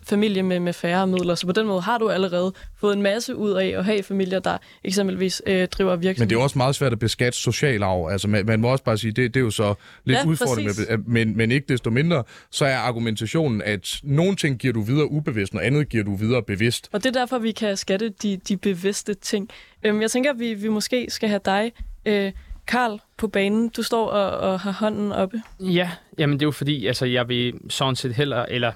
familie 0.03 0.43
med, 0.43 0.59
med 0.59 0.73
færre 0.73 1.07
midler. 1.07 1.35
Så 1.35 1.45
på 1.47 1.51
den 1.53 1.67
måde 1.67 1.81
har 1.81 1.97
du 1.97 2.09
allerede 2.09 2.53
fået 2.79 2.95
en 2.95 3.01
masse 3.01 3.35
ud 3.35 3.51
af 3.51 3.67
at 3.67 3.85
have 3.85 4.03
familier, 4.03 4.39
der 4.39 4.57
eksempelvis 4.83 5.41
øh, 5.47 5.67
driver 5.67 5.95
virksomhed. 5.95 6.25
Men 6.25 6.29
det 6.29 6.35
er 6.35 6.39
også 6.39 6.57
meget 6.57 6.75
svært 6.75 6.91
at 6.91 6.99
beskatte 6.99 7.37
social 7.37 7.83
arv. 7.83 8.09
Altså, 8.11 8.27
man, 8.27 8.45
man 8.45 8.59
må 8.59 8.67
også 8.67 8.83
bare 8.83 8.97
sige, 8.97 9.11
det, 9.11 9.33
det 9.33 9.39
er 9.39 9.43
jo 9.43 9.51
så 9.51 9.73
lidt 10.05 10.17
Ja, 10.17 10.25
udfordrende, 10.25 10.69
præcis. 10.69 10.89
med, 10.89 10.97
men, 10.97 11.37
men 11.37 11.51
ikke 11.51 11.65
desto 11.69 11.89
mindre, 11.89 12.23
så 12.51 12.65
er 12.65 12.75
argumentationen, 12.75 13.61
at 13.61 13.99
nogle 14.03 14.35
ting 14.35 14.59
giver 14.59 14.73
du 14.73 14.81
videre 14.81 15.11
ubevidst, 15.11 15.55
og 15.55 15.65
andet 15.65 15.89
giver 15.89 16.03
du 16.03 16.15
videre 16.15 16.43
bevidst. 16.43 16.89
Og 16.91 17.03
det 17.03 17.15
er 17.15 17.19
derfor, 17.19 17.37
vi 17.37 17.51
kan 17.51 17.77
skatte 17.77 18.09
de, 18.09 18.37
de 18.37 18.57
bevidste 18.57 19.13
ting. 19.13 19.49
Øhm, 19.83 20.01
jeg 20.01 20.11
tænker, 20.11 20.31
at 20.31 20.39
vi, 20.39 20.53
vi 20.53 20.67
måske 20.67 21.05
skal 21.09 21.29
have 21.29 21.41
dig, 21.45 21.71
øh, 22.05 22.31
Karl, 22.67 22.99
på 23.17 23.27
banen. 23.27 23.69
Du 23.69 23.83
står 23.83 24.07
og, 24.07 24.51
og 24.51 24.59
har 24.59 24.71
hånden 24.71 25.11
oppe. 25.11 25.41
Ja, 25.59 25.91
jamen 26.17 26.33
det 26.39 26.41
er 26.41 26.47
jo 26.47 26.51
fordi, 26.51 26.87
altså 26.87 27.05
jeg 27.05 27.29
vil 27.29 27.53
sådan 27.69 27.95
set 27.95 28.13
heller, 28.15 28.45
eller 28.45 28.71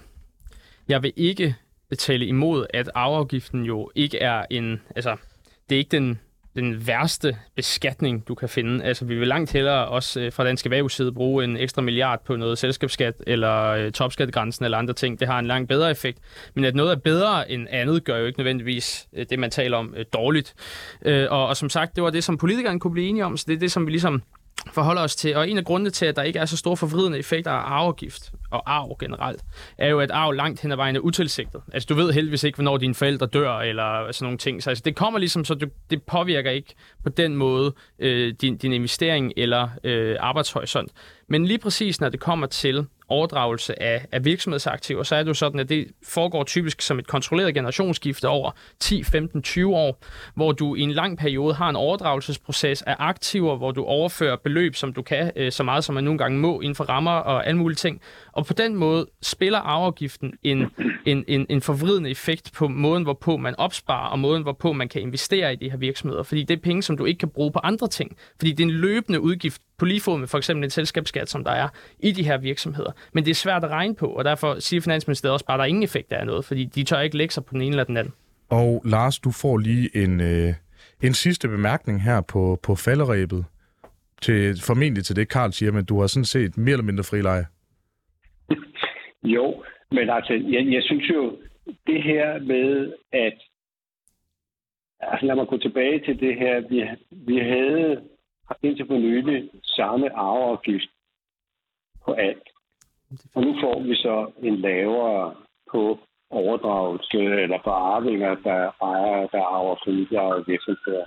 jeg 0.88 1.04
vil 1.04 1.14
ikke 1.16 1.56
tale 1.96 2.26
imod, 2.26 2.66
at 2.74 2.90
arveafgiften 2.96 3.64
jo 3.64 3.92
ikke 3.96 4.20
er 4.20 4.46
en, 4.50 4.82
altså 4.96 5.16
det 5.70 5.76
er 5.76 5.80
ikke 5.80 5.98
den, 5.98 6.20
den 6.56 6.88
værste 6.88 7.38
beskatning, 7.56 8.28
du 8.28 8.36
kan 8.36 8.50
finde. 8.50 8.84
Altså 8.84 9.06
vi 9.06 9.16
vil 9.16 9.28
langt 9.28 9.52
hellere 9.52 9.88
også 9.88 10.20
øh, 10.20 10.32
fra 10.32 10.44
Dansk 10.44 10.66
Erhvervs 10.66 10.94
side 10.94 11.12
bruge 11.12 11.44
en 11.44 11.58
ekstra 11.58 11.82
milliard 11.82 12.26
på 12.26 12.36
noget 12.36 12.58
selskabsskat 12.58 13.16
eller 13.28 13.68
øh, 13.68 13.92
eller 14.62 14.78
andre 14.78 14.94
ting. 14.94 15.20
Det 15.20 15.28
har 15.28 15.40
en 15.40 15.46
langt 15.46 15.70
bedre 15.70 15.92
effekt. 15.92 16.20
Men 16.54 16.66
at 16.66 16.76
noget 16.76 16.92
er 16.92 16.96
bedre 16.96 17.52
end 17.52 17.68
andet, 17.70 18.04
gør 18.04 18.18
jo 18.18 18.26
ikke 18.26 18.40
nødvendigvis 18.40 19.08
øh, 19.14 19.26
det, 19.30 19.40
man 19.40 19.52
taler 19.52 19.78
om, 19.78 19.94
øh, 19.98 20.06
dårligt. 20.14 20.56
Øh, 21.06 21.28
og, 21.30 21.48
og 21.48 21.58
som 21.58 21.70
sagt, 21.70 21.96
det 21.96 22.04
var 22.04 22.10
det, 22.10 22.24
som 22.24 22.38
politikerne 22.38 22.80
kunne 22.80 22.94
blive 22.94 23.08
enige 23.08 23.26
om, 23.26 23.38
så 23.38 23.46
det 23.48 23.56
er 23.56 23.60
det, 23.60 23.72
som 23.72 23.86
vi 23.86 23.92
ligesom 23.92 24.22
forholder 24.72 25.02
os 25.02 25.16
til. 25.16 25.36
Og 25.36 25.50
en 25.50 25.58
af 25.58 25.66
grundene 25.66 25.90
til, 25.90 26.06
at 26.06 26.16
der 26.16 26.24
ikke 26.24 26.40
er 26.40 26.46
så 26.46 26.58
store 26.58 26.78
forvridende 26.78 27.20
effekter 27.20 27.52
af 27.52 27.72
arveafgift 27.72 28.32
og 28.54 28.76
arv 28.76 28.98
generelt, 29.00 29.42
er 29.78 29.90
jo, 29.90 30.00
at 30.00 30.12
arv 30.12 30.32
langt 30.32 30.62
hen 30.62 30.72
ad 30.72 30.76
vejen 30.76 30.96
er 30.96 31.00
utilsigtet. 31.00 31.62
Altså, 31.74 31.88
du 31.88 31.94
ved 31.94 32.14
heldigvis 32.14 32.44
ikke, 32.44 32.56
hvornår 32.56 32.78
dine 32.78 32.96
forældre 32.96 33.26
dør, 33.26 33.60
eller 33.60 34.12
sådan 34.12 34.26
nogle 34.26 34.38
ting. 34.38 34.64
Så 34.64 34.70
altså, 34.70 34.82
det 34.86 34.96
kommer 34.96 35.20
ligesom, 35.20 35.46
så 35.46 35.54
du, 35.54 35.68
det 35.90 36.04
påvirker 36.04 36.52
ikke 36.52 36.76
på 37.04 37.10
den 37.10 37.36
måde 37.36 37.74
øh, 38.00 38.34
din, 38.42 38.58
din 38.58 38.74
investering 38.74 39.34
eller 39.38 39.70
øh, 39.84 40.16
arbejdshorisont. 40.20 40.92
Men 41.28 41.46
lige 41.46 41.58
præcis, 41.58 42.02
når 42.02 42.10
det 42.10 42.20
kommer 42.20 42.48
til 42.48 42.86
overdragelse 43.08 43.84
af, 43.84 44.06
af 44.12 44.26
virksomhedsaktiver, 44.26 45.04
så 45.04 45.16
er 45.16 45.24
det 45.24 45.28
jo 45.28 45.34
sådan, 45.34 45.60
at 45.60 45.70
det 45.70 45.88
foregår 46.08 46.44
typisk 46.44 46.82
som 46.82 47.00
et 47.00 47.08
kontrolleret 47.08 47.54
generationsskifte 47.54 48.28
over 48.28 48.52
10, 48.80 49.04
15, 49.04 49.42
20 49.42 49.76
år, 49.76 50.04
hvor 50.36 50.52
du 50.52 50.76
i 50.76 50.82
en 50.82 50.92
lang 50.92 51.18
periode 51.18 51.54
har 51.54 51.70
en 51.70 51.76
overdragelsesproces 51.76 52.82
af 52.82 52.96
aktiver, 53.00 53.58
hvor 53.58 53.72
du 53.72 53.84
overfører 53.84 54.36
beløb, 54.36 54.76
som 54.76 54.94
du 54.94 55.02
kan, 55.02 55.32
øh, 55.36 55.52
så 55.52 55.64
meget 55.64 55.84
som 55.84 55.96
man 55.96 56.04
nogle 56.04 56.18
gange 56.18 56.40
må, 56.40 56.60
inden 56.60 56.76
for 56.76 56.84
rammer 56.84 57.12
og 57.12 57.48
alle 57.48 57.58
mulige 57.58 57.76
ting. 57.76 58.02
Og 58.32 58.46
på 58.46 58.54
den 58.54 58.76
måde 58.76 59.06
spiller 59.22 59.60
arveafgiften 59.60 60.34
en, 60.44 60.68
en, 61.06 61.26
en, 61.28 61.46
en 61.50 61.62
forvridende 61.62 62.10
effekt 62.10 62.52
på 62.54 62.68
måden, 62.68 63.04
hvorpå 63.04 63.38
man 63.38 63.56
opsparer, 63.58 64.10
og 64.10 64.20
måden, 64.20 64.44
hvorpå 64.44 64.74
man 64.74 64.90
kan 64.90 65.02
investere 65.02 65.54
i 65.54 65.56
de 65.56 65.70
her 65.70 65.78
virksomheder. 65.78 66.24
Fordi 66.24 66.44
det 66.44 66.58
er 66.58 66.62
penge, 66.62 66.84
som 66.84 66.98
du 66.98 67.06
ikke 67.06 67.20
kan 67.20 67.30
bruge 67.30 67.52
på 67.52 67.60
andre 67.64 67.88
ting. 67.88 68.18
Fordi 68.38 68.52
det 68.52 68.60
er 68.60 68.68
en 68.68 68.74
løbende 68.74 69.22
udgift 69.22 69.62
på 69.84 69.88
lige 69.88 70.02
fod 70.02 70.20
med 70.20 70.28
for 70.28 70.38
eksempel 70.38 70.64
en 70.64 70.70
selskabsskat, 70.70 71.30
som 71.30 71.44
der 71.44 71.52
er 71.52 71.68
i 72.00 72.12
de 72.12 72.24
her 72.24 72.38
virksomheder. 72.38 72.92
Men 73.14 73.24
det 73.26 73.32
er 73.32 73.36
svært 73.36 73.64
at 73.64 73.70
regne 73.70 73.96
på, 73.96 74.06
og 74.06 74.26
derfor 74.26 74.60
siger 74.60 74.82
Finansministeriet 74.82 75.34
også 75.34 75.46
bare, 75.46 75.56
at 75.56 75.60
der 75.60 75.64
er 75.64 75.68
ingen 75.68 75.84
effekt 75.84 76.14
af 76.14 76.26
noget, 76.26 76.46
fordi 76.46 76.66
de 76.66 76.84
tør 76.84 77.00
ikke 77.00 77.18
lægge 77.18 77.34
sig 77.34 77.46
på 77.46 77.54
den 77.54 77.62
ene 77.62 77.70
eller 77.70 77.84
den 77.84 77.98
anden. 77.98 78.14
Og 78.50 78.82
Lars, 78.86 79.20
du 79.20 79.32
får 79.32 79.58
lige 79.58 79.98
en, 80.04 80.22
øh, 80.22 80.54
en 81.04 81.14
sidste 81.14 81.48
bemærkning 81.48 82.04
her 82.04 82.22
på, 82.22 82.60
på 82.64 82.76
falderæbet. 82.76 83.46
Til, 84.22 84.62
formentlig 84.68 85.06
til 85.06 85.16
det, 85.16 85.30
Karl 85.30 85.52
siger, 85.52 85.72
men 85.72 85.86
du 85.86 86.00
har 86.00 86.08
sådan 86.08 86.26
set 86.26 86.58
mere 86.58 86.74
eller 86.74 86.86
mindre 86.86 87.04
frileje. 87.04 87.46
Jo, 89.24 89.64
men 89.92 90.10
altså, 90.10 90.34
jeg, 90.34 90.64
jeg 90.76 90.84
synes 90.84 91.10
jo, 91.10 91.38
det 91.88 92.04
her 92.04 92.40
med, 92.40 92.94
at... 93.12 93.38
Altså, 95.00 95.26
lad 95.26 95.36
mig 95.36 95.48
gå 95.48 95.58
tilbage 95.58 96.00
til 96.06 96.20
det 96.20 96.36
her. 96.36 96.56
Vi, 96.70 96.78
vi 97.12 97.38
havde 97.38 98.02
indtil 98.64 98.88
for 98.88 98.98
nylig 98.98 99.50
samme 99.64 100.16
arveafgift 100.16 100.90
på 102.06 102.14
alt. 102.14 102.48
Og 103.36 103.44
nu 103.44 103.56
får 103.62 103.84
vi 103.84 103.96
så 103.96 104.32
en 104.44 104.56
lavere 104.56 105.36
på 105.72 106.00
overdragelse 106.30 107.18
eller 107.44 107.60
på 107.64 107.70
arvinger, 107.70 108.36
der 108.36 108.72
ejer, 108.82 109.28
der 109.28 109.42
arver 109.42 109.76
familieejede 109.86 110.44
virksomheder. 110.48 111.06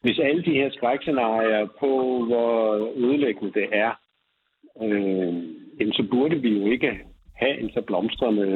Hvis 0.00 0.18
alle 0.18 0.44
de 0.44 0.58
her 0.60 0.70
skrækscenarier 0.70 1.66
på, 1.80 2.24
hvor 2.26 2.74
ødelæggende 2.96 3.52
det 3.52 3.68
er, 3.72 3.92
øh, 4.82 5.34
jamen, 5.78 5.92
så 5.92 6.06
burde 6.10 6.36
vi 6.36 6.58
jo 6.58 6.66
ikke 6.70 7.00
have 7.36 7.60
en 7.60 7.70
så 7.70 7.82
blomstrende 7.86 8.46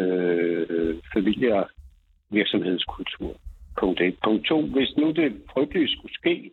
øh, 0.71 0.97
familievirksomhedskultur. 1.15 3.35
Punkt 3.81 4.01
1. 4.01 4.17
Punkt 4.25 4.47
2. 4.47 4.63
Hvis 4.63 4.97
nu 4.97 5.11
det 5.11 5.43
frygteligt 5.53 5.93
skulle 5.93 6.15
ske, 6.15 6.51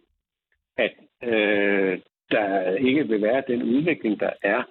at 0.78 0.93
øh, 1.24 1.99
der 2.32 2.76
ikke 2.76 3.07
vil 3.07 3.22
være 3.22 3.43
den 3.47 3.63
udvikling, 3.63 4.20
der 4.20 4.30
er, 4.41 4.63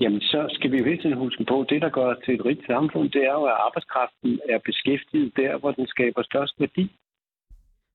jamen 0.00 0.20
så 0.20 0.46
skal 0.54 0.72
vi 0.72 0.78
jo 0.78 0.84
hele 0.84 1.02
tiden 1.02 1.16
huske 1.16 1.44
på, 1.44 1.60
at 1.60 1.70
det, 1.70 1.82
der 1.82 1.90
gør 1.90 2.14
til 2.14 2.34
et 2.34 2.44
rigt 2.44 2.66
samfund, 2.66 3.10
det 3.10 3.22
er 3.22 3.32
jo, 3.32 3.44
at 3.44 3.60
arbejdskraften 3.66 4.40
er 4.48 4.58
beskæftiget 4.58 5.36
der, 5.36 5.58
hvor 5.58 5.70
den 5.70 5.86
skaber 5.86 6.22
størst 6.22 6.54
værdi. 6.60 6.92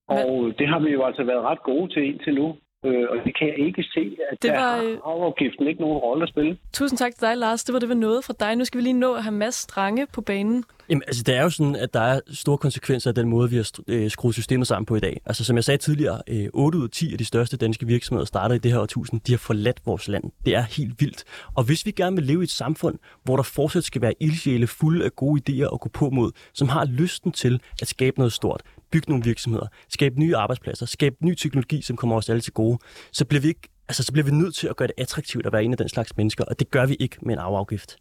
Og 0.08 0.54
det 0.60 0.68
har 0.68 0.80
vi 0.80 0.90
jo 0.92 1.04
altså 1.06 1.24
været 1.24 1.44
ret 1.44 1.64
gode 1.64 1.94
til 1.94 2.04
indtil 2.04 2.36
nu. 2.36 2.58
Øh, 2.86 3.06
og 3.12 3.18
det 3.26 3.38
kan 3.38 3.48
jeg 3.48 3.60
ikke 3.68 3.84
se, 3.84 4.18
at 4.32 4.42
Det 4.42 4.52
der 4.52 4.60
var, 4.60 4.76
har 4.76 4.84
øh, 4.84 4.98
arveafgiften 5.12 5.68
ikke 5.68 5.82
nogen 5.82 5.98
rolle 5.98 6.24
at 6.24 6.30
spille. 6.30 6.58
Tusind 6.74 6.98
tak 6.98 7.12
til 7.16 7.22
dig, 7.28 7.38
Lars. 7.38 7.64
Det 7.64 7.74
var 7.74 7.80
det, 7.80 7.90
vi 7.90 7.96
nåede 7.96 8.22
fra 8.22 8.34
dig. 8.40 8.56
Nu 8.56 8.66
skal 8.66 8.78
vi 8.78 8.84
lige 8.84 9.00
nå 9.06 9.14
at 9.14 9.24
have 9.24 9.36
Mads 9.36 9.56
Strange 9.56 10.08
på 10.14 10.22
banen. 10.22 10.64
Jamen, 10.90 11.04
altså, 11.08 11.24
det 11.24 11.36
er 11.36 11.44
jo 11.44 11.50
sådan, 11.50 11.76
at 11.76 11.94
der 11.94 12.00
er 12.00 12.20
store 12.34 12.58
konsekvenser 12.58 13.10
af 13.10 13.16
den 13.16 13.30
måde, 13.30 13.50
vi 13.50 13.56
har 13.56 13.72
øh, 13.88 14.10
skruet 14.10 14.36
systemet 14.36 14.68
sammen 14.68 14.86
på 14.86 14.96
i 14.96 15.00
dag. 15.00 15.22
Altså, 15.26 15.46
som 15.46 15.56
jeg 15.56 15.64
sagde 15.64 15.78
tidligere, 15.78 16.22
øh, 16.30 16.48
8 16.54 16.78
ud 16.78 16.84
af 16.84 16.90
10 16.90 17.12
af 17.12 17.18
de 17.18 17.26
største 17.26 17.58
danske 17.58 17.88
virksomheder 17.88 18.26
starter 18.26 18.56
i 18.56 18.58
det 18.58 18.72
her 18.72 18.80
årtusind. 18.80 19.22
De 19.22 19.32
har 19.32 19.38
forladt 19.38 19.82
vores 19.86 20.08
land. 20.08 20.24
Det 20.46 20.56
er 20.56 20.62
helt 20.62 20.94
vildt. 21.00 21.24
Og 21.56 21.64
hvis 21.64 21.86
vi 21.86 21.92
gerne 21.92 22.16
vil 22.16 22.26
leve 22.26 22.42
i 22.42 22.44
et 22.44 22.50
samfund, 22.50 23.00
hvor 23.24 23.36
der 23.36 23.44
fortsat 23.44 23.84
skal 23.84 24.02
være 24.02 24.14
ildsjæle 24.20 24.68
fulde 24.68 25.06
af 25.06 25.16
gode 25.16 25.42
idéer 25.42 25.74
at 25.74 25.80
gå 25.80 25.90
på 25.90 26.10
mod, 26.10 26.32
som 26.54 26.68
har 26.70 26.86
lysten 26.86 27.32
til 27.32 27.62
at 27.82 27.88
skabe 27.88 28.18
noget 28.18 28.34
stort, 28.34 28.62
bygge 28.92 29.10
nogle 29.10 29.24
virksomheder, 29.24 29.68
skabe 29.90 30.20
nye 30.20 30.36
arbejdspladser, 30.36 30.86
skabe 30.86 31.16
ny 31.22 31.36
teknologi, 31.36 31.82
som 31.82 31.96
kommer 31.96 32.16
os 32.16 32.30
alle 32.30 32.42
til 32.42 32.54
gode, 32.54 32.78
så 33.12 33.26
bliver 33.26 33.42
vi 33.42 33.48
ikke 33.48 33.70
Altså, 33.88 34.04
så 34.04 34.12
bliver 34.12 34.26
vi 34.26 34.32
nødt 34.32 34.56
til 34.56 34.68
at 34.68 34.76
gøre 34.76 34.88
det 34.88 34.96
attraktivt 34.98 35.46
at 35.46 35.54
være 35.54 35.64
en 35.64 35.72
af 35.72 35.78
den 35.78 35.90
slags 35.90 36.18
mennesker, 36.18 36.44
og 36.44 36.60
det 36.60 36.72
gør 36.72 36.86
vi 36.86 36.96
ikke 37.00 37.18
med 37.22 37.34
en 37.34 37.40
arveafgift. 37.40 37.98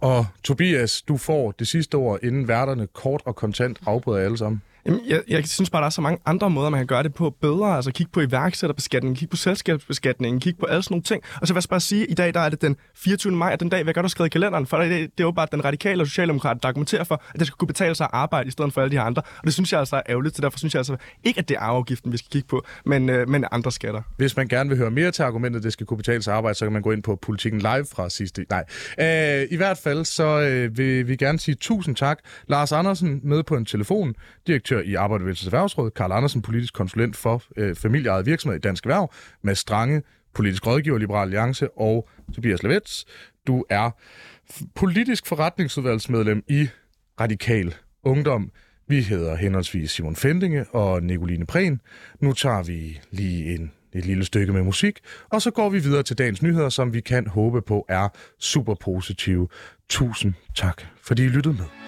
Og 0.00 0.26
Tobias, 0.44 1.02
du 1.02 1.16
får 1.16 1.52
det 1.52 1.68
sidste 1.68 1.94
ord, 1.94 2.18
inden 2.22 2.48
værterne 2.48 2.86
kort 2.86 3.22
og 3.24 3.36
kontant 3.36 3.78
afbryder 3.86 4.24
alle 4.24 4.38
sammen. 4.38 4.62
Jamen, 4.86 5.00
jeg, 5.06 5.22
jeg 5.28 5.46
synes 5.46 5.70
bare, 5.70 5.80
der 5.80 5.86
er 5.86 5.90
så 5.90 6.00
mange 6.00 6.18
andre 6.26 6.50
måder, 6.50 6.70
man 6.70 6.80
kan 6.80 6.86
gøre 6.86 7.02
det 7.02 7.14
på 7.14 7.30
bedre. 7.40 7.76
Altså 7.76 7.92
kigge 7.92 8.12
på 8.12 8.20
iværksætterbeskatningen, 8.20 9.16
kigge 9.16 9.30
på 9.30 9.36
selskabsbeskatningen, 9.36 10.40
kigge 10.40 10.60
på 10.60 10.66
alle 10.66 10.82
sådan 10.82 10.92
nogle 10.92 11.02
ting. 11.02 11.22
Og 11.40 11.46
så 11.46 11.54
vil 11.54 11.60
jeg 11.60 11.68
bare 11.70 11.80
sige, 11.80 12.02
at 12.02 12.10
i 12.10 12.14
dag 12.14 12.34
der 12.34 12.40
er 12.40 12.48
det 12.48 12.62
den 12.62 12.76
24. 12.96 13.32
maj, 13.32 13.52
og 13.52 13.60
den 13.60 13.68
dag 13.68 13.78
vil 13.78 13.86
jeg 13.86 13.94
godt 13.94 14.04
have 14.04 14.10
skrevet 14.10 14.28
i 14.28 14.30
kalenderen, 14.30 14.66
for 14.66 14.78
det, 14.78 14.90
det 14.90 15.00
er 15.00 15.24
jo 15.24 15.30
bare 15.30 15.46
den 15.52 15.64
radikale 15.64 16.02
og 16.02 16.06
socialdemokrat, 16.06 16.62
der 16.62 16.68
argumenterer 16.68 17.04
for, 17.04 17.22
at 17.34 17.38
det 17.38 17.46
skal 17.46 17.56
kunne 17.56 17.68
betale 17.68 17.94
sig 17.94 18.04
at 18.04 18.10
arbejde 18.12 18.48
i 18.48 18.50
stedet 18.50 18.72
for 18.72 18.80
alle 18.80 18.90
de 18.90 18.96
her 18.96 19.04
andre. 19.04 19.22
Og 19.38 19.44
det 19.44 19.54
synes 19.54 19.72
jeg 19.72 19.80
altså 19.80 19.96
er 19.96 20.02
ærgerligt, 20.08 20.36
så 20.36 20.42
derfor 20.42 20.58
synes 20.58 20.74
jeg 20.74 20.80
altså 20.80 20.96
ikke, 21.24 21.38
at 21.38 21.48
det 21.48 21.54
er 21.54 21.60
afgiften, 21.60 22.12
vi 22.12 22.16
skal 22.16 22.30
kigge 22.30 22.48
på, 22.48 22.64
men, 22.84 23.08
øh, 23.08 23.28
men 23.28 23.44
andre 23.52 23.72
skatter. 23.72 24.02
Hvis 24.16 24.36
man 24.36 24.48
gerne 24.48 24.68
vil 24.68 24.78
høre 24.78 24.90
mere 24.90 25.10
til 25.10 25.22
argumentet, 25.22 25.62
det 25.62 25.72
skal 25.72 25.86
kunne 25.86 25.98
betale 25.98 26.22
sig 26.22 26.32
at 26.32 26.36
arbejde, 26.36 26.58
så 26.58 26.64
kan 26.64 26.72
man 26.72 26.82
gå 26.82 26.92
ind 26.92 27.02
på 27.02 27.16
Politikken 27.16 27.60
Live 27.60 27.86
fra 27.94 28.10
sidste... 28.10 28.46
Nej. 28.50 28.64
Øh, 29.00 29.46
I 29.50 29.56
hvert 29.56 29.78
fald 29.78 30.04
så 30.04 30.40
øh, 30.40 30.78
vil 30.78 31.08
vi 31.08 31.16
gerne 31.16 31.38
sige 31.38 31.54
tusind 31.54 31.96
tak. 31.96 32.18
Lars 32.48 32.72
Andersen 32.72 33.20
med 33.22 33.42
på 33.42 33.56
en 33.56 33.64
telefon, 33.64 34.14
direktør 34.46 34.73
i 34.80 34.94
Arbejderbevægelsens 34.94 35.46
Erhvervsråd, 35.46 35.90
Karl 35.90 36.12
Andersen, 36.12 36.42
politisk 36.42 36.74
konsulent 36.74 37.16
for 37.16 37.42
øh, 37.56 37.76
familieejet 37.76 38.26
virksomhed 38.26 38.58
i 38.58 38.60
Dansk 38.60 38.84
Erhverv, 38.84 39.12
med 39.42 39.54
Strange, 39.54 40.02
politisk 40.34 40.66
rådgiver 40.66 40.98
Liberal 40.98 41.22
Alliance, 41.22 41.78
og 41.78 42.08
Tobias 42.34 42.62
Levets. 42.62 43.06
Du 43.46 43.64
er 43.70 43.90
politisk 44.74 45.26
forretningsudvalgsmedlem 45.26 46.42
i 46.48 46.68
Radikal 47.20 47.74
Ungdom. 48.02 48.50
Vi 48.88 49.00
hedder 49.00 49.36
henholdsvis 49.36 49.90
Simon 49.90 50.16
Fendinge 50.16 50.64
og 50.70 51.02
Nicoline 51.02 51.46
Prehn. 51.46 51.80
Nu 52.20 52.32
tager 52.32 52.62
vi 52.62 53.00
lige 53.10 53.54
en, 53.54 53.72
et 53.92 54.06
lille 54.06 54.24
stykke 54.24 54.52
med 54.52 54.62
musik, 54.62 54.98
og 55.30 55.42
så 55.42 55.50
går 55.50 55.68
vi 55.70 55.78
videre 55.78 56.02
til 56.02 56.18
dagens 56.18 56.42
nyheder, 56.42 56.68
som 56.68 56.94
vi 56.94 57.00
kan 57.00 57.26
håbe 57.26 57.62
på 57.62 57.86
er 57.88 58.08
super 58.38 58.74
positive. 58.74 59.48
Tusind 59.88 60.34
tak, 60.54 60.82
fordi 61.02 61.24
I 61.24 61.28
lyttede 61.28 61.54
med. 61.54 61.83